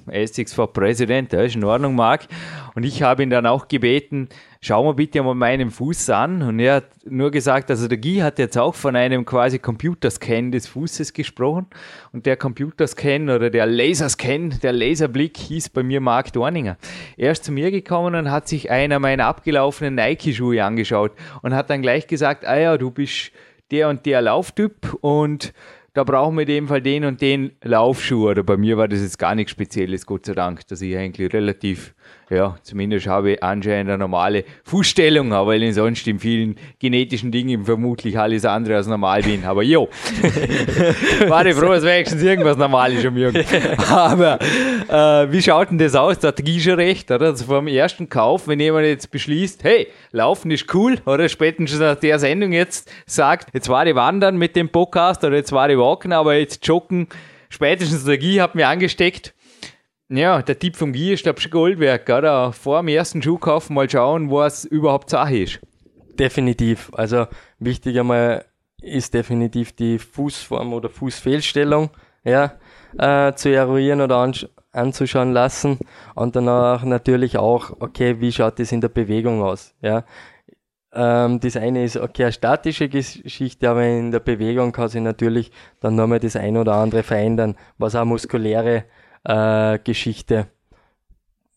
for 0.55 0.73
President. 0.73 1.33
Das 1.33 1.47
ist 1.47 1.57
in 1.57 1.65
Ordnung, 1.65 1.95
Marc. 1.95 2.27
Und 2.75 2.85
ich 2.85 3.03
habe 3.03 3.23
ihn 3.23 3.31
dann 3.31 3.47
auch 3.47 3.69
gebeten, 3.69 4.29
schau 4.61 4.85
mal 4.85 4.95
bitte 4.95 5.23
mal 5.23 5.35
meinen 5.35 5.71
Fuß 5.71 6.11
an. 6.11 6.43
Und 6.43 6.59
er 6.59 6.77
hat 6.77 6.85
nur 7.05 7.31
gesagt, 7.31 7.71
also 7.71 7.89
der 7.89 7.99
Guy 7.99 8.17
hat 8.17 8.39
jetzt 8.39 8.59
auch 8.59 8.75
von 8.75 8.97
einem 8.97 9.25
quasi 9.25 9.59
Computerscan 9.59 10.51
des 10.51 10.67
Fußes 10.67 11.13
gesprochen. 11.13 11.67
Und 12.13 12.27
der 12.27 12.37
Computerscan 12.37 13.31
oder 13.31 13.51
der 13.51 13.67
Laserscan, 13.67 14.59
der 14.63 14.73
Laserblick 14.73 15.37
hieß 15.37 15.71
bei 15.71 15.83
mir 15.83 16.01
Mark 16.01 16.33
Dorninger. 16.33 16.77
Er 17.17 17.33
ist 17.33 17.45
zu 17.45 17.53
mir 17.53 17.71
gekommen 17.71 18.15
und 18.15 18.31
hat 18.31 18.49
sich 18.49 18.71
einer 18.71 18.99
meiner 18.99 19.27
abgelaufenen 19.27 19.95
Nike-Schuhe 19.95 20.65
angeschaut 20.65 21.13
und 21.43 21.55
hat 21.55 21.71
dann 21.71 21.83
gleich 21.83 22.07
gesagt, 22.07 22.45
ah 22.45 22.59
ja, 22.59 22.79
du 22.79 22.91
bist 22.91 23.33
der 23.71 23.89
und 23.89 24.07
der 24.07 24.23
Lauftyp 24.23 24.95
und 25.01 25.53
da 25.95 26.05
brauchen 26.05 26.37
wir 26.37 26.43
in 26.43 26.49
dem 26.49 26.69
Fall 26.69 26.81
den 26.81 27.05
und 27.05 27.21
den 27.21 27.53
Laufschuh. 27.63 28.31
Oder 28.31 28.45
bei 28.45 28.57
mir 28.57 28.77
war 28.77 28.89
das 28.89 29.01
jetzt 29.01 29.19
gar 29.19 29.35
nichts 29.35 29.51
Spezielles, 29.51 30.07
Gott 30.07 30.27
sei 30.27 30.35
Dank, 30.35 30.67
dass 30.69 30.81
ich 30.81 30.97
eigentlich 30.97 31.33
relativ 31.33 31.95
ja, 32.31 32.57
zumindest 32.63 33.07
habe 33.07 33.33
ich 33.33 33.43
anscheinend 33.43 33.89
eine 33.89 33.99
normale 33.99 34.45
Fußstellung, 34.65 35.33
aber 35.33 35.49
weil 35.49 35.63
ich 35.63 35.75
sonst 35.75 36.07
in 36.07 36.19
vielen 36.19 36.57
genetischen 36.79 37.33
Dingen 37.33 37.65
vermutlich 37.65 38.19
alles 38.19 38.45
andere 38.45 38.77
als 38.77 38.87
normal 38.87 39.23
bin. 39.23 39.45
Aber 39.45 39.63
jo, 39.63 39.89
war 41.29 41.47
ich 41.47 41.55
froh, 41.55 41.69
dass 41.69 41.85
wenigstens 41.85 42.23
irgendwas 42.23 42.59
normal 42.59 42.93
ist 42.93 43.07
um 43.07 43.17
Aber 43.89 44.39
äh, 44.89 45.33
wie 45.33 45.41
schaut 45.41 45.71
denn 45.71 45.79
das 45.79 45.95
aus? 45.95 46.19
Da 46.19 46.29
hat 46.29 46.43
schon 46.47 46.75
recht, 46.75 47.11
oder? 47.11 47.27
Also 47.27 47.47
vom 47.47 47.67
ersten 47.67 48.09
Kauf, 48.09 48.47
wenn 48.47 48.61
jemand 48.61 48.87
jetzt 48.87 49.11
beschließt, 49.11 49.65
hey, 49.65 49.89
Laufen 50.13 50.51
ist 50.51 50.73
cool, 50.75 50.99
oder 51.07 51.29
spätestens 51.29 51.81
nach 51.81 51.97
der 51.97 52.19
Sendung 52.19 52.53
jetzt 52.53 52.91
sagt, 53.07 53.49
jetzt 53.55 53.69
war 53.69 53.87
ich 53.87 53.95
wandern 53.95 54.37
mit 54.37 54.55
dem 54.55 54.69
Podcast 54.69 55.25
oder 55.25 55.37
jetzt 55.37 55.53
war 55.53 55.71
ich 55.71 55.79
walken, 55.79 56.13
aber 56.13 56.35
jetzt 56.37 56.67
joggen, 56.67 57.09
spätestens 57.49 58.05
der 58.05 58.19
Guy 58.19 58.37
hat 58.37 58.55
mir 58.55 58.69
angesteckt, 58.69 59.33
ja, 60.09 60.43
der 60.43 60.59
Tipp 60.59 60.77
vom 60.77 60.93
Guy 60.93 61.13
ist, 61.13 61.23
glaube 61.23 61.39
ich, 61.39 61.51
Goldwerk, 61.51 62.09
oder? 62.09 62.53
Vor 62.53 62.81
dem 62.81 62.89
ersten 62.89 63.23
Schuhkauf 63.23 63.71
mal 63.71 63.89
schauen, 63.89 64.31
was 64.31 64.65
überhaupt 64.65 65.11
Sache 65.11 65.39
ist. 65.39 65.61
Definitiv. 66.19 66.91
Also 66.95 67.27
wichtig 67.59 67.99
einmal 67.99 68.45
ist 68.81 69.15
definitiv 69.15 69.73
die 69.73 69.99
Fußform 69.99 70.73
oder 70.73 70.89
Fußfehlstellung 70.89 71.91
ja, 72.25 72.53
äh, 72.97 73.33
zu 73.35 73.51
eruieren 73.51 74.01
oder 74.01 74.31
anzuschauen 74.73 75.33
lassen 75.33 75.79
und 76.15 76.37
danach 76.37 76.85
natürlich 76.85 77.39
auch, 77.39 77.73
okay, 77.81 78.21
wie 78.21 78.33
schaut 78.33 78.59
das 78.59 78.73
in 78.73 78.81
der 78.81 78.89
Bewegung 78.89 79.43
aus? 79.43 79.75
Ja, 79.81 80.05
ähm, 80.93 81.41
das 81.41 81.57
eine 81.57 81.85
ist 81.85 81.97
okay, 81.97 82.25
eine 82.25 82.33
statische 82.33 82.89
Geschichte, 82.89 83.69
aber 83.69 83.85
in 83.85 84.11
der 84.11 84.21
Bewegung 84.21 84.73
kann 84.73 84.89
sich 84.89 85.03
natürlich 85.03 85.51
dann 85.81 85.97
nochmal 85.97 86.21
das 86.21 86.37
eine 86.37 86.61
oder 86.61 86.75
andere 86.75 87.03
verändern, 87.03 87.57
was 87.79 87.95
auch 87.95 88.05
muskuläre 88.05 88.85
äh, 89.25 89.79
Geschichte 89.79 90.49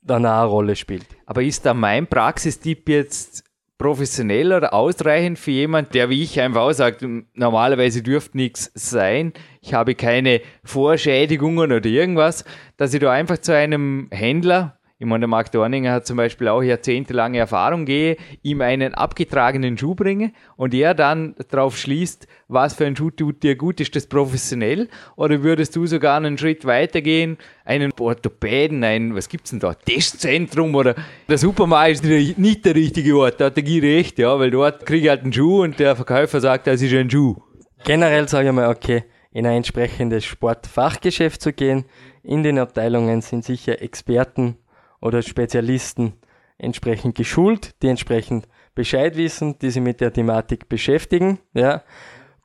dann 0.02 0.26
auch 0.26 0.42
eine 0.42 0.46
Rolle 0.46 0.76
spielt. 0.76 1.06
Aber 1.26 1.44
ist 1.44 1.66
da 1.66 1.74
mein 1.74 2.08
Praxistipp 2.08 2.90
jetzt 2.90 3.44
professionell 3.78 4.54
oder 4.54 4.74
ausreichend 4.74 5.40
für 5.40 5.52
jemand, 5.52 5.96
der 5.96 6.10
wie 6.10 6.22
ich 6.22 6.40
einfach 6.40 6.62
auch 6.62 6.72
sagt, 6.72 7.04
normalerweise 7.34 8.04
dürfte 8.04 8.38
nichts 8.38 8.72
sein, 8.76 9.34
ich 9.60 9.74
habe 9.74 9.96
keine 9.96 10.42
Vorschädigungen 10.64 11.72
oder 11.72 11.90
irgendwas, 11.90 12.46
dass 12.78 12.94
ich 12.94 13.00
da 13.00 13.12
einfach 13.12 13.40
zu 13.40 13.56
einem 13.56 14.08
Händler 14.12 14.78
ich 15.02 15.08
meine, 15.08 15.22
der 15.22 15.30
Marc 15.30 15.52
Dorninger 15.52 15.94
hat 15.94 16.06
zum 16.06 16.18
Beispiel 16.18 16.48
auch 16.48 16.62
jahrzehntelange 16.62 17.40
Erfahrung, 17.40 17.86
gehe, 17.86 18.18
ihm 18.44 18.62
einen 18.62 18.94
abgetragenen 18.94 19.76
Schuh 19.76 19.96
bringe 19.96 20.32
und 20.58 20.76
er 20.76 20.94
dann 20.94 21.34
darauf 21.50 21.76
schließt, 21.76 22.28
was 22.50 22.76
für 22.76 22.86
ein 22.86 22.96
Schuh 22.96 23.10
tut 23.10 23.42
dir 23.42 23.56
gut, 23.56 23.80
ist 23.80 23.96
das 23.96 24.06
professionell? 24.06 24.90
Oder 25.16 25.42
würdest 25.42 25.76
du 25.76 25.88
sogar 25.88 26.18
einen 26.18 26.38
Schritt 26.38 26.66
weitergehen, 26.66 27.40
einen 27.66 27.92
Orthopäden, 28.00 28.84
ein, 28.84 29.16
was 29.16 29.28
gibt's 29.28 29.50
denn 29.50 29.60
da, 29.60 29.74
Testzentrum 29.74 30.76
oder 30.76 30.94
der 31.28 31.40
Supermarkt 31.40 32.04
ist 32.04 32.38
nicht 32.38 32.64
der 32.64 32.76
richtige 32.76 33.18
Ort, 33.18 33.42
da 33.42 33.46
hat 33.46 33.56
der 33.56 33.64
Guy 33.64 33.80
recht, 33.80 34.20
ja, 34.20 34.38
weil 34.38 34.52
dort 34.52 34.86
kriege 34.86 35.06
ich 35.06 35.10
halt 35.10 35.24
einen 35.24 35.34
Schuh 35.34 35.64
und 35.64 35.80
der 35.80 35.96
Verkäufer 35.96 36.40
sagt, 36.40 36.68
das 36.68 36.80
ist 36.80 36.94
ein 36.94 37.10
Schuh. 37.10 37.38
Generell 37.86 38.28
sage 38.28 38.50
ich 38.50 38.54
mal, 38.54 38.70
okay, 38.70 39.06
in 39.32 39.48
ein 39.48 39.58
entsprechendes 39.58 40.26
Sportfachgeschäft 40.26 41.42
zu 41.42 41.54
gehen. 41.54 41.86
In 42.22 42.44
den 42.44 42.60
Abteilungen 42.60 43.22
sind 43.22 43.44
sicher 43.44 43.82
Experten 43.82 44.58
oder 45.02 45.22
Spezialisten 45.22 46.14
entsprechend 46.58 47.16
geschult, 47.16 47.72
die 47.82 47.88
entsprechend 47.88 48.48
Bescheid 48.76 49.18
wissen, 49.18 49.58
die 49.60 49.72
sich 49.72 49.82
mit 49.82 50.00
der 50.00 50.14
Thematik 50.14 50.70
beschäftigen. 50.70 51.40
Ja. 51.54 51.84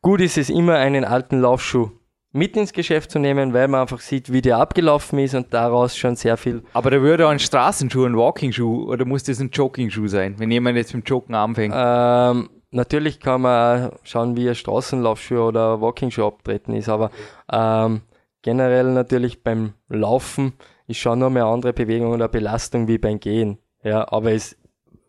Gut 0.02 0.20
ist 0.20 0.38
es 0.38 0.50
immer, 0.50 0.74
einen 0.74 1.04
alten 1.04 1.40
Laufschuh 1.40 1.90
mit 2.36 2.56
ins 2.56 2.72
Geschäft 2.72 3.10
zu 3.10 3.18
nehmen, 3.18 3.54
weil 3.54 3.66
man 3.66 3.80
einfach 3.80 4.00
sieht, 4.00 4.30
wie 4.30 4.42
der 4.42 4.58
abgelaufen 4.58 5.18
ist 5.18 5.34
und 5.34 5.54
daraus 5.54 5.96
schon 5.96 6.16
sehr 6.16 6.36
viel. 6.36 6.62
Aber 6.74 6.90
da 6.90 7.00
würde 7.00 7.26
auch 7.26 7.30
ein 7.30 7.38
Straßenschuh, 7.38 8.04
ein 8.04 8.16
Walking-Schuh 8.16 8.92
oder 8.92 9.06
muss 9.06 9.22
das 9.22 9.40
ein 9.40 9.50
Jogging-Schuh 9.50 10.06
sein, 10.06 10.34
wenn 10.38 10.50
jemand 10.50 10.76
jetzt 10.76 10.94
mit 10.94 11.06
dem 11.06 11.08
Joggen 11.08 11.34
anfängt? 11.34 11.74
Ähm, 11.76 12.50
natürlich 12.70 13.20
kann 13.20 13.40
man 13.40 13.90
schauen, 14.02 14.36
wie 14.36 14.48
ein 14.48 14.54
Straßenlaufschuh 14.54 15.38
oder 15.38 15.80
Walking-Schuh 15.80 16.26
abtreten 16.26 16.74
ist, 16.74 16.90
aber 16.90 17.10
ähm, 17.50 18.02
generell 18.42 18.92
natürlich 18.92 19.42
beim 19.42 19.72
Laufen 19.88 20.52
ist 20.86 20.98
schon 20.98 21.18
noch 21.18 21.26
eine 21.26 21.44
andere 21.44 21.72
Bewegung 21.72 22.12
oder 22.12 22.28
Belastung 22.28 22.88
wie 22.88 22.98
beim 22.98 23.18
Gehen. 23.20 23.58
Ja, 23.82 24.10
aber 24.12 24.32
es 24.32 24.56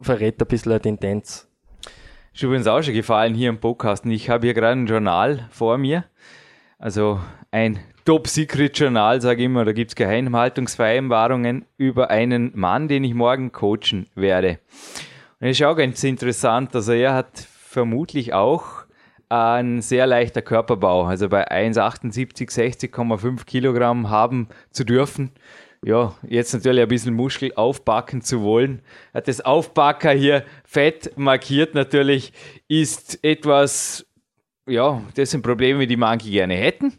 verrät 0.01 0.41
ein 0.41 0.47
bisschen 0.47 0.71
eine 0.71 0.81
Tendenz. 0.81 1.47
Ist 2.33 2.43
übrigens 2.43 2.67
auch 2.67 2.81
schon 2.81 2.93
gefallen 2.93 3.33
hier 3.33 3.49
im 3.49 3.59
Podcast. 3.59 4.05
Ich 4.05 4.29
habe 4.29 4.45
hier 4.47 4.53
gerade 4.53 4.79
ein 4.79 4.85
Journal 4.85 5.47
vor 5.49 5.77
mir. 5.77 6.05
Also 6.77 7.19
ein 7.49 7.79
Top-Secret-Journal, 8.05 9.21
sage 9.21 9.41
ich 9.41 9.45
immer. 9.45 9.65
Da 9.65 9.73
gibt 9.73 9.91
es 9.91 9.95
Geheimhaltungsvereinbarungen 9.95 11.65
über 11.77 12.11
einen 12.11 12.51
Mann, 12.53 12.87
den 12.87 13.03
ich 13.03 13.13
morgen 13.13 13.51
coachen 13.51 14.07
werde. 14.13 14.59
Und 15.39 15.47
das 15.47 15.59
ist 15.59 15.63
auch 15.63 15.75
ganz 15.75 16.03
interessant. 16.03 16.75
Also 16.75 16.93
er 16.93 17.13
hat 17.13 17.39
vermutlich 17.39 18.33
auch 18.33 18.85
ein 19.29 19.81
sehr 19.81 20.07
leichter 20.07 20.41
Körperbau. 20.41 21.05
Also 21.05 21.29
bei 21.29 21.49
1,78, 21.51 22.49
60,5 22.51 23.45
Kilogramm 23.45 24.09
haben 24.09 24.47
zu 24.71 24.83
dürfen 24.83 25.31
ja, 25.83 26.15
jetzt 26.27 26.53
natürlich 26.53 26.81
ein 26.81 26.87
bisschen 26.87 27.13
Muschel 27.13 27.53
aufbacken 27.55 28.21
zu 28.21 28.41
wollen. 28.41 28.81
Das 29.13 29.41
Aufbacker 29.41 30.11
hier 30.11 30.43
fett 30.63 31.17
markiert 31.17 31.75
natürlich 31.75 32.33
ist 32.67 33.23
etwas, 33.23 34.05
ja, 34.67 35.01
das 35.15 35.31
sind 35.31 35.43
Probleme, 35.43 35.87
die 35.87 35.97
manche 35.97 36.29
gerne 36.29 36.55
hätten. 36.55 36.93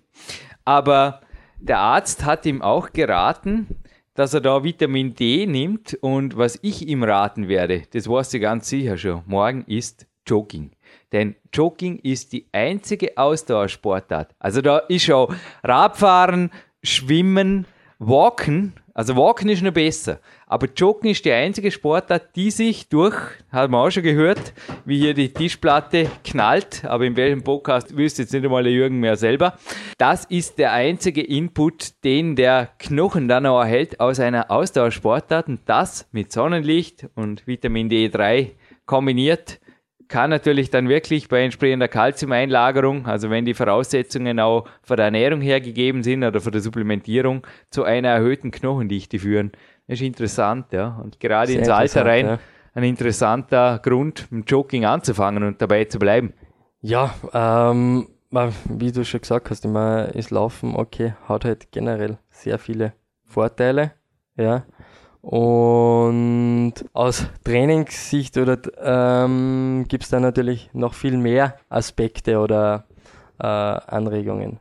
Aber 0.64 1.20
der 1.58 1.78
Arzt 1.78 2.24
hat 2.24 2.46
ihm 2.46 2.62
auch 2.62 2.92
geraten, 2.92 3.66
dass 4.14 4.34
er 4.34 4.40
da 4.40 4.64
Vitamin 4.64 5.14
D 5.14 5.46
nimmt 5.46 5.94
und 6.00 6.36
was 6.36 6.58
ich 6.62 6.88
ihm 6.88 7.04
raten 7.04 7.48
werde, 7.48 7.82
das 7.92 8.08
weißt 8.08 8.34
du 8.34 8.40
ganz 8.40 8.68
sicher 8.68 8.96
schon, 8.96 9.22
morgen 9.26 9.64
ist 9.66 10.06
Jogging. 10.26 10.72
Denn 11.12 11.36
Jogging 11.52 11.98
ist 12.00 12.32
die 12.32 12.46
einzige 12.52 13.16
Ausdauersportart. 13.16 14.34
Also 14.38 14.60
da 14.60 14.78
ist 14.78 15.04
schon 15.04 15.34
Radfahren, 15.62 16.50
Schwimmen, 16.82 17.66
Walken, 18.00 18.74
also 18.94 19.16
Walken 19.16 19.48
ist 19.48 19.60
noch 19.60 19.72
besser, 19.72 20.20
aber 20.46 20.68
Joggen 20.68 21.10
ist 21.10 21.24
die 21.24 21.32
einzige 21.32 21.72
Sportart, 21.72 22.36
die 22.36 22.52
sich 22.52 22.88
durch, 22.88 23.16
haben 23.50 23.72
wir 23.72 23.78
auch 23.78 23.90
schon 23.90 24.04
gehört, 24.04 24.52
wie 24.84 25.00
hier 25.00 25.14
die 25.14 25.32
Tischplatte 25.32 26.08
knallt, 26.22 26.84
aber 26.84 27.06
in 27.06 27.16
welchem 27.16 27.42
Podcast 27.42 27.96
wüsste 27.96 28.22
jetzt 28.22 28.32
nicht 28.32 28.44
einmal 28.44 28.62
der 28.62 28.70
Jürgen 28.70 29.00
mehr 29.00 29.16
selber. 29.16 29.58
Das 29.98 30.26
ist 30.26 30.58
der 30.58 30.74
einzige 30.74 31.22
Input, 31.22 32.04
den 32.04 32.36
der 32.36 32.68
Knochen 32.78 33.26
dann 33.26 33.46
auch 33.46 33.62
erhält 33.62 33.98
aus 33.98 34.20
einer 34.20 34.48
Ausdauersportart 34.48 35.48
und 35.48 35.62
das 35.66 36.06
mit 36.12 36.30
Sonnenlicht 36.30 37.08
und 37.16 37.48
Vitamin 37.48 37.90
D3 37.90 38.52
kombiniert 38.86 39.58
kann 40.08 40.30
natürlich 40.30 40.70
dann 40.70 40.88
wirklich 40.88 41.28
bei 41.28 41.44
entsprechender 41.44 41.86
Kalziumeinlagerung, 41.88 43.06
also 43.06 43.30
wenn 43.30 43.44
die 43.44 43.54
Voraussetzungen 43.54 44.40
auch 44.40 44.66
von 44.82 44.96
der 44.96 45.06
Ernährung 45.06 45.40
her 45.40 45.60
gegeben 45.60 46.02
sind 46.02 46.24
oder 46.24 46.40
von 46.40 46.52
der 46.52 46.62
Supplementierung, 46.62 47.46
zu 47.70 47.84
einer 47.84 48.08
erhöhten 48.08 48.50
Knochendichte 48.50 49.18
führen. 49.18 49.52
Das 49.86 50.00
ist 50.00 50.06
interessant, 50.06 50.72
ja. 50.72 50.98
Und 51.02 51.20
gerade 51.20 51.48
Sehr 51.48 51.60
ins 51.60 51.68
Alter 51.68 52.06
rein 52.06 52.26
ja. 52.26 52.38
ein 52.74 52.84
interessanter 52.84 53.80
Grund, 53.82 54.30
mit 54.32 54.50
Jogging 54.50 54.84
anzufangen 54.84 55.42
und 55.42 55.60
dabei 55.60 55.84
zu 55.84 55.98
bleiben. 55.98 56.32
Ja, 56.80 57.14
ähm, 57.32 58.08
wie 58.30 58.92
du 58.92 59.04
schon 59.04 59.20
gesagt 59.20 59.50
hast, 59.50 59.64
immer 59.64 60.14
ist 60.14 60.30
Laufen, 60.30 60.74
okay, 60.74 61.14
hat 61.26 61.44
halt 61.44 61.70
generell 61.72 62.18
sehr 62.30 62.58
viele 62.58 62.92
Vorteile, 63.24 63.92
ja. 64.36 64.64
Und 65.30 66.72
aus 66.94 67.26
Trainingssicht 67.44 68.34
ähm, 68.82 69.84
gibt 69.86 70.04
es 70.04 70.08
da 70.08 70.20
natürlich 70.20 70.70
noch 70.72 70.94
viel 70.94 71.18
mehr 71.18 71.56
Aspekte 71.68 72.38
oder 72.38 72.86
äh, 73.38 73.44
Anregungen. 73.44 74.58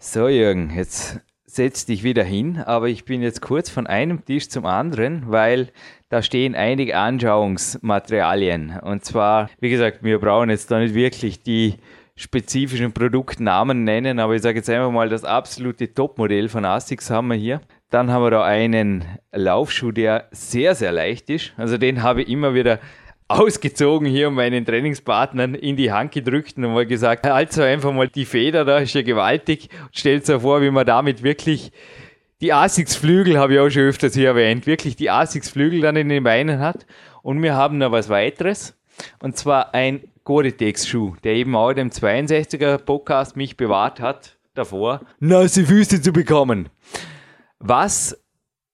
So 0.00 0.26
Jürgen, 0.26 0.72
jetzt 0.74 1.20
setz 1.46 1.86
dich 1.86 2.02
wieder 2.02 2.24
hin, 2.24 2.58
aber 2.58 2.88
ich 2.88 3.04
bin 3.04 3.22
jetzt 3.22 3.42
kurz 3.42 3.70
von 3.70 3.86
einem 3.86 4.24
Tisch 4.24 4.48
zum 4.48 4.66
anderen, 4.66 5.30
weil 5.30 5.68
da 6.08 6.20
stehen 6.20 6.56
einige 6.56 6.96
Anschauungsmaterialien. 6.96 8.80
Und 8.80 9.04
zwar, 9.04 9.50
wie 9.60 9.70
gesagt, 9.70 10.02
wir 10.02 10.18
brauchen 10.18 10.50
jetzt 10.50 10.68
da 10.72 10.80
nicht 10.80 10.94
wirklich 10.94 11.44
die 11.44 11.76
spezifischen 12.16 12.92
Produktnamen 12.92 13.84
nennen, 13.84 14.18
aber 14.18 14.34
ich 14.34 14.42
sage 14.42 14.58
jetzt 14.58 14.68
einfach 14.68 14.90
mal, 14.90 15.08
das 15.08 15.22
absolute 15.22 15.94
Topmodell 15.94 16.48
von 16.48 16.64
ASICS 16.64 17.10
haben 17.10 17.28
wir 17.28 17.36
hier. 17.36 17.60
Dann 17.92 18.10
haben 18.10 18.22
wir 18.22 18.30
da 18.30 18.42
einen 18.42 19.04
Laufschuh, 19.32 19.92
der 19.92 20.28
sehr, 20.30 20.74
sehr 20.74 20.92
leicht 20.92 21.28
ist. 21.28 21.52
Also 21.58 21.76
den 21.76 22.02
habe 22.02 22.22
ich 22.22 22.28
immer 22.30 22.54
wieder 22.54 22.78
ausgezogen 23.28 24.08
hier 24.08 24.28
und 24.28 24.34
meinen 24.34 24.64
Trainingspartnern 24.64 25.54
in 25.54 25.76
die 25.76 25.92
Hand 25.92 26.12
gedrückt 26.12 26.56
und 26.56 26.72
mal 26.72 26.86
gesagt, 26.86 27.26
halt 27.26 27.52
so 27.52 27.60
einfach 27.60 27.92
mal 27.92 28.08
die 28.08 28.24
Feder 28.24 28.64
da, 28.64 28.78
ist 28.78 28.94
ja 28.94 29.02
gewaltig. 29.02 29.68
Stellt 29.92 30.28
euch 30.30 30.40
vor, 30.40 30.62
wie 30.62 30.70
man 30.70 30.86
damit 30.86 31.22
wirklich 31.22 31.70
die 32.40 32.54
Asics-Flügel, 32.54 33.38
habe 33.38 33.52
ich 33.52 33.60
auch 33.60 33.68
schon 33.68 33.82
öfters 33.82 34.14
hier 34.14 34.28
erwähnt, 34.28 34.66
wirklich 34.66 34.96
die 34.96 35.10
Asics-Flügel 35.10 35.82
dann 35.82 35.96
in 35.96 36.08
den 36.08 36.24
Beinen 36.24 36.60
hat. 36.60 36.86
Und 37.20 37.42
wir 37.42 37.56
haben 37.56 37.76
noch 37.76 37.92
was 37.92 38.08
weiteres. 38.08 38.74
Und 39.20 39.36
zwar 39.36 39.74
ein 39.74 40.00
Gore-Tex-Schuh, 40.24 41.16
der 41.24 41.34
eben 41.34 41.54
auch 41.54 41.74
dem 41.74 41.90
62er 41.90 42.78
Podcast 42.78 43.36
mich 43.36 43.58
bewahrt 43.58 44.00
hat 44.00 44.38
davor, 44.54 45.00
nasse 45.20 45.64
Füße 45.64 46.00
zu 46.02 46.12
bekommen. 46.12 46.68
Was 47.64 48.18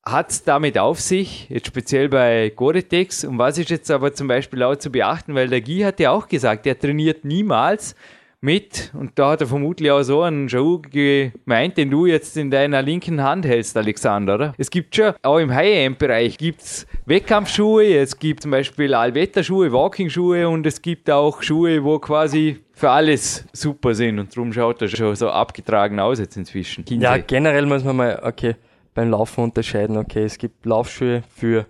hat 0.02 0.30
es 0.30 0.44
damit 0.44 0.78
auf 0.78 0.98
sich, 0.98 1.48
jetzt 1.50 1.66
speziell 1.66 2.08
bei 2.08 2.50
Gore-Tex? 2.56 3.24
Und 3.24 3.38
was 3.38 3.58
ist 3.58 3.68
jetzt 3.68 3.90
aber 3.90 4.14
zum 4.14 4.28
Beispiel 4.28 4.62
auch 4.62 4.76
zu 4.76 4.90
beachten, 4.90 5.34
weil 5.34 5.48
der 5.48 5.60
Guy 5.60 5.80
hat 5.80 6.00
ja 6.00 6.10
auch 6.10 6.26
gesagt, 6.26 6.66
er 6.66 6.78
trainiert 6.78 7.22
niemals 7.22 7.94
mit. 8.40 8.90
Und 8.94 9.18
da 9.18 9.32
hat 9.32 9.42
er 9.42 9.46
vermutlich 9.46 9.90
auch 9.90 10.02
so 10.02 10.22
einen 10.22 10.48
Schuh 10.48 10.80
gemeint, 10.80 11.76
den 11.76 11.90
du 11.90 12.06
jetzt 12.06 12.36
in 12.38 12.50
deiner 12.50 12.80
linken 12.80 13.22
Hand 13.22 13.44
hältst, 13.44 13.76
Alexander, 13.76 14.36
oder? 14.36 14.54
Es 14.56 14.70
gibt 14.70 14.96
schon, 14.96 15.12
auch 15.22 15.38
im 15.38 15.52
High-End-Bereich 15.52 16.38
gibt 16.38 16.62
es 16.62 16.86
Wettkampfschuhe, 17.04 17.96
es 17.96 18.18
gibt 18.18 18.42
zum 18.42 18.52
Beispiel 18.52 18.94
Allwetterschuhe, 18.94 19.70
Walking-Schuhe 19.70 20.48
und 20.48 20.66
es 20.66 20.80
gibt 20.80 21.10
auch 21.10 21.42
Schuhe, 21.42 21.82
wo 21.84 21.98
quasi 21.98 22.60
für 22.72 22.90
alles 22.90 23.44
super 23.52 23.94
sind. 23.94 24.18
Und 24.18 24.34
darum 24.34 24.52
schaut 24.52 24.80
er 24.80 24.88
schon 24.88 25.14
so 25.16 25.28
abgetragen 25.28 25.98
aus 25.98 26.20
jetzt 26.20 26.36
inzwischen. 26.36 26.84
Ja, 26.88 27.18
generell 27.18 27.66
muss 27.66 27.82
man 27.84 27.96
mal, 27.96 28.22
okay, 28.22 28.54
beim 28.98 29.10
Laufen 29.10 29.44
unterscheiden. 29.44 29.96
Okay, 29.96 30.24
es 30.24 30.38
gibt 30.38 30.66
Laufschuhe 30.66 31.22
für 31.32 31.66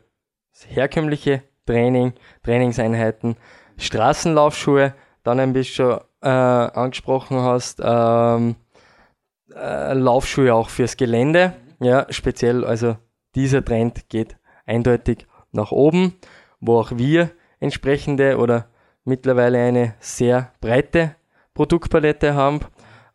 herkömmliche 0.67 1.43
Training, 1.67 2.15
Trainingseinheiten, 2.43 3.37
Straßenlaufschuhe, 3.77 4.95
dann 5.25 5.39
ein 5.39 5.53
bisschen 5.53 5.99
äh, 6.23 6.29
angesprochen 6.29 7.41
hast, 7.41 7.83
ähm, 7.85 8.57
äh, 9.55 9.93
Laufschuhe 9.93 10.55
auch 10.55 10.71
fürs 10.71 10.97
Gelände. 10.97 11.53
ja, 11.81 12.07
speziell, 12.09 12.65
also 12.65 12.97
dieser 13.35 13.63
Trend 13.63 14.09
geht 14.09 14.39
eindeutig 14.65 15.27
nach 15.53 15.71
oben, 15.71 16.15
wo 16.61 16.79
auch 16.79 16.93
wir 16.95 17.31
entsprechende 17.61 18.39
oder 18.39 18.71
mittlerweile 19.05 19.59
eine 19.59 19.97
sehr 20.01 20.55
breite 20.63 21.15
Produktpalette 21.53 22.35
haben, 22.35 22.61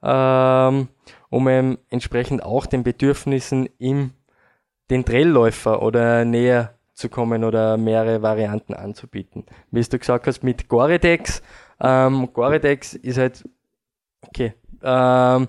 ähm, 0.03 0.89
um 1.33 1.49
eben 1.49 1.79
entsprechend 1.89 2.43
auch 2.43 2.67
den 2.67 2.83
Bedürfnissen 2.83 3.67
im 3.79 4.11
den 4.89 5.03
Trailläufer 5.03 5.81
oder 5.81 6.25
näher 6.25 6.75
zu 6.93 7.09
kommen 7.09 7.43
oder 7.43 7.77
mehrere 7.77 8.21
Varianten 8.21 8.75
anzubieten. 8.75 9.45
Wie 9.71 9.81
du 9.81 9.97
gesagt 9.97 10.27
hast, 10.27 10.43
mit 10.43 10.67
Goredex. 10.67 11.41
Ähm, 11.81 12.29
Goredex 12.31 12.93
ist 12.93 13.17
halt, 13.17 13.43
okay, 14.21 14.53
ähm, 14.83 15.47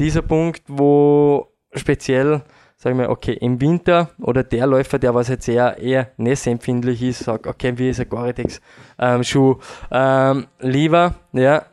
dieser 0.00 0.22
Punkt, 0.22 0.62
wo 0.66 1.52
speziell, 1.74 2.42
sagen 2.76 2.98
wir, 2.98 3.10
okay, 3.10 3.34
im 3.34 3.60
Winter 3.60 4.10
oder 4.20 4.42
der 4.42 4.66
Läufer, 4.66 4.98
der 4.98 5.14
was 5.14 5.28
jetzt 5.28 5.48
eher, 5.48 5.78
eher 5.78 6.10
nässempfindlich 6.16 7.02
ist, 7.02 7.20
sagt, 7.20 7.46
okay, 7.46 7.78
wie 7.78 7.90
ist 7.90 8.00
ein 8.00 8.08
Gore-Tex-Schuh 8.08 9.58
ähm, 9.92 10.46
lieber, 10.58 11.14
ja. 11.32 11.66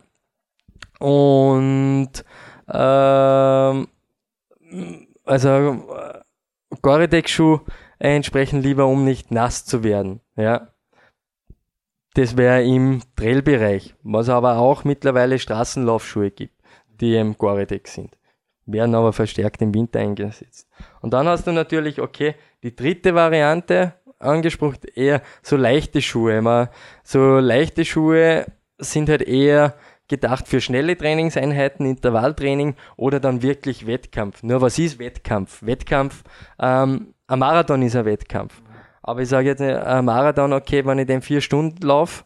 Und 1.00 2.24
ähm, 2.70 3.88
also 5.26 5.88
Gore-Tex-Schuh 6.82 7.60
entsprechend 8.00 8.64
lieber, 8.64 8.86
um 8.86 9.04
nicht 9.04 9.32
nass 9.32 9.66
zu 9.66 9.84
werden, 9.84 10.22
ja. 10.36 10.70
Das 12.14 12.36
wäre 12.36 12.64
im 12.64 13.02
Trailbereich, 13.16 13.96
was 14.02 14.30
aber 14.30 14.58
auch 14.58 14.84
mittlerweile 14.84 15.38
Straßenlaufschuhe 15.38 16.32
gibt, 16.32 16.56
die 17.00 17.16
im 17.16 17.38
Gore-Tex 17.38 17.94
sind 17.94 18.18
werden 18.68 18.94
aber 18.96 19.14
verstärkt 19.14 19.62
im 19.62 19.74
Winter 19.74 20.00
eingesetzt. 20.00 20.68
Und 21.02 21.14
dann 21.14 21.28
hast 21.28 21.48
du 21.48 21.52
natürlich, 21.52 22.00
okay, 22.00 22.36
die 22.64 22.76
dritte 22.76 23.16
Variante 23.16 23.94
angesprochen, 24.20 24.80
eher 24.94 25.22
so 25.42 25.56
leichte 25.56 26.02
Schuhe. 26.02 26.42
Man, 26.42 26.68
so 27.04 27.40
leichte 27.40 27.86
Schuhe 27.86 28.46
sind 28.78 29.10
halt 29.10 29.22
eher 29.22 29.76
gedacht 30.08 30.48
für 30.48 30.62
schnelle 30.62 30.98
Trainingseinheiten, 30.98 31.86
Intervalltraining 31.86 32.76
oder 32.96 33.20
dann 33.20 33.42
wirklich 33.42 33.88
Wettkampf. 33.88 34.44
Nur 34.44 34.62
was 34.62 34.80
ist 34.80 35.00
Wettkampf? 35.00 35.66
Wettkampf, 35.66 36.24
ähm, 36.60 37.14
ein 37.28 37.40
Marathon 37.40 37.82
ist 37.82 37.96
ein 37.96 38.06
Wettkampf. 38.06 38.62
Aber 39.04 39.22
ich 39.22 39.30
sage 39.30 39.48
jetzt, 39.48 39.62
ein 39.62 40.06
Marathon, 40.06 40.54
okay, 40.54 40.86
wenn 40.86 41.00
ich 41.00 41.08
den 41.08 41.22
vier 41.22 41.42
Stunden 41.42 41.86
laufe, 41.86 42.24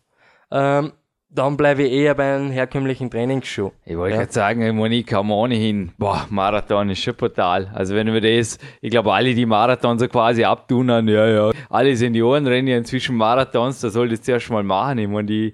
ähm, 0.51 0.93
dann 1.34 1.55
bleibe 1.55 1.84
ich 1.84 1.91
eher 1.93 2.13
bei 2.13 2.36
einem 2.36 2.51
herkömmlichen 2.51 3.09
Trainingsschuh. 3.09 3.71
Ich 3.86 3.95
wollte 3.95 4.15
ja. 4.15 4.21
gerade 4.21 4.34
sagen, 4.34 4.61
ich, 4.63 4.73
meine, 4.73 4.95
ich 4.95 5.05
kann 5.05 5.29
ohnehin, 5.29 5.93
boah, 5.97 6.25
Marathon 6.29 6.89
ist 6.89 7.01
schon 7.01 7.15
brutal. 7.15 7.71
Also 7.73 7.95
wenn 7.95 8.11
wir 8.11 8.19
das, 8.19 8.57
ich 8.82 8.91
glaube, 8.91 9.13
alle, 9.13 9.34
die 9.34 9.45
Marathon 9.45 9.97
so 9.97 10.07
quasi 10.09 10.43
abtun, 10.43 10.89
ja, 10.89 11.27
ja, 11.27 11.51
alle 11.69 11.95
Senioren 11.95 12.45
rennen 12.47 12.67
ja 12.67 12.77
inzwischen 12.77 13.15
Marathons, 13.15 13.79
da 13.79 13.89
soll 13.89 14.09
das 14.09 14.23
zuerst 14.23 14.49
mal 14.49 14.63
machen. 14.63 14.97
Ich 14.97 15.07
meine, 15.07 15.25
die 15.25 15.53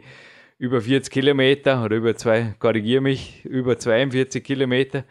über 0.60 0.82
40 0.82 1.12
Kilometer 1.12 1.84
oder 1.84 1.98
über 1.98 2.16
zwei, 2.16 2.56
korrigiere 2.60 3.02
mich, 3.02 3.46
über 3.46 3.78
42 3.78 4.44
Kilometer. 4.44 5.04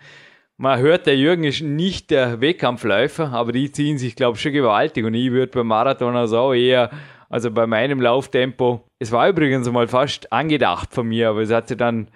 Man 0.57 0.80
hört, 0.80 1.07
der 1.07 1.16
Jürgen 1.16 1.44
ist 1.44 1.61
nicht 1.61 2.11
der 2.11 2.40
Wettkampfläufer, 2.40 3.32
aber 3.32 3.53
die 3.53 3.70
ziehen 3.70 3.99
sich, 3.99 4.16
glaube 4.16 4.36
ich, 4.36 4.42
schon 4.42 4.53
gewaltig. 4.53 5.05
Und 5.05 5.14
ich 5.14 5.30
würde 5.30 5.53
beim 5.53 5.66
Marathon 5.66 6.16
also 6.16 6.38
auch 6.38 6.55
eher 6.55 6.90
also 7.28 7.51
bei 7.51 7.66
meinem 7.66 8.01
Lauftempo. 8.01 8.84
Es 8.99 9.12
war 9.12 9.28
übrigens 9.28 9.70
mal 9.70 9.88
fast 9.88 10.32
angedacht 10.32 10.92
von 10.94 11.09
mir, 11.09 11.28
aber 11.28 11.42
es 11.42 11.51
hat 11.51 11.68
sich 11.68 11.76
dann 11.76 12.09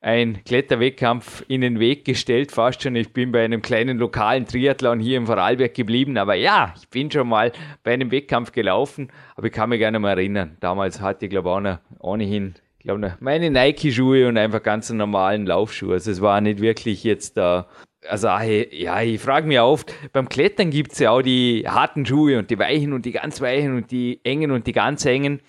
ein 0.00 0.44
Kletterwettkampf 0.44 1.44
in 1.48 1.60
den 1.60 1.80
Weg 1.80 2.04
gestellt, 2.04 2.52
fast 2.52 2.82
schon. 2.82 2.94
Ich 2.94 3.12
bin 3.12 3.32
bei 3.32 3.44
einem 3.44 3.62
kleinen 3.62 3.98
lokalen 3.98 4.46
Triathlon 4.46 5.00
hier 5.00 5.16
im 5.16 5.26
Vorarlberg 5.26 5.74
geblieben, 5.74 6.16
aber 6.18 6.34
ja, 6.34 6.72
ich 6.78 6.88
bin 6.88 7.10
schon 7.10 7.28
mal 7.28 7.50
bei 7.82 7.94
einem 7.94 8.12
Wettkampf 8.12 8.52
gelaufen, 8.52 9.10
aber 9.34 9.48
ich 9.48 9.52
kann 9.52 9.70
mich 9.70 9.80
gerne 9.80 9.98
mal 9.98 10.10
erinnern. 10.10 10.56
Damals 10.60 11.00
hatte 11.00 11.26
ich, 11.26 11.30
glaube 11.30 11.48
ich, 11.48 11.54
auch 11.54 11.60
noch 11.60 11.78
ohnehin 11.98 12.54
ich 12.78 12.84
glaube, 12.84 13.16
meine 13.20 13.50
Nike-Schuhe 13.50 14.28
und 14.28 14.38
einfach 14.38 14.62
ganz 14.62 14.90
normalen 14.90 15.46
Laufschuhe. 15.46 15.94
Also 15.94 16.10
es 16.10 16.20
war 16.20 16.40
nicht 16.40 16.60
wirklich 16.60 17.04
jetzt 17.04 17.36
da 17.36 17.68
also 18.06 18.28
ja, 18.28 19.02
ich 19.02 19.20
frage 19.20 19.46
mich 19.46 19.58
oft, 19.58 19.92
beim 20.12 20.28
Klettern 20.28 20.70
gibt 20.70 20.92
es 20.92 20.98
ja 21.00 21.10
auch 21.10 21.22
die 21.22 21.64
harten 21.66 22.06
Schuhe 22.06 22.38
und 22.38 22.50
die 22.50 22.58
weichen 22.58 22.92
und 22.92 23.04
die 23.04 23.12
ganz 23.12 23.40
weichen 23.40 23.76
und 23.76 23.90
die 23.90 24.20
engen 24.24 24.50
und 24.50 24.66
die 24.66 24.72
ganz 24.72 25.04
engen. 25.04 25.40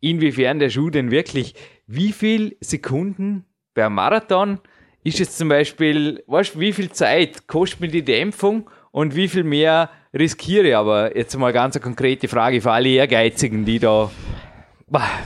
Inwiefern 0.00 0.58
der 0.58 0.70
Schuh 0.70 0.90
denn 0.90 1.10
wirklich, 1.10 1.54
wie 1.86 2.12
viel 2.12 2.56
Sekunden 2.60 3.44
beim 3.74 3.94
Marathon 3.94 4.60
ist 5.02 5.20
es 5.20 5.36
zum 5.36 5.48
Beispiel, 5.48 6.22
weißt 6.26 6.60
wie 6.60 6.72
viel 6.72 6.90
Zeit 6.90 7.46
kostet 7.46 7.80
mir 7.80 7.88
die 7.88 8.04
Dämpfung 8.04 8.68
und 8.90 9.16
wie 9.16 9.28
viel 9.28 9.44
mehr 9.44 9.90
riskiere 10.12 10.68
ich? 10.68 10.76
Aber 10.76 11.16
jetzt 11.16 11.36
mal 11.36 11.52
ganz 11.52 11.76
eine 11.76 11.82
konkrete 11.82 12.28
Frage 12.28 12.60
für 12.60 12.72
alle 12.72 12.90
Ehrgeizigen, 12.90 13.64
die 13.64 13.78
da 13.78 14.10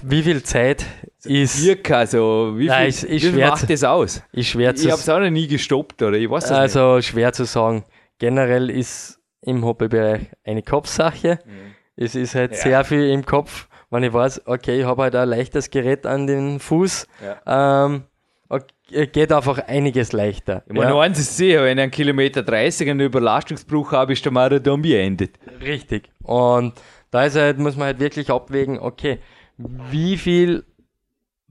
wie 0.02 0.22
viel 0.22 0.42
Zeit 0.42 0.86
ist. 1.26 1.62
Circa 1.62 2.06
so. 2.06 2.52
Wie 2.54 2.62
viel, 2.62 2.68
Nein, 2.68 2.88
ist, 2.88 3.04
ist 3.04 3.22
wie 3.24 3.30
viel 3.30 3.46
macht 3.46 3.68
das 3.70 3.84
aus? 3.84 4.22
Ist 4.32 4.48
schwer 4.48 4.74
ich 4.74 4.90
habe 4.90 5.00
es 5.00 5.08
auch 5.08 5.20
noch 5.20 5.30
nie 5.30 5.46
gestoppt, 5.46 6.02
oder? 6.02 6.16
Ich 6.16 6.28
weiß 6.30 6.50
Also 6.52 6.96
nicht. 6.96 7.06
schwer 7.06 7.32
zu 7.32 7.44
sagen. 7.44 7.84
Generell 8.18 8.70
ist 8.70 9.18
im 9.40 9.64
Hobbybereich 9.64 10.28
eine 10.44 10.62
Kopfsache. 10.62 11.38
Mhm. 11.44 11.74
Es 11.96 12.14
ist 12.14 12.34
halt 12.34 12.52
ja. 12.52 12.58
sehr 12.58 12.84
viel 12.84 13.10
im 13.10 13.24
Kopf, 13.24 13.68
wenn 13.90 14.02
ich 14.02 14.12
weiß, 14.12 14.46
okay, 14.46 14.80
ich 14.80 14.86
habe 14.86 15.02
halt 15.02 15.14
ein 15.14 15.28
leichtes 15.28 15.70
Gerät 15.70 16.06
an 16.06 16.26
den 16.26 16.58
Fuß. 16.58 17.06
Ja. 17.22 17.84
Ähm, 17.84 18.04
okay, 18.48 19.06
geht 19.08 19.32
einfach 19.32 19.58
einiges 19.58 20.12
leichter. 20.12 20.62
Ich 20.66 20.72
meine, 20.72 20.90
ja. 20.90 21.00
eins 21.00 21.18
ist 21.18 21.36
sicher, 21.36 21.64
wenn 21.64 21.78
ich 21.78 21.82
einen 21.82 21.90
Kilometer 21.90 22.42
30 22.42 22.88
einen 22.88 23.00
Überlastungsbruch 23.00 23.92
habe, 23.92 24.14
ist 24.14 24.24
der 24.24 24.32
Marathon 24.32 24.80
beendet. 24.80 25.38
Richtig. 25.60 26.08
Und 26.22 26.74
da 27.10 27.24
ist 27.24 27.36
halt, 27.36 27.58
muss 27.58 27.76
man 27.76 27.86
halt 27.86 28.00
wirklich 28.00 28.30
abwägen, 28.30 28.78
okay, 28.78 29.18
wie 29.58 30.16
viel 30.16 30.64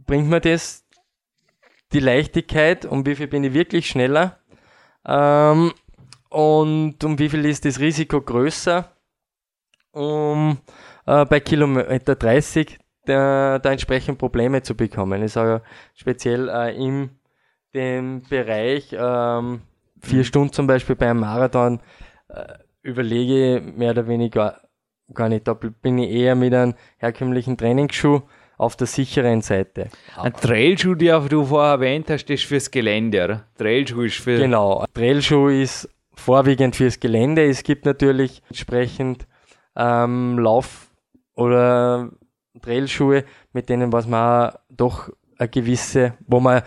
bringt 0.06 0.30
mir 0.30 0.42
das, 0.42 0.86
die 1.94 2.00
Leichtigkeit, 2.00 2.86
um 2.86 3.06
wie 3.06 3.16
viel 3.16 3.28
bin 3.28 3.44
ich 3.44 3.54
wirklich 3.54 3.88
schneller 3.88 4.40
ähm, 5.06 5.74
und 6.30 7.04
um 7.04 7.20
wie 7.20 7.30
viel 7.30 7.46
ist 7.46 7.66
das 7.66 7.80
Risiko 7.80 8.22
größer, 8.22 8.90
um 9.92 10.58
äh, 11.06 11.26
bei 11.26 11.40
Kilometer 11.40 12.16
30 12.16 12.80
da, 13.06 13.60
da 13.60 13.72
entsprechend 13.72 14.18
Probleme 14.20 14.62
zu 14.62 14.76
bekommen. 14.76 15.24
Ich 15.24 15.34
sage 15.34 15.64
speziell 15.96 16.50
äh, 16.50 16.76
in 16.76 17.10
dem 17.74 18.22
Bereich 18.30 18.94
ähm, 18.94 19.62
vier 20.02 20.20
mhm. 20.20 20.24
Stunden 20.24 20.54
zum 20.54 20.68
Beispiel 20.68 20.96
bei 20.96 21.10
einem 21.10 21.22
Marathon 21.22 21.80
äh, 22.30 22.54
überlege 22.82 23.62
mehr 23.62 23.92
oder 23.92 24.08
weniger 24.08 24.62
gar 25.14 25.30
nicht. 25.30 25.48
Da 25.48 25.54
bin 25.54 25.98
ich 25.98 26.10
eher 26.12 26.36
mit 26.36 26.54
einem 26.54 26.76
herkömmlichen 26.98 27.58
Trainingsschuh 27.58 28.22
auf 28.62 28.76
der 28.76 28.86
sicheren 28.86 29.42
Seite. 29.42 29.90
Ein 30.16 30.34
Trailschuh, 30.34 30.94
den 30.94 31.28
du 31.30 31.46
vorher 31.46 31.74
erwähnt 31.74 32.12
hast, 32.12 32.30
ist 32.30 32.44
fürs 32.44 32.70
Gelände, 32.70 33.24
oder? 33.24 33.46
Trailschuh 33.58 34.04
ist 34.04 34.18
für. 34.18 34.38
Genau, 34.38 34.86
Trailschuh 34.94 35.48
ist 35.48 35.90
vorwiegend 36.14 36.76
fürs 36.76 37.00
Gelände. 37.00 37.44
Es 37.44 37.64
gibt 37.64 37.86
natürlich 37.86 38.44
entsprechend 38.50 39.26
ähm, 39.76 40.38
Lauf- 40.38 40.92
oder 41.34 42.12
Trailschuhe, 42.62 43.24
mit 43.52 43.68
denen 43.68 43.92
was 43.92 44.06
man 44.06 44.54
doch 44.70 45.10
eine 45.40 45.50
gewisse, 45.50 46.14
wo 46.28 46.40
man 46.40 46.62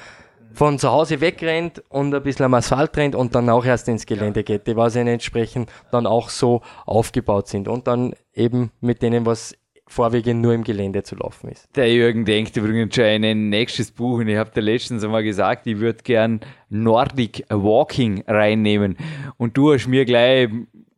von 0.53 0.80
zu 0.80 0.90
Hause 0.90 1.20
wegrennt 1.20 1.80
und 1.90 2.12
ein 2.12 2.22
bisschen 2.24 2.47
am 2.47 2.55
Asphalt 2.55 2.97
rennt 2.97 3.14
und 3.14 3.36
dann 3.36 3.49
auch 3.49 3.64
erst 3.64 3.86
ins 3.86 4.05
Gelände 4.05 4.40
ja. 4.40 4.45
geht, 4.45 4.66
die 4.66 4.76
was 4.76 4.97
entsprechend 4.97 5.70
dann 5.92 6.09
auch 6.09 6.28
so 6.28 6.61
aufgebaut 6.86 7.47
sind 7.47 7.68
und 7.68 7.86
dann 7.86 8.14
eben 8.34 8.72
mit 8.80 9.01
denen, 9.03 9.26
was 9.26 9.55
vorwiegend 9.95 10.42
nur 10.42 10.53
im 10.53 10.64
Gelände 10.64 11.05
zu 11.05 11.14
laufen 11.14 11.49
ist. 11.49 11.68
Der 11.76 11.92
Jürgen 11.92 12.24
denkt 12.24 12.57
übrigens 12.57 12.95
schon 12.95 13.05
ein 13.05 13.49
nächstes 13.49 13.92
Buch 13.92 14.18
und 14.18 14.28
ich 14.28 14.36
habe 14.36 14.51
dir 14.51 14.61
letztens 14.61 15.05
einmal 15.05 15.22
gesagt, 15.22 15.68
ich 15.68 15.78
würde 15.78 16.03
gern 16.03 16.40
Nordic 16.68 17.45
Walking 17.49 18.24
reinnehmen 18.26 18.97
und 19.36 19.57
du 19.57 19.72
hast 19.72 19.86
mir 19.86 20.05
gleich 20.05 20.49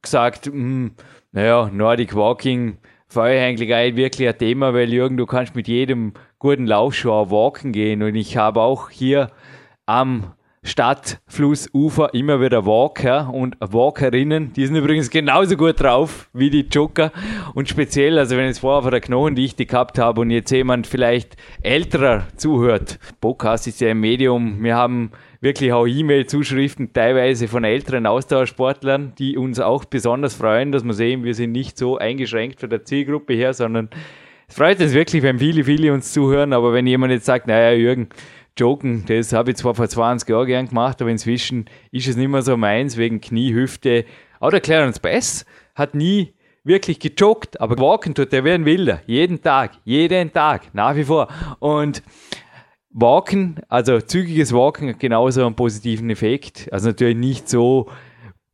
gesagt, 0.00 0.46
hm, 0.46 0.92
naja, 1.32 1.70
Nordic 1.70 2.14
Walking 2.14 2.78
war 3.12 3.26
eigentlich 3.26 3.68
wirklich 3.68 4.28
ein 4.28 4.38
Thema, 4.38 4.72
weil 4.72 4.90
Jürgen, 4.90 5.18
du 5.18 5.26
kannst 5.26 5.54
mit 5.54 5.68
jedem 5.68 6.14
guten 6.38 6.66
Laufschuh 6.66 7.30
walken 7.30 7.72
gehen 7.72 8.02
und 8.02 8.14
ich 8.14 8.38
habe 8.38 8.62
auch 8.62 8.88
hier 8.88 9.30
am 9.84 10.32
Stadtflussufer 10.66 12.12
immer 12.12 12.40
wieder 12.40 12.66
Walker 12.66 13.32
und 13.32 13.56
Walkerinnen. 13.60 14.52
Die 14.52 14.66
sind 14.66 14.74
übrigens 14.74 15.10
genauso 15.10 15.56
gut 15.56 15.80
drauf 15.80 16.28
wie 16.32 16.50
die 16.50 16.66
Joker. 16.70 17.12
Und 17.54 17.68
speziell, 17.68 18.18
also 18.18 18.36
wenn 18.36 18.48
es 18.48 18.58
vorher 18.58 18.82
von 18.82 18.90
der 18.90 19.00
Knochendichte 19.00 19.64
gehabt 19.64 19.98
habe 19.98 20.20
und 20.20 20.30
jetzt 20.30 20.50
jemand 20.50 20.86
vielleicht 20.86 21.36
älterer 21.62 22.26
zuhört. 22.36 22.98
Podcast 23.20 23.68
ist 23.68 23.80
ja 23.80 23.90
ein 23.90 24.00
Medium. 24.00 24.62
Wir 24.62 24.74
haben 24.74 25.12
wirklich 25.40 25.72
auch 25.72 25.86
E-Mail-Zuschriften 25.86 26.92
teilweise 26.92 27.46
von 27.46 27.62
älteren 27.62 28.04
Ausdauersportlern, 28.04 29.12
die 29.18 29.38
uns 29.38 29.60
auch 29.60 29.84
besonders 29.84 30.34
freuen, 30.34 30.72
dass 30.72 30.82
wir 30.82 30.94
sehen, 30.94 31.22
wir 31.22 31.34
sind 31.34 31.52
nicht 31.52 31.78
so 31.78 31.96
eingeschränkt 31.96 32.60
von 32.60 32.70
der 32.70 32.84
Zielgruppe 32.84 33.34
her, 33.34 33.54
sondern 33.54 33.88
es 34.48 34.56
freut 34.56 34.80
uns 34.80 34.94
wirklich, 34.94 35.22
wenn 35.22 35.38
viele, 35.38 35.64
viele 35.64 35.92
uns 35.92 36.12
zuhören. 36.12 36.52
Aber 36.52 36.72
wenn 36.72 36.86
jemand 36.86 37.12
jetzt 37.12 37.26
sagt, 37.26 37.46
naja, 37.46 37.72
Jürgen, 37.72 38.08
Joken, 38.58 39.04
das 39.06 39.32
habe 39.32 39.50
ich 39.50 39.56
zwar 39.56 39.74
vor 39.74 39.88
20 39.88 40.28
Jahren 40.28 40.46
gern 40.46 40.68
gemacht, 40.68 41.00
aber 41.00 41.10
inzwischen 41.10 41.66
ist 41.90 42.08
es 42.08 42.16
nicht 42.16 42.28
mehr 42.28 42.42
so 42.42 42.56
meins, 42.56 42.96
wegen 42.96 43.20
Knie, 43.20 43.52
Hüfte, 43.52 44.04
Auch 44.40 44.50
der 44.50 44.60
Clarence 44.60 44.98
Bass 44.98 45.44
hat 45.74 45.94
nie 45.94 46.34
wirklich 46.64 46.98
gejoggt, 46.98 47.60
aber 47.60 47.78
walken 47.78 48.14
tut 48.14 48.32
er 48.32 48.44
wie 48.44 48.50
ein 48.52 48.64
Wilder. 48.64 49.00
Jeden 49.06 49.42
Tag, 49.42 49.72
jeden 49.84 50.32
Tag, 50.32 50.74
nach 50.74 50.96
wie 50.96 51.04
vor. 51.04 51.28
Und 51.58 52.02
Walken, 52.90 53.56
also 53.68 54.00
zügiges 54.00 54.52
Walken 54.52 54.88
hat 54.88 55.00
genauso 55.00 55.44
einen 55.44 55.54
positiven 55.54 56.08
Effekt. 56.08 56.68
Also 56.72 56.88
natürlich 56.88 57.16
nicht 57.16 57.48
so 57.48 57.88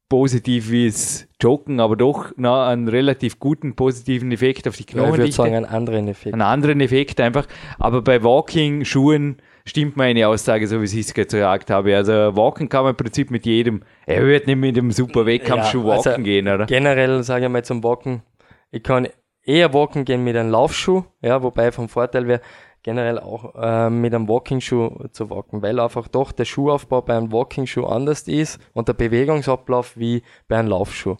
positiv 0.08 0.70
wie 0.70 0.88
es 0.88 1.28
Joggen, 1.40 1.80
aber 1.80 1.96
doch 1.96 2.32
na, 2.36 2.68
einen 2.68 2.88
relativ 2.88 3.38
guten 3.38 3.74
positiven 3.76 4.30
Effekt 4.30 4.68
auf 4.68 4.76
die 4.76 4.84
Knochen. 4.84 5.12
ich 5.12 5.18
würde 5.18 5.32
sagen, 5.32 5.54
einen 5.54 5.64
anderen 5.64 6.08
Effekt. 6.08 6.34
Einen 6.34 6.42
anderen 6.42 6.80
Effekt 6.80 7.20
einfach. 7.20 7.46
Aber 7.78 8.02
bei 8.02 8.22
Walking-Schuhen 8.22 9.36
stimmt 9.64 9.96
meine 9.96 10.28
Aussage, 10.28 10.66
so 10.66 10.80
wie 10.80 10.84
ich 10.84 10.94
es 10.94 11.14
gesagt 11.14 11.70
habe. 11.70 11.96
Also 11.96 12.12
walken 12.12 12.68
kann 12.68 12.84
man 12.84 12.90
im 12.90 12.96
Prinzip 12.96 13.30
mit 13.30 13.46
jedem. 13.46 13.82
Er 14.06 14.26
wird 14.26 14.46
nicht 14.46 14.56
mit 14.56 14.76
einem 14.76 14.92
super 14.92 15.26
Wettkampfschuh 15.26 15.86
ja, 15.86 15.94
also 15.94 16.10
walken 16.10 16.24
gehen, 16.24 16.48
oder? 16.48 16.66
Generell 16.66 17.22
sage 17.22 17.46
ich 17.46 17.50
mal 17.50 17.64
zum 17.64 17.82
Walken, 17.82 18.22
ich 18.70 18.82
kann 18.82 19.08
eher 19.44 19.72
walken 19.74 20.04
gehen 20.04 20.24
mit 20.24 20.36
einem 20.36 20.50
Laufschuh, 20.50 21.04
ja, 21.20 21.42
wobei 21.42 21.72
vom 21.72 21.88
Vorteil 21.88 22.26
wäre, 22.28 22.40
generell 22.82 23.18
auch 23.18 23.54
äh, 23.54 23.90
mit 23.90 24.14
einem 24.14 24.28
Walking-Schuh 24.28 25.08
zu 25.12 25.30
walken, 25.30 25.62
weil 25.62 25.78
einfach 25.78 26.08
doch 26.08 26.32
der 26.32 26.44
Schuhaufbau 26.44 27.02
bei 27.02 27.16
einem 27.16 27.32
Walking-Schuh 27.32 27.84
anders 27.84 28.22
ist 28.22 28.58
und 28.72 28.88
der 28.88 28.94
Bewegungsablauf 28.94 29.96
wie 29.96 30.22
bei 30.48 30.58
einem 30.58 30.68
Laufschuh. 30.68 31.16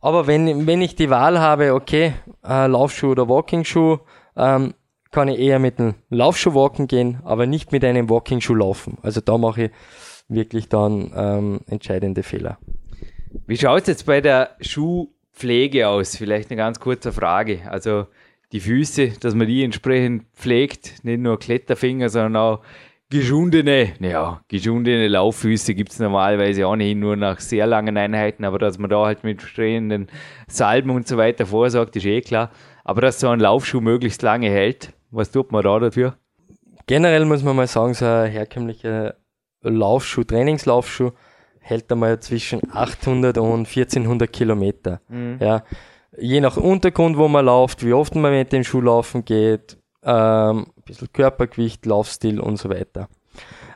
Aber 0.00 0.26
wenn, 0.26 0.66
wenn 0.66 0.82
ich 0.82 0.94
die 0.94 1.10
Wahl 1.10 1.40
habe, 1.40 1.74
okay, 1.74 2.12
äh, 2.46 2.66
Laufschuh 2.66 3.12
oder 3.12 3.28
Walking-Schuh, 3.28 3.98
ähm, 4.36 4.74
kann 5.10 5.28
ich 5.28 5.38
eher 5.38 5.58
mit 5.58 5.78
einem 5.78 5.94
Laufschuh 6.10 6.54
walken 6.54 6.86
gehen, 6.86 7.20
aber 7.24 7.46
nicht 7.46 7.72
mit 7.72 7.84
einem 7.84 8.10
Walking-Schuh 8.10 8.54
laufen. 8.54 8.98
Also 9.02 9.20
da 9.20 9.38
mache 9.38 9.64
ich 9.64 9.70
wirklich 10.28 10.68
dann 10.68 11.12
ähm, 11.14 11.60
entscheidende 11.66 12.22
Fehler. 12.22 12.58
Wie 13.46 13.56
schaut 13.56 13.82
es 13.82 13.88
jetzt 13.88 14.06
bei 14.06 14.20
der 14.20 14.56
Schuhpflege 14.60 15.88
aus? 15.88 16.16
Vielleicht 16.16 16.50
eine 16.50 16.58
ganz 16.58 16.80
kurze 16.80 17.12
Frage. 17.12 17.60
Also 17.70 18.06
die 18.52 18.60
Füße, 18.60 19.12
dass 19.20 19.34
man 19.34 19.46
die 19.46 19.64
entsprechend 19.64 20.24
pflegt, 20.34 21.04
nicht 21.04 21.20
nur 21.20 21.38
Kletterfinger, 21.38 22.08
sondern 22.08 22.36
auch 22.36 22.60
geschundene, 23.10 23.94
naja, 24.00 24.42
geschundene 24.48 25.08
Lauffüße 25.08 25.74
gibt 25.74 25.92
es 25.92 25.98
normalerweise 25.98 26.66
auch 26.66 26.76
nicht 26.76 26.96
nur 26.96 27.16
nach 27.16 27.40
sehr 27.40 27.66
langen 27.66 27.96
Einheiten, 27.96 28.44
aber 28.44 28.58
dass 28.58 28.78
man 28.78 28.90
da 28.90 29.06
halt 29.06 29.24
mit 29.24 29.40
stehenden 29.40 30.08
Salben 30.46 30.90
und 30.90 31.08
so 31.08 31.16
weiter 31.16 31.46
vorsorgt, 31.46 31.96
ist 31.96 32.04
eh 32.06 32.20
klar. 32.20 32.50
Aber 32.84 33.00
dass 33.00 33.20
so 33.20 33.28
ein 33.28 33.40
Laufschuh 33.40 33.80
möglichst 33.80 34.22
lange 34.22 34.48
hält, 34.48 34.92
was 35.10 35.30
tut 35.30 35.52
man 35.52 35.62
da 35.62 35.78
dafür? 35.78 36.16
Generell 36.86 37.24
muss 37.24 37.42
man 37.42 37.56
mal 37.56 37.66
sagen, 37.66 37.94
so 37.94 38.04
ein 38.04 38.30
herkömmlicher 38.30 39.14
Laufschuh, 39.62 40.24
Trainingslaufschuh, 40.24 41.10
hält 41.60 41.90
einmal 41.92 42.18
zwischen 42.20 42.60
800 42.72 43.36
und 43.38 43.66
1400 43.68 44.32
Kilometer. 44.32 45.00
Mhm. 45.08 45.38
Ja, 45.40 45.64
je 46.16 46.40
nach 46.40 46.56
Untergrund, 46.56 47.16
wo 47.16 47.28
man 47.28 47.44
läuft, 47.44 47.84
wie 47.84 47.92
oft 47.92 48.14
man 48.14 48.32
mit 48.32 48.52
dem 48.52 48.64
Schuh 48.64 48.80
laufen 48.80 49.24
geht, 49.24 49.76
ähm, 50.02 50.66
ein 50.76 50.82
bisschen 50.84 51.12
Körpergewicht, 51.12 51.84
Laufstil 51.84 52.40
und 52.40 52.56
so 52.56 52.70
weiter. 52.70 53.08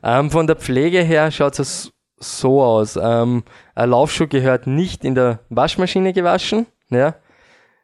Ähm, 0.03 0.30
von 0.30 0.47
der 0.47 0.57
Pflege 0.57 1.03
her 1.03 1.30
schaut 1.30 1.59
es 1.59 1.93
so 2.18 2.62
aus. 2.62 2.99
Ähm, 3.01 3.43
ein 3.74 3.91
Laufschuh 3.91 4.26
gehört 4.26 4.66
nicht 4.66 5.05
in 5.05 5.14
der 5.14 5.41
Waschmaschine 5.51 6.12
gewaschen. 6.12 6.66
Ja. 6.91 7.16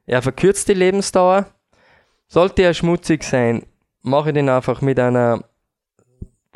Er 0.07 0.23
verkürzt 0.23 0.69
die 0.69 0.75
Lebensdauer. 0.75 1.47
Sollte 2.29 2.63
er 2.63 2.75
schmutzig 2.75 3.25
sein, 3.25 3.65
mache 4.03 4.31
ich 4.31 4.35
den 4.35 4.49
einfach 4.49 4.81
mit 4.83 4.99
einer 5.01 5.45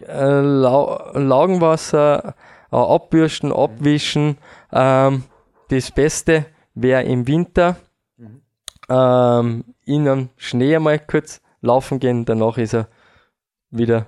äh, 0.07 0.41
Lau 0.41 1.13
Laugenwasser 1.15 2.35
äh, 2.71 2.77
abbürsten, 2.77 3.53
abwischen. 3.53 4.39
Ähm, 4.71 5.25
das 5.69 5.91
Beste 5.91 6.47
wäre 6.75 7.03
im 7.05 7.27
Winter 7.27 7.77
ähm, 8.89 9.65
in 9.85 10.09
einem 10.09 10.29
Schnee 10.37 10.77
einmal 10.77 10.99
kurz 10.99 11.41
laufen 11.63 11.99
gehen, 12.01 12.25
danach 12.25 12.59
ist 12.59 12.75
er 12.75 12.89
wieder 13.71 14.07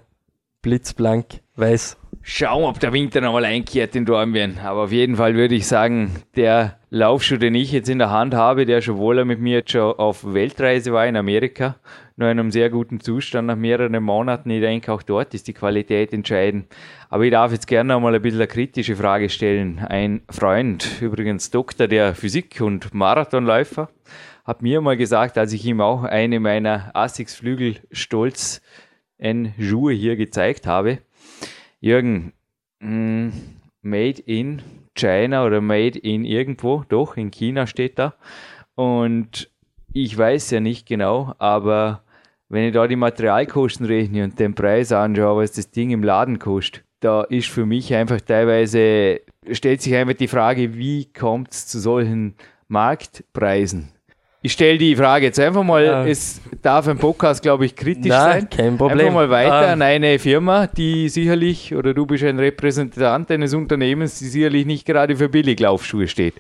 blitzblank 0.63 1.41
weiß. 1.57 1.97
Schauen, 2.23 2.65
ob 2.65 2.81
der 2.81 2.93
Winter 2.93 3.21
nochmal 3.21 3.45
einkehrt 3.45 3.95
in 3.95 4.05
Dornbirn. 4.05 4.59
Aber 4.59 4.85
auf 4.85 4.93
jeden 4.93 5.17
Fall 5.17 5.35
würde 5.35 5.55
ich 5.55 5.67
sagen, 5.67 6.23
der 6.37 6.79
Laufschuh, 6.95 7.39
den 7.39 7.57
ich 7.57 7.73
jetzt 7.73 7.89
in 7.89 7.99
der 7.99 8.11
Hand 8.11 8.35
habe, 8.35 8.67
der 8.67 8.81
schon 8.81 8.99
wohl 8.99 9.25
mit 9.25 9.41
mir 9.41 9.59
jetzt 9.59 9.73
schon 9.73 9.99
auf 9.99 10.33
Weltreise 10.33 10.93
war 10.93 11.05
in 11.09 11.17
Amerika, 11.17 11.75
nur 12.15 12.31
in 12.31 12.39
einem 12.39 12.53
sehr 12.53 12.71
guten 12.71 13.01
Zustand 13.01 13.49
nach 13.49 13.57
mehreren 13.57 14.01
Monaten. 14.01 14.49
Ich 14.51 14.61
denke, 14.61 14.93
auch 14.93 15.03
dort 15.03 15.35
ist 15.35 15.49
die 15.49 15.55
Qualität 15.55 16.13
entscheidend. 16.13 16.73
Aber 17.11 17.25
ich 17.25 17.33
darf 17.33 17.51
jetzt 17.51 17.67
gerne 17.67 17.95
noch 17.95 18.01
mal 18.01 18.15
ein 18.15 18.23
bisschen 18.23 18.39
eine 18.39 18.47
kritische 18.47 18.95
Frage 18.95 19.29
stellen. 19.29 19.81
Ein 19.81 20.23
Freund, 20.31 21.03
übrigens 21.03 21.51
Doktor 21.51 21.89
der 21.89 22.15
Physik 22.15 22.61
und 22.61 22.95
Marathonläufer, 22.95 23.89
hat 24.45 24.63
mir 24.63 24.81
mal 24.81 24.97
gesagt, 24.97 25.37
als 25.37 25.53
ich 25.53 25.67
ihm 25.67 25.81
auch 25.81 26.05
eine 26.05 26.39
meiner 26.39 26.93
Asics 26.95 27.35
Flügel 27.35 27.75
Stolz 27.91 28.63
Schuhe 29.59 29.95
hier 29.95 30.15
gezeigt 30.15 30.69
habe, 30.69 30.99
Jürgen, 31.81 32.35
mm, 32.79 33.31
made 33.83 34.23
in 34.27 34.63
China 34.95 35.45
oder 35.45 35.61
made 35.61 35.99
in 35.99 36.25
irgendwo, 36.25 36.85
doch, 36.89 37.17
in 37.17 37.31
China 37.31 37.67
steht 37.67 37.99
da. 37.99 38.15
Und 38.75 39.51
ich 39.93 40.17
weiß 40.17 40.51
ja 40.51 40.61
nicht 40.61 40.87
genau, 40.87 41.35
aber 41.39 42.03
wenn 42.49 42.65
ich 42.65 42.73
da 42.73 42.87
die 42.87 42.97
Materialkosten 42.97 43.87
rechne 43.87 44.25
und 44.25 44.39
den 44.39 44.55
Preis 44.55 44.93
anschaue, 44.93 45.43
was 45.43 45.53
das 45.53 45.71
Ding 45.71 45.91
im 45.91 46.03
Laden 46.03 46.39
kostet, 46.39 46.85
da 47.01 47.23
ist 47.23 47.49
für 47.49 47.67
mich 47.67 47.95
einfach 47.95 48.21
teilweise, 48.21 49.21
stellt 49.51 49.83
sich 49.83 49.95
einfach 49.95 50.15
die 50.15 50.29
Frage, 50.29 50.75
wie 50.75 51.13
kommt 51.13 51.53
es 51.53 51.67
zu 51.67 51.79
solchen 51.79 52.35
Marktpreisen? 52.69 53.94
Ich 54.47 54.53
stelle 54.53 54.77
die 54.77 54.95
Frage 54.95 55.25
jetzt 55.25 55.41
einfach 55.41 55.63
mal, 55.63 55.87
ja. 55.87 56.07
es 56.07 56.39
darf 56.61 56.87
ein 56.87 56.99
Podcast, 56.99 57.41
glaube 57.41 57.65
ich, 57.65 57.75
kritisch 57.75 58.11
Nein, 58.11 58.41
sein. 58.43 58.51
kein 58.51 58.77
Problem. 58.77 59.01
Einfach 59.01 59.15
mal 59.15 59.31
weiter 59.31 59.69
ähm. 59.69 59.73
an 59.73 59.81
eine 59.81 60.19
Firma, 60.19 60.67
die 60.67 61.09
sicherlich, 61.09 61.75
oder 61.75 61.95
du 61.95 62.05
bist 62.05 62.25
ein 62.25 62.39
Repräsentant 62.39 63.31
eines 63.31 63.55
Unternehmens, 63.55 64.19
die 64.19 64.27
sicherlich 64.27 64.67
nicht 64.67 64.85
gerade 64.85 65.17
für 65.17 65.31
Billiglaufschuhe 65.31 66.09
steht. 66.09 66.35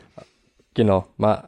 Genau. 0.75 1.07
Man, 1.17 1.45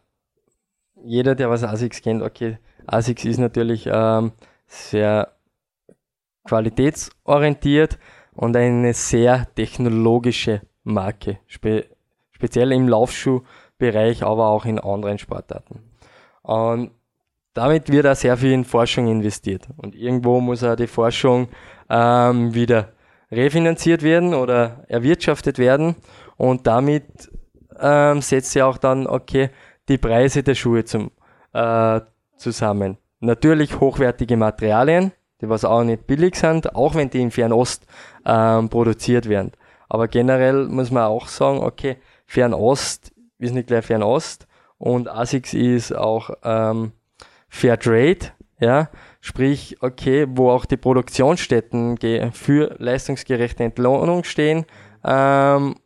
jeder, 1.04 1.34
der 1.34 1.50
was 1.50 1.62
ASICS 1.62 2.00
kennt, 2.00 2.22
okay, 2.22 2.56
ASICS 2.86 3.26
ist 3.26 3.38
natürlich 3.38 3.86
ähm, 3.92 4.32
sehr 4.66 5.32
qualitätsorientiert 6.44 7.98
und 8.32 8.56
eine 8.56 8.94
sehr 8.94 9.46
technologische 9.56 10.62
Marke, 10.84 11.38
spe 11.48 11.84
speziell 12.30 12.72
im 12.72 12.88
Laufschuhbereich, 12.88 14.22
aber 14.22 14.48
auch 14.48 14.64
in 14.64 14.78
anderen 14.78 15.18
Sportarten. 15.18 15.85
Und 16.46 16.92
damit 17.54 17.90
wird 17.90 18.06
auch 18.06 18.14
sehr 18.14 18.36
viel 18.36 18.52
in 18.52 18.64
Forschung 18.64 19.08
investiert. 19.08 19.66
Und 19.76 19.96
irgendwo 19.96 20.40
muss 20.40 20.62
auch 20.62 20.76
die 20.76 20.86
Forschung 20.86 21.48
ähm, 21.90 22.54
wieder 22.54 22.92
refinanziert 23.32 24.02
werden 24.04 24.32
oder 24.32 24.84
erwirtschaftet 24.86 25.58
werden. 25.58 25.96
Und 26.36 26.68
damit 26.68 27.04
ähm, 27.80 28.22
setzt 28.22 28.52
sie 28.52 28.62
auch 28.62 28.78
dann, 28.78 29.08
okay, 29.08 29.50
die 29.88 29.98
Preise 29.98 30.44
der 30.44 30.54
Schuhe 30.54 30.84
zum, 30.84 31.10
äh, 31.52 32.00
zusammen. 32.36 32.96
Natürlich 33.18 33.80
hochwertige 33.80 34.36
Materialien, 34.36 35.10
die 35.40 35.48
was 35.48 35.64
auch 35.64 35.82
nicht 35.82 36.06
billig 36.06 36.36
sind, 36.36 36.76
auch 36.76 36.94
wenn 36.94 37.10
die 37.10 37.22
in 37.22 37.32
Fernost 37.32 37.86
ähm, 38.24 38.68
produziert 38.68 39.28
werden. 39.28 39.50
Aber 39.88 40.06
generell 40.06 40.66
muss 40.68 40.92
man 40.92 41.04
auch 41.04 41.26
sagen, 41.26 41.58
okay, 41.58 41.96
Fernost 42.24 43.12
ist 43.38 43.52
nicht 43.52 43.66
gleich 43.66 43.84
Fernost, 43.84 44.45
und 44.78 45.08
ASICS 45.08 45.54
ist 45.54 45.92
auch 45.92 46.30
ähm, 46.42 46.92
Fair 47.48 47.78
Trade, 47.78 48.18
ja, 48.58 48.88
sprich, 49.20 49.76
okay, 49.80 50.26
wo 50.28 50.50
auch 50.50 50.64
die 50.64 50.76
Produktionsstätten 50.76 51.98
für 52.32 52.74
leistungsgerechte 52.78 53.64
Entlohnung 53.64 54.24
stehen 54.24 54.66
ähm, 55.04 55.76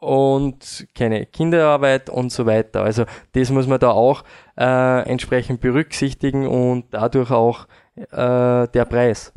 und 0.00 0.86
keine 0.94 1.26
Kinderarbeit 1.26 2.10
und 2.10 2.30
so 2.30 2.46
weiter. 2.46 2.82
Also 2.82 3.04
das 3.32 3.50
muss 3.50 3.66
man 3.66 3.80
da 3.80 3.90
auch 3.90 4.24
äh, 4.56 5.08
entsprechend 5.08 5.60
berücksichtigen 5.60 6.46
und 6.46 6.86
dadurch 6.90 7.30
auch 7.30 7.66
äh, 7.96 8.68
der 8.68 8.84
Preis. 8.88 9.32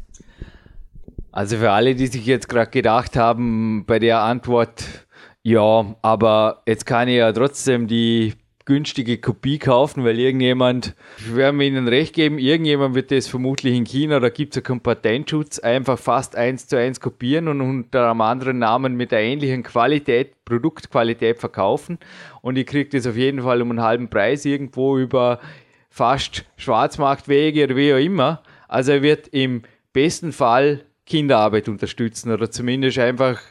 Also 1.31 1.57
für 1.57 1.71
alle, 1.71 1.95
die 1.95 2.07
sich 2.07 2.25
jetzt 2.25 2.49
gerade 2.49 2.69
gedacht 2.69 3.15
haben, 3.15 3.85
bei 3.85 3.99
der 3.99 4.19
Antwort, 4.19 5.00
ja, 5.43 5.95
aber 6.01 6.61
jetzt 6.67 6.85
kann 6.85 7.07
ich 7.07 7.17
ja 7.17 7.31
trotzdem 7.31 7.87
die 7.87 8.33
günstige 8.65 9.17
Kopie 9.17 9.57
kaufen, 9.57 10.03
weil 10.03 10.19
irgendjemand, 10.19 10.95
werden 11.17 11.59
wir 11.59 11.67
Ihnen 11.67 11.87
recht 11.87 12.13
geben, 12.13 12.37
irgendjemand 12.37 12.95
wird 12.95 13.11
das 13.11 13.27
vermutlich 13.27 13.75
in 13.75 13.85
China, 13.85 14.19
da 14.19 14.29
gibt 14.29 14.53
es 14.53 14.57
ja 14.57 14.61
keinen 14.61 14.81
Patentschutz, 14.81 15.59
einfach 15.59 15.97
fast 15.97 16.35
eins 16.35 16.67
zu 16.67 16.77
eins 16.77 16.99
kopieren 16.99 17.47
und 17.47 17.61
unter 17.61 18.09
einem 18.09 18.21
anderen 18.21 18.59
Namen 18.59 18.95
mit 18.95 19.11
der 19.11 19.21
ähnlichen 19.21 19.63
Qualität, 19.63 20.45
Produktqualität 20.45 21.39
verkaufen. 21.39 21.97
Und 22.41 22.57
ich 22.57 22.67
kriege 22.67 22.89
das 22.89 23.07
auf 23.07 23.17
jeden 23.17 23.41
Fall 23.41 23.61
um 23.61 23.71
einen 23.71 23.81
halben 23.81 24.09
Preis 24.09 24.45
irgendwo 24.45 24.97
über 24.97 25.39
fast 25.89 26.45
Schwarzmarktwege 26.57 27.65
oder 27.65 27.75
wie 27.75 27.93
auch 27.93 27.97
immer. 27.97 28.43
Also 28.67 28.93
er 28.93 29.01
wird 29.01 29.27
im 29.29 29.63
besten 29.91 30.31
Fall 30.31 30.85
Kinderarbeit 31.05 31.67
unterstützen 31.67 32.31
oder 32.31 32.49
zumindest 32.49 32.99
einfach 32.99 33.41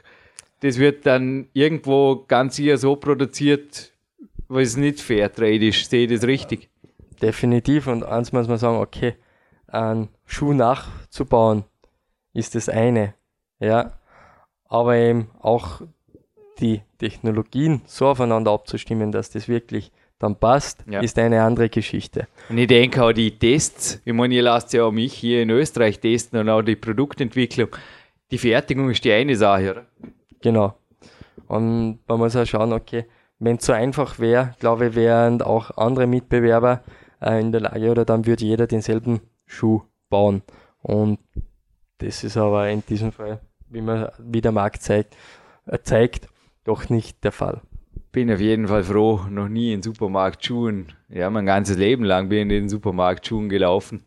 das 0.60 0.78
wird 0.78 1.06
dann 1.06 1.48
irgendwo 1.52 2.24
ganz 2.28 2.56
sicher 2.56 2.76
so 2.78 2.96
produziert, 2.96 3.92
weil 4.48 4.62
es 4.62 4.76
nicht 4.76 5.00
fair 5.00 5.32
trade 5.32 5.66
ist. 5.68 5.90
Sehe 5.90 6.06
ich 6.06 6.12
das 6.12 6.26
richtig? 6.26 6.68
Definitiv. 7.22 7.86
Und 7.86 8.04
eins 8.04 8.32
muss 8.32 8.48
man 8.48 8.58
sagen, 8.58 8.78
okay, 8.78 9.14
einen 9.66 10.08
Schuh 10.26 10.52
nachzubauen 10.52 11.64
ist 12.32 12.54
das 12.54 12.68
eine. 12.68 13.14
Ja. 13.58 13.92
Aber 14.68 14.96
eben 14.96 15.30
auch 15.40 15.82
die 16.60 16.82
Technologien 16.98 17.80
so 17.86 18.08
aufeinander 18.08 18.52
abzustimmen, 18.52 19.12
dass 19.12 19.30
das 19.30 19.48
wirklich 19.48 19.90
dann 20.18 20.36
passt, 20.36 20.84
Ja. 20.86 21.00
ist 21.00 21.18
eine 21.18 21.42
andere 21.42 21.70
Geschichte. 21.70 22.28
Und 22.50 22.58
ich 22.58 22.66
denke 22.66 23.02
auch 23.02 23.12
die 23.12 23.38
Tests, 23.38 24.02
ich 24.04 24.12
meine, 24.12 24.34
ihr 24.34 24.42
lasst 24.42 24.72
ja 24.74 24.84
auch 24.84 24.92
mich 24.92 25.14
hier 25.14 25.42
in 25.42 25.48
Österreich 25.50 25.98
testen 25.98 26.38
und 26.38 26.48
auch 26.50 26.60
die 26.60 26.76
Produktentwicklung. 26.76 27.68
Die 28.30 28.36
Fertigung 28.38 28.90
ist 28.90 29.02
die 29.04 29.12
eine 29.12 29.34
Sache, 29.34 29.70
oder? 29.70 29.86
Genau. 30.42 30.74
Und 31.46 32.00
man 32.06 32.18
muss 32.18 32.36
auch 32.36 32.46
schauen, 32.46 32.72
okay, 32.72 33.06
wenn 33.38 33.56
es 33.56 33.66
so 33.66 33.72
einfach 33.72 34.18
wäre, 34.18 34.54
glaube 34.60 34.88
ich, 34.88 34.94
wären 34.94 35.42
auch 35.42 35.76
andere 35.76 36.06
Mitbewerber 36.06 36.82
äh, 37.20 37.40
in 37.40 37.52
der 37.52 37.62
Lage 37.62 37.90
oder 37.90 38.04
dann 38.04 38.26
würde 38.26 38.44
jeder 38.44 38.66
denselben 38.66 39.20
Schuh 39.46 39.82
bauen. 40.08 40.42
Und 40.82 41.18
das 41.98 42.24
ist 42.24 42.36
aber 42.36 42.68
in 42.70 42.84
diesem 42.86 43.12
Fall, 43.12 43.40
wie 43.68 43.80
man 43.80 44.08
wie 44.18 44.40
der 44.40 44.52
Markt 44.52 44.82
zeigt, 44.82 45.16
äh, 45.66 45.78
zeigt, 45.82 46.28
doch 46.64 46.88
nicht 46.88 47.24
der 47.24 47.32
Fall. 47.32 47.62
Bin 48.12 48.30
auf 48.30 48.40
jeden 48.40 48.68
Fall 48.68 48.82
froh, 48.82 49.20
noch 49.30 49.48
nie 49.48 49.72
in 49.72 49.82
Supermarktschuhen. 49.82 50.92
Ja, 51.08 51.30
mein 51.30 51.46
ganzes 51.46 51.76
Leben 51.76 52.04
lang 52.04 52.28
bin 52.28 52.38
ich 52.38 52.42
in 52.42 52.48
den 52.48 52.68
Supermarktschuhen 52.68 53.48
gelaufen. 53.48 54.04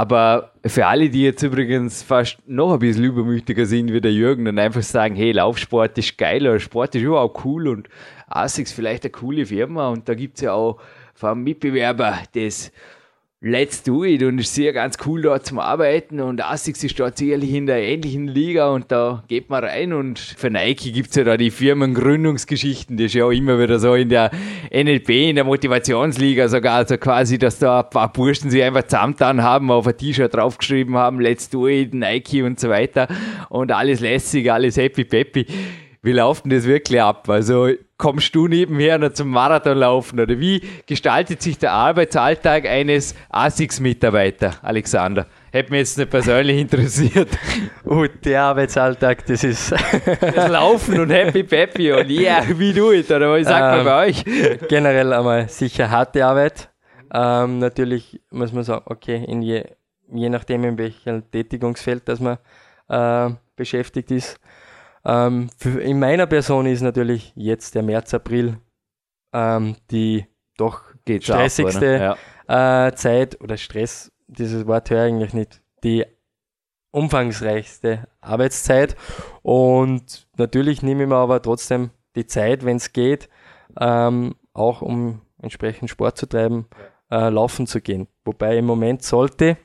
Aber 0.00 0.52
für 0.64 0.86
alle, 0.86 1.10
die 1.10 1.24
jetzt 1.24 1.42
übrigens 1.42 2.02
fast 2.02 2.38
noch 2.46 2.72
ein 2.72 2.78
bisschen 2.78 3.04
übermütiger 3.04 3.66
sind 3.66 3.92
wie 3.92 4.00
der 4.00 4.14
Jürgen 4.14 4.48
und 4.48 4.58
einfach 4.58 4.82
sagen, 4.82 5.14
hey, 5.14 5.32
Laufsport 5.32 5.98
ist 5.98 6.16
geil 6.16 6.48
oder 6.48 6.58
Sport 6.58 6.94
ist 6.94 7.02
überhaupt 7.02 7.44
cool 7.44 7.68
und 7.68 7.86
ASICS 8.28 8.72
vielleicht 8.72 9.04
eine 9.04 9.10
coole 9.10 9.44
Firma 9.44 9.88
und 9.90 10.08
da 10.08 10.14
gibt 10.14 10.38
es 10.38 10.40
ja 10.40 10.54
auch 10.54 10.80
vom 11.12 11.42
Mitbewerber 11.42 12.18
das 12.32 12.72
Let's 13.42 13.82
Do 13.82 14.04
It 14.04 14.22
und 14.22 14.38
ist 14.38 14.54
sehr 14.54 14.74
ganz 14.74 14.98
cool 15.06 15.22
dort 15.22 15.46
zum 15.46 15.60
Arbeiten 15.60 16.20
und 16.20 16.44
ASICS 16.44 16.84
ist 16.84 17.00
dort 17.00 17.16
sicherlich 17.16 17.54
in 17.54 17.64
der 17.64 17.82
ähnlichen 17.82 18.28
Liga 18.28 18.68
und 18.68 18.92
da 18.92 19.24
geht 19.28 19.48
man 19.48 19.64
rein 19.64 19.94
und 19.94 20.18
für 20.18 20.50
Nike 20.50 20.92
gibt 20.92 21.08
es 21.08 21.16
ja 21.16 21.24
da 21.24 21.38
die 21.38 21.50
Firmengründungsgeschichten, 21.50 22.98
das 22.98 23.06
ist 23.06 23.14
ja 23.14 23.24
auch 23.24 23.30
immer 23.30 23.58
wieder 23.58 23.78
so 23.78 23.94
in 23.94 24.10
der 24.10 24.30
NLP, 24.70 25.08
in 25.30 25.36
der 25.36 25.44
Motivationsliga 25.44 26.48
sogar, 26.48 26.74
also 26.74 26.98
quasi, 26.98 27.38
dass 27.38 27.58
da 27.58 27.80
ein 27.80 27.88
paar 27.88 28.12
Burschen 28.12 28.50
sich 28.50 28.62
einfach 28.62 28.82
zusammengetan 28.82 29.42
haben, 29.42 29.70
auf 29.70 29.86
ein 29.86 29.96
T-Shirt 29.96 30.34
draufgeschrieben 30.34 30.94
haben, 30.96 31.18
Let's 31.18 31.48
Do 31.48 31.66
It, 31.66 31.94
Nike 31.94 32.42
und 32.42 32.60
so 32.60 32.68
weiter 32.68 33.08
und 33.48 33.72
alles 33.72 34.00
lässig, 34.00 34.52
alles 34.52 34.76
happy 34.76 35.04
peppy. 35.04 35.46
Wie 36.02 36.12
läuft 36.12 36.44
denn 36.44 36.50
das 36.50 36.64
wirklich 36.64 37.00
ab? 37.00 37.28
Also 37.28 37.68
kommst 37.98 38.34
du 38.34 38.48
nebenher 38.48 38.96
noch 38.96 39.12
zum 39.12 39.28
Marathon 39.28 39.76
laufen 39.76 40.18
oder 40.18 40.38
wie 40.40 40.62
gestaltet 40.86 41.42
sich 41.42 41.58
der 41.58 41.72
Arbeitsalltag 41.72 42.66
eines 42.66 43.14
ASICS-Mitarbeiter, 43.28 44.54
Alexander? 44.62 45.26
Hätte 45.52 45.70
mich 45.72 45.80
jetzt 45.80 45.98
nicht 45.98 46.08
persönlich 46.10 46.58
interessiert. 46.60 47.28
Oh, 47.84 48.06
der 48.24 48.42
Arbeitsalltag, 48.42 49.26
das 49.26 49.44
ist 49.44 49.72
Das 50.20 50.48
Laufen 50.50 51.00
und 51.00 51.10
Happy 51.10 51.42
Peppy 51.42 51.92
und 51.92 52.08
yeah, 52.08 52.44
wie 52.48 52.72
du 52.72 52.92
it, 52.92 53.10
oder 53.10 53.30
was 53.32 53.46
sagt 53.46 53.60
man 53.60 53.80
Ähm, 53.80 53.84
bei 53.84 54.06
euch? 54.06 54.24
generell 54.68 55.12
einmal 55.12 55.48
sicher 55.50 55.90
harte 55.90 56.24
Arbeit. 56.24 56.70
Ähm, 57.12 57.58
natürlich 57.58 58.20
muss 58.30 58.52
man 58.52 58.64
sagen, 58.64 58.84
okay, 58.86 59.22
in 59.28 59.42
je, 59.42 59.64
je 60.12 60.28
nachdem, 60.30 60.64
in 60.64 60.78
welchem 60.78 61.30
Tätigungsfeld 61.30 62.08
dass 62.08 62.20
man 62.20 62.38
äh, 62.88 63.34
beschäftigt 63.56 64.10
ist. 64.10 64.38
Ähm, 65.04 65.50
für, 65.56 65.80
in 65.80 65.98
meiner 65.98 66.26
Person 66.26 66.66
ist 66.66 66.82
natürlich 66.82 67.32
jetzt 67.34 67.74
der 67.74 67.82
März, 67.82 68.12
April 68.14 68.58
ähm, 69.32 69.76
die 69.90 70.26
doch 70.56 70.82
Geht's 71.04 71.30
ab, 71.30 71.38
stressigste 71.38 72.16
oder? 72.48 72.86
äh, 72.86 72.92
Zeit 72.94 73.40
oder 73.40 73.56
Stress, 73.56 74.12
dieses 74.26 74.66
Wort 74.66 74.90
höre 74.90 75.06
ich 75.06 75.12
eigentlich 75.12 75.34
nicht, 75.34 75.62
die 75.82 76.04
umfangreichste 76.92 78.08
Arbeitszeit. 78.20 78.96
Und 79.42 80.26
natürlich 80.36 80.82
nehme 80.82 81.04
ich 81.04 81.08
mir 81.08 81.16
aber 81.16 81.40
trotzdem 81.40 81.90
die 82.16 82.26
Zeit, 82.26 82.64
wenn 82.64 82.76
es 82.76 82.92
geht, 82.92 83.28
ähm, 83.78 84.34
auch 84.52 84.82
um 84.82 85.22
entsprechend 85.40 85.90
Sport 85.90 86.18
zu 86.18 86.26
treiben, 86.26 86.66
äh, 87.10 87.28
laufen 87.28 87.66
zu 87.66 87.80
gehen. 87.80 88.08
Wobei 88.24 88.58
im 88.58 88.66
Moment 88.66 89.02
sollte, 89.02 89.56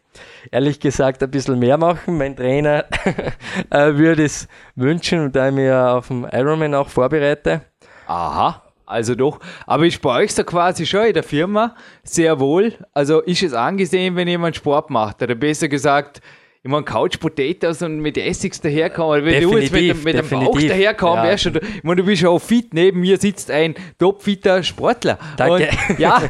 ehrlich 0.52 0.80
gesagt, 0.80 1.24
ein 1.24 1.32
bisschen 1.32 1.60
mehr 1.60 1.78
machen. 1.78 2.18
Mein 2.18 2.36
Trainer 2.36 2.86
äh, 3.70 3.94
würde 3.96 4.26
es 4.26 4.48
wünschen 4.76 5.32
da 5.32 5.50
ich 5.50 5.54
mich 5.54 5.66
ja 5.66 5.98
auf 5.98 6.08
dem 6.08 6.28
Ironman 6.32 6.74
auch 6.76 6.90
vorbereite. 6.90 7.62
Aha, 8.08 8.62
also 8.86 9.16
doch. 9.16 9.40
Aber 9.66 9.86
ist 9.86 10.02
bei 10.02 10.24
euch 10.24 10.34
so 10.34 10.44
quasi 10.44 10.86
schon 10.86 11.06
in 11.06 11.14
der 11.14 11.24
Firma 11.24 11.76
sehr 12.04 12.40
wohl. 12.40 12.74
Also 12.94 13.22
ist 13.22 13.44
es 13.44 13.54
angesehen, 13.54 14.16
wenn 14.16 14.28
jemand 14.28 14.56
Sport 14.56 14.90
macht? 14.90 15.22
Oder 15.22 15.36
besser 15.36 15.68
gesagt, 15.68 16.22
ich 16.66 16.72
meine, 16.72 16.84
Couch 16.84 17.20
Potatoes 17.20 17.84
und 17.84 18.00
mit 18.00 18.18
Essigs 18.18 18.60
daherkommen. 18.60 19.24
Wenn 19.24 19.44
du 19.44 19.56
jetzt 19.56 19.72
mit, 19.72 19.82
dem- 19.84 19.88
Definitiv, 19.90 20.04
mit 20.04 20.16
dem 20.16 20.30
Bauch 20.32 20.40
definitiv, 20.46 20.70
daherkommen 20.70 21.18
ja. 21.18 21.24
wärst, 21.24 21.46
oder, 21.46 21.62
ich 21.62 21.84
meine, 21.84 22.02
du 22.02 22.08
bist 22.08 22.24
ja 22.24 22.30
auch 22.30 22.40
fit. 22.40 22.74
Neben 22.74 23.02
mir 23.02 23.20
sitzt 23.20 23.52
ein 23.52 23.76
topfitter 24.00 24.64
Sportler. 24.64 25.20
Danke. 25.38 25.70
Und, 25.90 26.00
ja, 26.00 26.24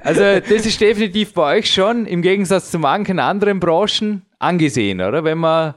also 0.00 0.20
das 0.20 0.64
ist 0.64 0.80
definitiv 0.80 1.34
bei 1.34 1.56
euch 1.58 1.74
schon 1.74 2.06
im 2.06 2.22
Gegensatz 2.22 2.70
zu 2.70 2.78
manchen 2.78 3.18
anderen 3.18 3.58
Branchen 3.58 4.22
angesehen, 4.38 5.00
oder? 5.00 5.24
Wenn 5.24 5.38
man 5.38 5.74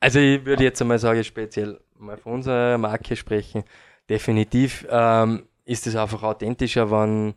Also 0.00 0.18
ich 0.18 0.44
würde 0.44 0.64
jetzt 0.64 0.82
einmal 0.82 0.98
sagen, 0.98 1.24
speziell 1.24 1.80
mal 1.98 2.18
von 2.18 2.34
unserer 2.34 2.76
Marke 2.76 3.16
sprechen. 3.16 3.64
Definitiv 4.10 4.86
ähm, 4.90 5.44
ist 5.64 5.86
es 5.86 5.96
einfach 5.96 6.22
authentischer, 6.22 6.90
wenn 6.90 7.32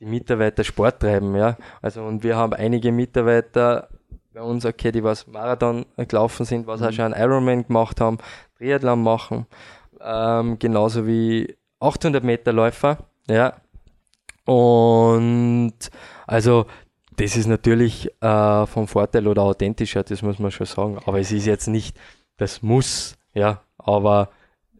die 0.00 0.06
Mitarbeiter 0.06 0.64
Sport 0.64 1.00
treiben, 1.00 1.36
ja. 1.36 1.58
Also 1.82 2.02
und 2.02 2.24
wir 2.24 2.34
haben 2.34 2.54
einige 2.54 2.92
Mitarbeiter 2.92 3.90
bei 4.34 4.42
uns, 4.42 4.66
okay, 4.66 4.90
die 4.90 5.04
was 5.04 5.28
Marathon 5.28 5.86
gelaufen 5.96 6.44
sind, 6.44 6.66
was 6.66 6.82
auch 6.82 6.92
schon 6.92 7.14
einen 7.14 7.22
Ironman 7.22 7.66
gemacht 7.66 8.00
haben, 8.00 8.18
Triathlon 8.58 9.00
machen, 9.00 9.46
ähm, 10.00 10.58
genauso 10.58 11.06
wie 11.06 11.56
800 11.78 12.24
Meter 12.24 12.52
Läufer, 12.52 12.98
ja. 13.28 13.54
Und 14.44 15.74
also 16.26 16.66
das 17.16 17.36
ist 17.36 17.46
natürlich 17.46 18.10
äh, 18.20 18.66
vom 18.66 18.88
Vorteil 18.88 19.28
oder 19.28 19.42
authentischer, 19.42 20.02
das 20.02 20.22
muss 20.22 20.40
man 20.40 20.50
schon 20.50 20.66
sagen. 20.66 20.98
Aber 21.06 21.20
es 21.20 21.30
ist 21.30 21.46
jetzt 21.46 21.68
nicht 21.68 21.96
das 22.36 22.60
Muss, 22.60 23.16
ja, 23.34 23.62
aber 23.78 24.30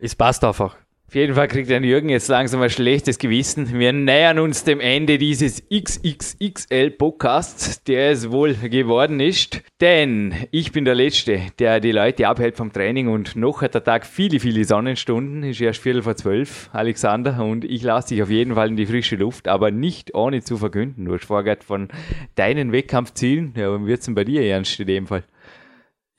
es 0.01 0.17
passt 0.17 0.43
einfach. 0.43 0.77
Auf 1.15 1.17
jeden 1.17 1.37
Fall 1.37 1.47
kriegt 1.47 1.71
der 1.71 1.81
Jürgen 1.81 2.09
jetzt 2.09 2.27
langsam 2.27 2.61
ein 2.61 2.71
schlechtes 2.71 3.21
Gewissen. 3.21 3.79
Wir 3.79 3.93
nähern 3.93 4.41
uns 4.41 4.65
dem 4.65 4.81
Ende 4.81 5.17
dieses 5.17 5.63
XXXL-Podcasts, 5.73 7.85
der 7.85 8.11
es 8.11 8.33
wohl 8.33 8.55
geworden 8.55 9.21
ist. 9.21 9.63
Denn 9.81 10.35
ich 10.51 10.73
bin 10.73 10.85
der 10.85 10.97
Letzte, 10.97 11.41
der 11.61 11.79
die 11.79 11.93
Leute 11.93 12.27
abhält 12.27 12.57
vom 12.57 12.73
Training 12.73 13.07
und 13.07 13.37
noch 13.37 13.63
hat 13.63 13.75
der 13.75 13.85
Tag 13.85 14.07
viele, 14.07 14.41
viele 14.41 14.65
Sonnenstunden. 14.65 15.45
Ist 15.45 15.61
erst 15.61 15.81
Viertel 15.81 16.03
vor 16.03 16.17
zwölf, 16.17 16.69
Alexander. 16.73 17.45
Und 17.45 17.65
ich 17.65 17.85
lasse 17.85 18.09
dich 18.09 18.21
auf 18.21 18.31
jeden 18.31 18.57
Fall 18.57 18.71
in 18.71 18.77
die 18.77 18.87
frische 18.87 19.15
Luft, 19.15 19.47
aber 19.47 19.71
nicht 19.71 20.17
ohne 20.17 20.43
zu 20.43 20.57
verkünden. 20.57 21.05
Du 21.05 21.15
hast 21.15 21.27
vorher 21.27 21.59
von 21.65 21.91
deinen 22.35 22.73
Wettkampfzielen. 22.73 23.55
Ja, 23.57 23.69
und 23.69 23.87
wird's 23.87 24.07
denn 24.07 24.17
bei 24.17 24.25
dir 24.25 24.43
ernst 24.43 24.81
in 24.81 24.89
dem 24.89 25.07
Fall? 25.07 25.23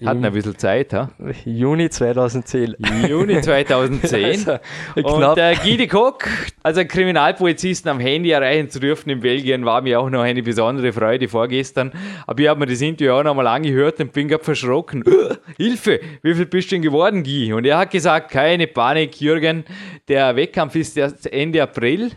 Hatten 0.03 0.25
ein 0.25 0.33
bisschen 0.33 0.57
Zeit, 0.57 0.91
ha? 0.91 1.09
Juni 1.45 1.89
2010. 1.89 2.75
Juni 3.07 3.39
2010. 3.39 4.45
Also, 4.95 5.15
Und 5.15 5.37
der 5.37 5.55
Guy 5.55 5.87
Koch, 5.87 6.19
also 6.63 6.83
Kriminalpolizisten 6.83 7.89
am 7.89 7.99
Handy 7.99 8.31
erreichen 8.31 8.69
zu 8.69 8.79
dürfen 8.79 9.09
in 9.09 9.21
Belgien, 9.21 9.63
war 9.65 9.81
mir 9.81 9.99
auch 9.99 10.09
noch 10.09 10.21
eine 10.21 10.43
besondere 10.43 10.91
Freude 10.91 11.29
vorgestern. 11.29 11.93
Aber 12.27 12.41
ich 12.41 12.47
habe 12.49 12.59
mir 12.59 12.65
das 12.65 12.81
Interview 12.81 13.13
auch 13.13 13.23
noch 13.23 13.35
mal 13.35 13.47
angehört 13.47 13.99
und 14.01 14.11
bin 14.11 14.27
gerade 14.27 14.43
verschrocken. 14.43 15.03
Hilfe, 15.57 16.01
wie 16.21 16.33
viel 16.33 16.45
bist 16.45 16.71
du 16.71 16.75
denn 16.75 16.81
geworden, 16.81 17.23
Guy? 17.23 17.53
Und 17.53 17.65
er 17.65 17.77
hat 17.77 17.91
gesagt, 17.91 18.31
keine 18.31 18.67
Panik, 18.67 19.21
Jürgen, 19.21 19.63
der 20.09 20.35
Wettkampf 20.35 20.75
ist 20.75 20.97
erst 20.97 21.31
Ende 21.31 21.63
April 21.63 22.11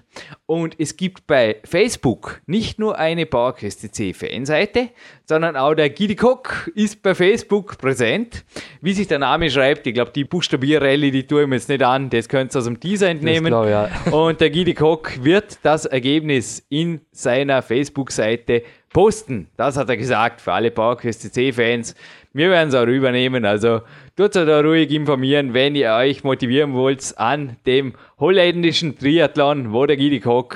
und 0.47 0.75
es 0.79 0.97
gibt 0.97 1.27
bei 1.27 1.57
Facebook 1.65 2.41
nicht 2.47 2.79
nur 2.79 2.99
eine 2.99 3.27
PowerQuest 3.27 3.95
CC 3.95 4.15
Fanseite, 4.15 4.91
sondern 5.29 5.57
auch 5.57 5.75
der 5.75 5.91
Guy 5.91 6.17
Koch 6.17 6.67
ist 6.75 7.03
bei 7.03 7.15
Facebook 7.15 7.77
präsent. 7.77 8.47
Wie 8.81 8.95
sich 8.95 9.09
der 9.09 9.19
Name 9.19 9.51
schreibt, 9.51 9.87
ich 9.87 9.93
glaube, 9.93 10.11
die 10.11 10.25
Buchstabierrallye, 10.25 11.11
die 11.11 11.27
tue 11.27 11.43
ich 11.43 11.49
mir 11.49 11.57
jetzt 11.57 11.69
nicht 11.69 11.83
an, 11.83 12.09
das 12.09 12.31
könnt 12.31 12.55
ihr 12.55 12.59
aus 12.59 12.65
dem 12.65 12.81
Teaser 12.81 13.11
entnehmen. 13.11 13.49
klar, 13.49 13.69
ja. 13.69 13.91
Und 14.11 14.41
der 14.41 14.49
Guy 14.49 14.73
Koch 14.73 15.07
wird 15.21 15.59
das 15.63 15.85
Ergebnis 15.85 16.65
in 16.71 17.03
seiner 17.13 17.61
Facebook-Seite 17.61 18.63
posten. 18.91 19.49
Das 19.59 19.77
hat 19.77 19.91
er 19.91 19.99
gesagt 19.99 20.41
für 20.41 20.55
alle 20.55 20.71
PowerQuest 20.71 21.21
CC-Fans. 21.21 21.95
Wir 22.33 22.49
werden 22.49 22.71
es 22.71 22.75
auch 22.75 22.87
übernehmen. 22.87 23.45
Also 23.45 23.83
tut 24.17 24.35
euch 24.35 24.47
da 24.47 24.61
ruhig 24.61 24.91
informieren, 24.91 25.53
wenn 25.53 25.75
ihr 25.75 25.93
euch 25.93 26.25
motivieren 26.25 26.73
wollt 26.73 27.13
an 27.19 27.59
dem 27.67 27.93
holländischen 28.19 28.99
Triathlon, 28.99 29.75
wo 29.75 29.85
der 29.85 29.99
Guy 29.99 30.21
Koch 30.21 30.55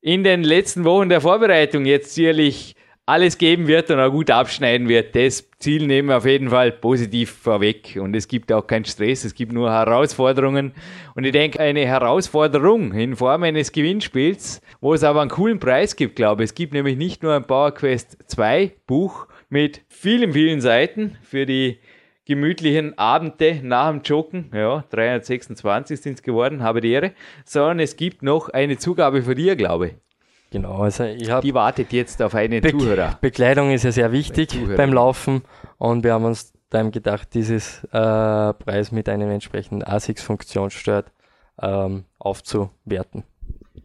in 0.00 0.24
den 0.24 0.42
letzten 0.42 0.84
Wochen 0.84 1.08
der 1.08 1.20
Vorbereitung 1.20 1.84
jetzt 1.84 2.12
sicherlich 2.12 2.74
alles 3.08 3.38
geben 3.38 3.68
wird 3.68 3.88
und 3.90 4.00
auch 4.00 4.10
gut 4.10 4.32
abschneiden 4.32 4.88
wird. 4.88 5.14
Das 5.14 5.48
Ziel 5.60 5.86
nehmen 5.86 6.08
wir 6.08 6.16
auf 6.16 6.26
jeden 6.26 6.50
Fall 6.50 6.72
positiv 6.72 7.30
vorweg. 7.30 7.96
Und 8.00 8.16
es 8.16 8.26
gibt 8.26 8.52
auch 8.52 8.66
keinen 8.66 8.84
Stress, 8.84 9.24
es 9.24 9.34
gibt 9.34 9.52
nur 9.52 9.70
Herausforderungen. 9.70 10.72
Und 11.14 11.24
ich 11.24 11.30
denke, 11.30 11.60
eine 11.60 11.86
Herausforderung 11.86 12.92
in 12.92 13.14
Form 13.14 13.44
eines 13.44 13.70
Gewinnspiels, 13.70 14.60
wo 14.80 14.92
es 14.92 15.04
aber 15.04 15.20
einen 15.20 15.30
coolen 15.30 15.60
Preis 15.60 15.94
gibt, 15.94 16.16
glaube 16.16 16.42
ich. 16.42 16.50
Es 16.50 16.54
gibt 16.54 16.74
nämlich 16.74 16.96
nicht 16.96 17.22
nur 17.22 17.34
ein 17.34 17.44
Power 17.44 17.72
Quest 17.72 18.18
2 18.26 18.72
Buch 18.88 19.28
mit 19.48 19.82
vielen, 19.88 20.32
vielen 20.32 20.60
Seiten 20.60 21.16
für 21.22 21.46
die 21.46 21.78
gemütlichen 22.24 22.98
Abende 22.98 23.60
nach 23.62 23.88
dem 23.90 24.02
Joggen, 24.02 24.50
ja, 24.52 24.84
326 24.90 26.00
sind 26.00 26.14
es 26.14 26.22
geworden, 26.22 26.64
habe 26.64 26.80
die 26.80 26.90
Ehre, 26.90 27.12
sondern 27.44 27.78
es 27.78 27.96
gibt 27.96 28.24
noch 28.24 28.48
eine 28.48 28.78
Zugabe 28.78 29.22
für 29.22 29.36
dir, 29.36 29.54
glaube 29.54 29.86
ich. 29.86 30.05
Genau, 30.50 30.78
also 30.78 31.04
ich 31.04 31.30
habe. 31.30 31.44
Die 31.44 31.54
wartet 31.54 31.92
jetzt 31.92 32.22
auf 32.22 32.34
einen 32.34 32.60
Be 32.60 32.70
Zuhörer. 32.70 33.18
Bekleidung 33.20 33.70
ist 33.70 33.84
ja 33.84 33.92
sehr 33.92 34.12
wichtig 34.12 34.56
beim 34.76 34.92
Laufen 34.92 35.42
und 35.78 36.04
wir 36.04 36.14
haben 36.14 36.24
uns 36.24 36.52
dann 36.70 36.90
gedacht, 36.90 37.34
dieses 37.34 37.84
äh, 37.84 37.88
Preis 37.90 38.92
mit 38.92 39.08
einem 39.08 39.30
entsprechenden 39.30 39.86
ASICS-Funktionssteuert 39.86 41.12
ähm, 41.60 42.04
aufzuwerten. 42.18 43.24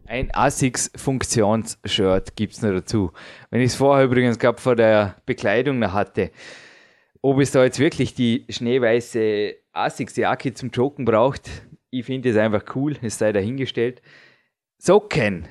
Ein 0.06 0.30
ASICS-Funktionsshirt 0.32 2.36
gibt 2.36 2.54
es 2.54 2.62
noch 2.62 2.72
dazu. 2.72 3.12
Wenn 3.50 3.60
ich 3.60 3.68
es 3.68 3.76
vorher 3.76 4.04
übrigens 4.04 4.38
gerade 4.38 4.60
vor 4.60 4.76
der 4.76 5.16
Bekleidung 5.26 5.78
noch 5.78 5.92
hatte, 5.92 6.30
ob 7.22 7.38
es 7.38 7.52
da 7.52 7.62
jetzt 7.62 7.78
wirklich 7.78 8.14
die 8.14 8.44
schneeweiße 8.48 9.54
ASICS-Jacke 9.72 10.54
zum 10.54 10.70
Joggen 10.70 11.04
braucht, 11.04 11.48
ich 11.90 12.04
finde 12.04 12.30
es 12.30 12.36
einfach 12.36 12.64
cool, 12.74 12.96
es 13.00 13.18
sei 13.18 13.32
dahingestellt. 13.32 14.02
Socken, 14.78 15.46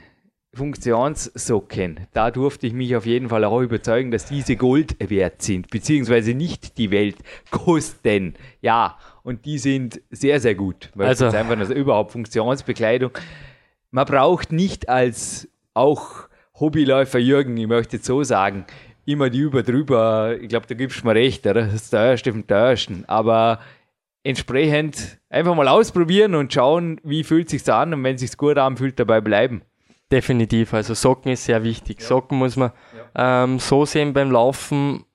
Funktionssocken, 0.53 2.07
da 2.13 2.29
durfte 2.29 2.67
ich 2.67 2.73
mich 2.73 2.95
auf 2.95 3.05
jeden 3.05 3.29
Fall 3.29 3.43
auch 3.45 3.61
überzeugen, 3.61 4.11
dass 4.11 4.25
diese 4.25 4.55
Gold 4.57 4.95
wert 5.09 5.41
sind, 5.41 5.69
beziehungsweise 5.69 6.33
nicht 6.33 6.77
die 6.77 6.91
Welt 6.91 7.17
kosten. 7.51 8.33
Ja, 8.61 8.97
und 9.23 9.45
die 9.45 9.57
sind 9.57 10.01
sehr, 10.09 10.39
sehr 10.39 10.55
gut, 10.55 10.89
weil 10.95 11.07
Also- 11.07 11.25
es 11.27 11.33
ist 11.33 11.39
einfach 11.39 11.57
also 11.57 11.73
überhaupt 11.73 12.11
Funktionsbekleidung. 12.11 13.11
Man 13.91 14.05
braucht 14.05 14.51
nicht 14.51 14.89
als 14.89 15.47
auch 15.73 16.27
Hobbyläufer 16.59 17.19
Jürgen, 17.19 17.55
ich 17.57 17.67
möchte 17.67 17.95
jetzt 17.97 18.05
so 18.05 18.23
sagen, 18.23 18.65
immer 19.05 19.29
die 19.29 19.39
über 19.39 19.63
drüber, 19.63 20.37
ich 20.39 20.49
glaube, 20.49 20.67
da 20.67 20.75
gibst 20.75 21.01
du 21.01 21.07
mir 21.07 21.15
recht, 21.15 21.45
oder? 21.47 21.63
Das 21.67 21.89
teuerste 21.89 22.31
vom 22.31 22.45
teuersten. 22.45 23.05
Aber 23.07 23.59
entsprechend 24.23 25.17
einfach 25.29 25.55
mal 25.55 25.67
ausprobieren 25.67 26.35
und 26.35 26.53
schauen, 26.53 26.99
wie 27.03 27.23
fühlt 27.23 27.49
sich's 27.49 27.67
an 27.69 27.93
und 27.93 28.03
wenn 28.03 28.17
sich's 28.17 28.37
gut 28.37 28.57
anfühlt, 28.57 28.99
dabei 28.99 29.21
bleiben. 29.21 29.61
Definitiv, 30.11 30.73
also 30.73 30.93
Socken 30.93 31.31
ist 31.31 31.45
sehr 31.45 31.63
wichtig. 31.63 32.01
Socken 32.01 32.37
muss 32.37 32.57
man 32.57 32.71
ähm, 33.15 33.59
so 33.59 33.85
sehen 33.85 34.13
beim 34.13 34.31
Laufen, 34.31 35.05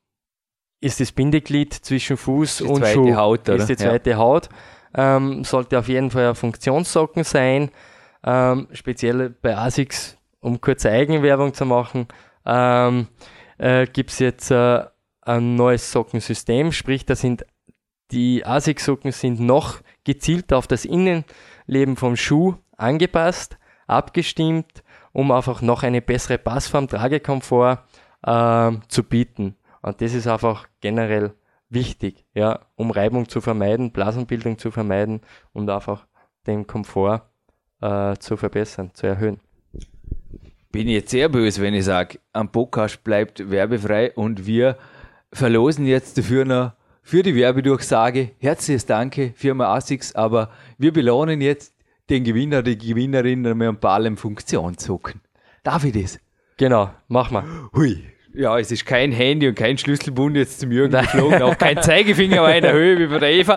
ist 0.81 1.01
das 1.01 1.13
Bindeglied 1.13 1.75
zwischen 1.75 2.17
Fuß 2.17 2.59
Die 2.59 2.65
und 2.65 2.87
Schuh. 2.87 3.15
Haut, 3.15 3.49
oder? 3.49 3.57
Ist 3.57 3.69
die 3.69 3.77
zweite 3.77 4.17
Haut. 4.17 4.49
Ähm, 4.95 5.45
sollte 5.45 5.79
auf 5.79 5.89
jeden 5.89 6.11
Fall 6.11 6.29
ein 6.29 6.35
Funktionssocken 6.35 7.25
sein. 7.25 7.71
Ähm, 8.25 8.69
speziell 8.73 9.31
bei 9.31 9.57
ASICS, 9.57 10.17
um 10.41 10.61
kurze 10.61 10.91
Eigenwerbung 10.91 11.53
zu 11.55 11.67
machen, 11.67 12.09
ähm, 12.47 13.09
äh, 13.59 13.87
gibt 13.87 14.11
es 14.11 14.19
jetzt 14.19 14.51
äh, 14.51 14.85
ein 15.23 15.57
neues 15.57 15.91
Sockensystem, 15.93 16.73
sprich, 16.73 17.05
da 17.05 17.15
sind 17.15 17.45
die 18.13 18.47
ASICS-Socken 18.47 19.11
sind 19.11 19.41
noch 19.41 19.81
gezielter 20.05 20.59
auf 20.59 20.69
das 20.69 20.85
Innenleben 20.85 21.97
vom 21.97 22.17
Schuh 22.17 22.55
angepasst, 22.77 23.59
abgestimmt, 23.89 24.85
um 25.17 25.31
einfach 25.31 25.63
noch 25.63 25.83
eine 25.83 26.03
bessere 26.03 26.37
Passform, 26.37 26.89
Tragekomfort 26.89 27.79
ähm, 28.27 28.83
zu 28.89 29.03
bieten. 29.03 29.57
Und 29.81 30.03
das 30.03 30.13
ist 30.13 30.27
einfach 30.27 30.69
generell 30.83 31.33
wichtig, 31.71 32.27
ja, 32.35 32.61
um 32.75 32.91
Reibung 32.91 33.27
zu 33.27 33.41
vermeiden, 33.41 33.93
Blasenbildung 33.93 34.59
zu 34.59 34.71
vermeiden 34.71 35.23
und 35.55 35.71
einfach 35.71 36.07
den 36.47 36.67
Komfort 36.67 37.23
äh, 37.81 38.15
zu 38.19 38.37
verbessern, 38.37 38.91
zu 38.93 39.07
erhöhen. 39.07 39.41
Bin 40.71 40.87
jetzt 40.87 41.13
sehr 41.13 41.31
böse, 41.31 41.63
wenn 41.63 41.73
ich 41.73 41.87
sage, 41.87 42.19
am 42.35 42.53
Podcast 42.53 43.03
bleibt 43.03 43.51
werbefrei 43.51 44.13
und 44.13 44.47
wir 44.47 44.77
verlosen 45.33 45.87
jetzt 45.87 46.19
dafür 46.19 46.45
noch 46.45 46.73
für 47.01 47.23
die 47.23 47.35
Werbedurchsage 47.35 48.33
herzliches 48.39 48.85
Danke, 48.85 49.33
Firma 49.35 49.75
ASICS, 49.77 50.15
aber 50.15 50.51
wir 50.77 50.93
belohnen 50.93 51.41
jetzt 51.41 51.76
den 52.11 52.25
Gewinner, 52.25 52.63
die 52.63 52.79
Gewinnerin 52.79 53.43
mit 53.43 53.53
einem 53.53 53.79
Ball 53.79 54.07
im 54.07 54.17
Funktionssocken. 54.17 55.21
Darf 55.63 55.85
ich 55.85 55.93
das? 55.93 56.19
Genau, 56.57 56.91
mach 57.09 57.31
mal. 57.31 57.45
Hui. 57.75 58.03
Ja, 58.33 58.59
es 58.59 58.71
ist 58.71 58.85
kein 58.85 59.13
Handy 59.13 59.49
und 59.49 59.55
kein 59.55 59.79
Schlüsselbund 59.79 60.37
jetzt 60.37 60.61
zum 60.61 60.71
Jürgen 60.71 60.93
geflogen, 60.93 61.41
auch 61.43 61.57
kein 61.57 61.81
Zeigefinger 61.83 62.43
war 62.43 62.55
in 62.55 62.63
der 62.63 62.75
Höhe 62.75 62.99
wie 62.99 63.07
bei 63.07 63.19
der 63.19 63.33
Eva. 63.33 63.57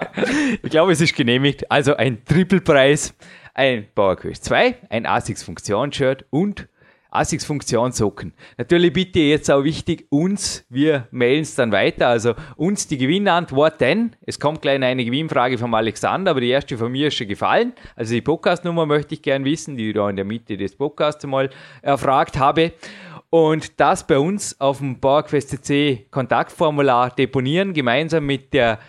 Ich 0.64 0.70
glaube, 0.70 0.93
es 0.93 1.02
ist 1.02 1.16
genehmigt. 1.16 1.70
Also 1.70 1.97
ein 1.97 2.24
Trippelpreis, 2.24 3.14
ein 3.54 3.88
PowerQuest 3.93 4.45
2, 4.45 4.76
ein 4.89 5.06
ASICS 5.06 5.43
Funktionsshirt 5.43 6.26
und 6.30 6.70
ASICS 7.12 7.45
Funktionssocken. 7.45 8.34
Natürlich 8.57 8.93
bitte 8.93 9.20
jetzt 9.20 9.49
auch 9.49 9.64
wichtig, 9.64 10.07
uns, 10.10 10.66
wir 10.70 11.07
mailen 11.12 11.41
es 11.41 11.55
dann 11.55 11.72
weiter, 11.72 12.07
also 12.07 12.34
uns 12.55 12.88
die 12.88 12.97
Gewinnantwort, 12.97 13.82
denn 13.82 14.16
es 14.26 14.39
kommt 14.39 14.62
gleich 14.62 14.82
eine 14.82 15.03
Gewinnfrage 15.03 15.57
vom 15.57 15.74
Alexander, 15.74 16.32
aber 16.32 16.41
die 16.41 16.49
erste 16.49 16.78
von 16.78 16.91
mir 16.91 17.07
ist 17.07 17.16
schon 17.16 17.28
gefallen. 17.28 17.74
Also 17.95 18.14
die 18.14 18.22
Podcastnummer 18.22 18.86
möchte 18.86 19.16
ich 19.16 19.22
gern 19.22 19.43
wissen, 19.45 19.76
die 19.76 19.89
ich 19.89 19.95
da 19.95 20.10
in 20.10 20.16
der 20.16 20.26
Mitte 20.26 20.55
des 20.57 20.76
Podcasts 20.76 21.26
mal 21.26 21.49
erfragt 21.82 22.38
habe. 22.38 22.74
Und 23.32 23.80
das 23.80 24.07
bei 24.07 24.18
uns 24.18 24.60
auf 24.60 24.80
dem 24.80 24.99
PowerQuest 24.99 25.72
Kontaktformular 26.10 27.12
deponieren, 27.12 27.74
gemeinsam 27.74 28.26
mit 28.26 28.53
der 28.53 28.80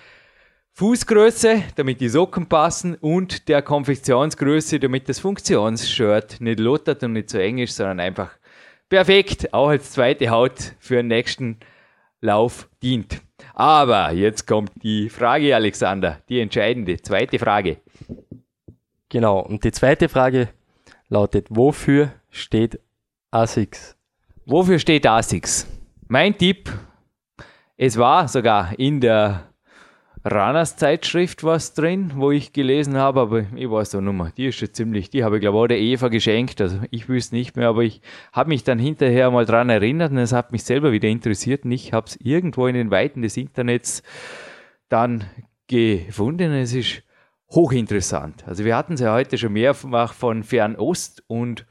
Fußgröße, 0.80 1.64
damit 1.76 2.00
die 2.00 2.08
Socken 2.08 2.46
passen 2.46 2.94
und 2.94 3.48
der 3.50 3.60
Konfektionsgröße, 3.60 4.80
damit 4.80 5.10
das 5.10 5.18
Funktionsshirt 5.18 6.40
nicht 6.40 6.58
lottert 6.58 7.02
und 7.02 7.12
nicht 7.12 7.28
zu 7.28 7.38
eng 7.38 7.58
ist, 7.58 7.76
sondern 7.76 8.00
einfach 8.00 8.30
perfekt 8.88 9.52
auch 9.52 9.68
als 9.68 9.90
zweite 9.90 10.30
Haut 10.30 10.72
für 10.78 10.94
den 10.94 11.08
nächsten 11.08 11.58
Lauf 12.22 12.66
dient. 12.82 13.20
Aber 13.52 14.12
jetzt 14.12 14.46
kommt 14.46 14.72
die 14.82 15.10
Frage, 15.10 15.54
Alexander, 15.54 16.22
die 16.30 16.40
entscheidende 16.40 16.96
zweite 17.02 17.38
Frage. 17.38 17.76
Genau, 19.10 19.40
und 19.40 19.62
die 19.62 19.72
zweite 19.72 20.08
Frage 20.08 20.48
lautet, 21.10 21.48
wofür 21.50 22.10
steht 22.30 22.80
ASICS? 23.30 23.98
Wofür 24.46 24.78
steht 24.78 25.06
ASICS? 25.06 25.66
Mein 26.08 26.38
Tipp, 26.38 26.70
es 27.76 27.98
war 27.98 28.28
sogar 28.28 28.78
in 28.78 29.02
der 29.02 29.49
Ranas 30.22 30.76
Zeitschrift 30.76 31.44
was 31.44 31.72
drin, 31.72 32.12
wo 32.16 32.30
ich 32.30 32.52
gelesen 32.52 32.98
habe, 32.98 33.20
aber 33.20 33.46
ich 33.54 33.70
weiß 33.70 33.94
nicht 33.94 34.12
mehr. 34.12 34.32
Die 34.36 34.46
ist 34.48 34.56
schon 34.56 34.74
ziemlich, 34.74 35.08
die 35.08 35.24
habe 35.24 35.36
ich 35.36 35.40
glaube 35.40 35.56
auch 35.56 35.66
der 35.66 35.80
Eva 35.80 36.08
geschenkt, 36.08 36.60
also 36.60 36.78
ich 36.90 37.08
wüsste 37.08 37.36
nicht 37.36 37.56
mehr, 37.56 37.68
aber 37.68 37.82
ich 37.82 38.02
habe 38.32 38.50
mich 38.50 38.62
dann 38.62 38.78
hinterher 38.78 39.30
mal 39.30 39.46
dran 39.46 39.70
erinnert 39.70 40.12
und 40.12 40.18
es 40.18 40.32
hat 40.32 40.52
mich 40.52 40.64
selber 40.64 40.92
wieder 40.92 41.08
interessiert 41.08 41.64
und 41.64 41.72
ich 41.72 41.94
habe 41.94 42.06
es 42.06 42.16
irgendwo 42.20 42.66
in 42.66 42.74
den 42.74 42.90
Weiten 42.90 43.22
des 43.22 43.38
Internets 43.38 44.02
dann 44.90 45.24
gefunden. 45.68 46.52
Es 46.52 46.74
ist 46.74 47.02
hochinteressant. 47.50 48.46
Also 48.46 48.66
wir 48.66 48.76
hatten 48.76 48.94
es 48.94 49.00
ja 49.00 49.14
heute 49.14 49.38
schon 49.38 49.54
mehrfach 49.54 50.12
von 50.12 50.42
Fernost 50.42 51.24
und 51.28 51.66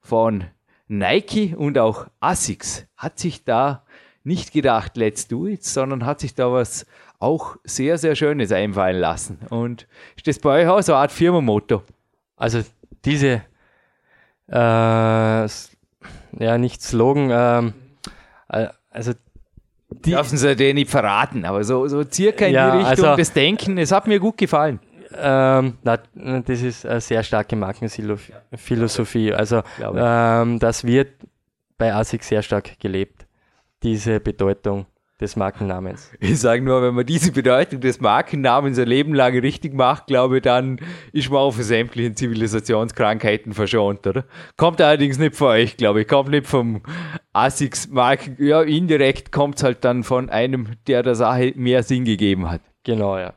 von 0.00 0.44
Nike 0.88 1.54
und 1.54 1.78
auch 1.78 2.06
Asics 2.18 2.86
hat 2.96 3.18
sich 3.18 3.44
da 3.44 3.84
nicht 4.24 4.52
gedacht, 4.52 4.96
let's 4.96 5.28
do 5.28 5.46
it, 5.46 5.64
sondern 5.64 6.06
hat 6.06 6.20
sich 6.20 6.34
da 6.34 6.50
was 6.50 6.86
auch 7.20 7.56
sehr, 7.64 7.98
sehr 7.98 8.16
Schönes 8.16 8.50
einfallen 8.50 8.98
lassen. 8.98 9.38
Und 9.50 9.86
ist 10.16 10.26
das 10.26 10.38
bei 10.38 10.62
euch 10.62 10.68
auch 10.68 10.82
so 10.82 10.92
eine 10.94 11.02
Art 11.02 11.12
Firmenmotto? 11.12 11.82
Also 12.36 12.62
diese, 13.04 13.42
äh, 14.48 14.52
ja 14.52 15.48
nicht 16.58 16.82
Slogan, 16.82 17.30
ähm, 17.32 17.72
äh, 18.48 18.68
also 18.90 19.12
die, 19.92 20.12
Dürfen 20.12 20.38
sie 20.38 20.54
dir 20.56 20.72
nicht 20.72 20.90
verraten, 20.90 21.44
aber 21.44 21.62
so, 21.64 21.86
so 21.88 22.04
circa 22.10 22.46
in 22.46 22.54
Ja, 22.54 22.70
die 22.70 22.78
Richtung 22.78 23.06
also- 23.06 23.16
des 23.16 23.32
Denken, 23.32 23.76
es 23.76 23.92
hat 23.92 24.06
mir 24.06 24.18
gut 24.20 24.36
gefallen. 24.38 24.78
ähm, 25.18 25.76
das 25.82 26.62
ist 26.62 26.86
eine 26.86 27.00
sehr 27.00 27.22
starke 27.24 27.56
Markenphilosophie. 27.56 29.34
Also 29.34 29.62
ähm, 29.82 30.58
das 30.60 30.84
wird 30.84 31.08
bei 31.76 31.92
ASIC 31.92 32.22
sehr 32.22 32.42
stark 32.42 32.78
gelebt, 32.78 33.26
diese 33.82 34.20
Bedeutung 34.20 34.86
des 35.20 35.36
Markennamens. 35.36 36.10
Ich 36.18 36.40
sage 36.40 36.62
nur, 36.62 36.82
wenn 36.82 36.94
man 36.94 37.06
diese 37.06 37.32
Bedeutung 37.32 37.80
des 37.80 38.00
Markennamens 38.00 38.78
ein 38.78 38.88
Leben 38.88 39.14
lang 39.14 39.38
richtig 39.38 39.74
macht, 39.74 40.06
glaube 40.06 40.38
ich, 40.38 40.42
dann 40.42 40.80
ist 41.12 41.30
man 41.30 41.40
auch 41.40 41.52
für 41.52 41.62
sämtlichen 41.62 42.16
Zivilisationskrankheiten 42.16 43.52
verschont, 43.52 44.06
oder? 44.06 44.24
Kommt 44.56 44.80
allerdings 44.80 45.18
nicht 45.18 45.36
von 45.36 45.48
euch, 45.48 45.76
glaube 45.76 46.02
ich. 46.02 46.08
Kommt 46.08 46.30
nicht 46.30 46.46
vom 46.46 46.82
ASICS 47.32 47.88
Marken. 47.88 48.36
Ja, 48.38 48.62
indirekt 48.62 49.32
kommt 49.32 49.56
es 49.56 49.62
halt 49.62 49.84
dann 49.84 50.04
von 50.04 50.30
einem, 50.30 50.68
der 50.86 51.02
der 51.02 51.14
Sache 51.14 51.52
mehr 51.56 51.82
Sinn 51.82 52.04
gegeben 52.04 52.50
hat. 52.50 52.62
Genau, 52.84 53.18
ja. 53.18 53.34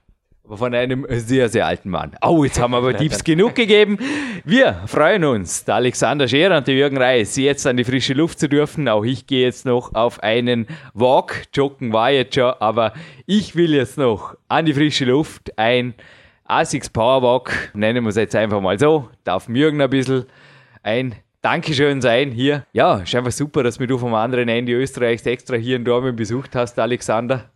Von 0.48 0.74
einem 0.74 1.06
sehr, 1.10 1.48
sehr 1.50 1.66
alten 1.66 1.89
Mann. 1.89 2.12
Oh, 2.22 2.44
jetzt 2.44 2.60
haben 2.60 2.72
wir 2.72 2.78
aber 2.78 2.96
Tipps 2.98 3.24
genug 3.24 3.56
gegeben. 3.56 3.98
Wir 4.44 4.82
freuen 4.88 5.24
uns, 5.24 5.64
der 5.64 5.76
Alexander 5.76 6.28
Scherer 6.28 6.58
und 6.58 6.68
der 6.68 6.76
Jürgen 6.76 6.98
Reis, 6.98 7.36
jetzt 7.38 7.66
an 7.66 7.78
die 7.78 7.84
frische 7.84 8.14
Luft 8.14 8.39
zu 8.39 8.50
dürfen. 8.50 8.88
Auch 8.89 9.04
ich 9.04 9.26
gehe 9.26 9.46
jetzt 9.46 9.66
noch 9.66 9.96
auf 9.96 10.22
einen 10.22 10.68
Walk. 10.94 11.44
Joggen 11.54 11.94
war 11.94 12.12
jetzt 12.12 12.36
schon, 12.36 12.54
aber 12.60 12.94
ich 13.26 13.56
will 13.56 13.74
jetzt 13.74 13.98
noch 13.98 14.36
an 14.50 14.66
die 14.66 14.74
frische 14.74 15.06
Luft. 15.06 15.58
Ein 15.58 15.94
ASICS 16.46 16.89
Powerwalk, 16.89 17.72
nennen 17.74 18.04
wir 18.04 18.10
es 18.10 18.18
jetzt 18.18 18.36
einfach 18.36 18.60
mal 18.60 18.78
so. 18.78 19.10
Darf 19.24 19.48
Jürgen 19.48 19.82
ein 19.82 19.89
bisschen 19.89 20.26
ein 20.84 21.16
Dankeschön 21.41 22.02
sein 22.02 22.32
hier. 22.32 22.66
Ja, 22.74 23.00
ist 23.00 23.16
einfach 23.16 23.32
super, 23.32 23.64
dass 23.64 23.78
du 23.78 23.98
vom 23.98 24.14
anderen 24.14 24.50
Ende 24.50 24.74
Österreichs 24.74 25.26
extra 25.26 25.56
hier 25.56 25.78
in 25.78 25.86
Dortmund 25.86 26.18
besucht 26.18 26.56
hast, 26.56 26.78
Alexander. 26.80 27.50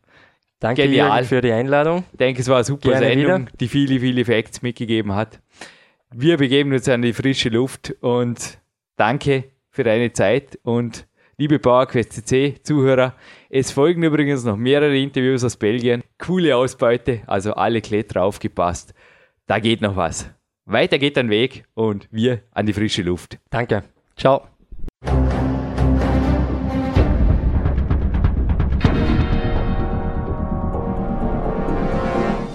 Danke 0.60 0.84
Genial. 0.84 1.24
für 1.24 1.42
die 1.42 1.52
Einladung. 1.52 2.04
Ich 2.12 2.18
denke, 2.18 2.42
es 2.42 2.48
war 2.48 2.58
eine 2.58 2.64
super 2.64 2.90
Gerne 2.90 3.08
Sendung, 3.08 3.42
wieder. 3.42 3.52
die 3.60 3.68
viele, 3.68 4.00
viele 4.00 4.26
Facts 4.26 4.62
mitgegeben 4.62 5.14
hat. 5.14 5.40
Wir 6.12 6.38
begeben 6.38 6.74
uns 6.74 6.88
an 6.90 7.02
die 7.02 7.14
frische 7.14 7.50
Luft 7.50 7.96
und 8.02 8.60
danke 8.96 9.46
für 9.70 9.84
deine 9.84 10.12
Zeit 10.14 10.58
und 10.64 11.06
liebe 11.38 11.60
PowerQuest 11.60 12.14
CC 12.14 12.56
Zuhörer, 12.64 13.14
es 13.50 13.72
folgen 13.72 14.04
übrigens 14.04 14.44
noch 14.44 14.58
mehrere 14.58 14.98
Interviews 14.98 15.44
aus 15.44 15.58
Belgien. 15.58 16.04
Coole 16.18 16.56
Ausbeute, 16.56 17.22
also 17.28 17.54
alle 17.54 17.82
Kletterer 17.82 18.24
aufgepasst. 18.24 18.94
Da 19.46 19.60
geht 19.60 19.82
noch 19.82 19.96
was. 19.96 20.30
Weiter 20.66 20.98
geht 20.98 21.16
dein 21.18 21.30
Weg 21.30 21.66
und 21.76 22.08
wir 22.12 22.42
an 22.52 22.66
die 22.66 22.74
frische 22.74 23.04
Luft. 23.04 23.38
Danke. 23.50 23.84
Ciao. 24.18 24.48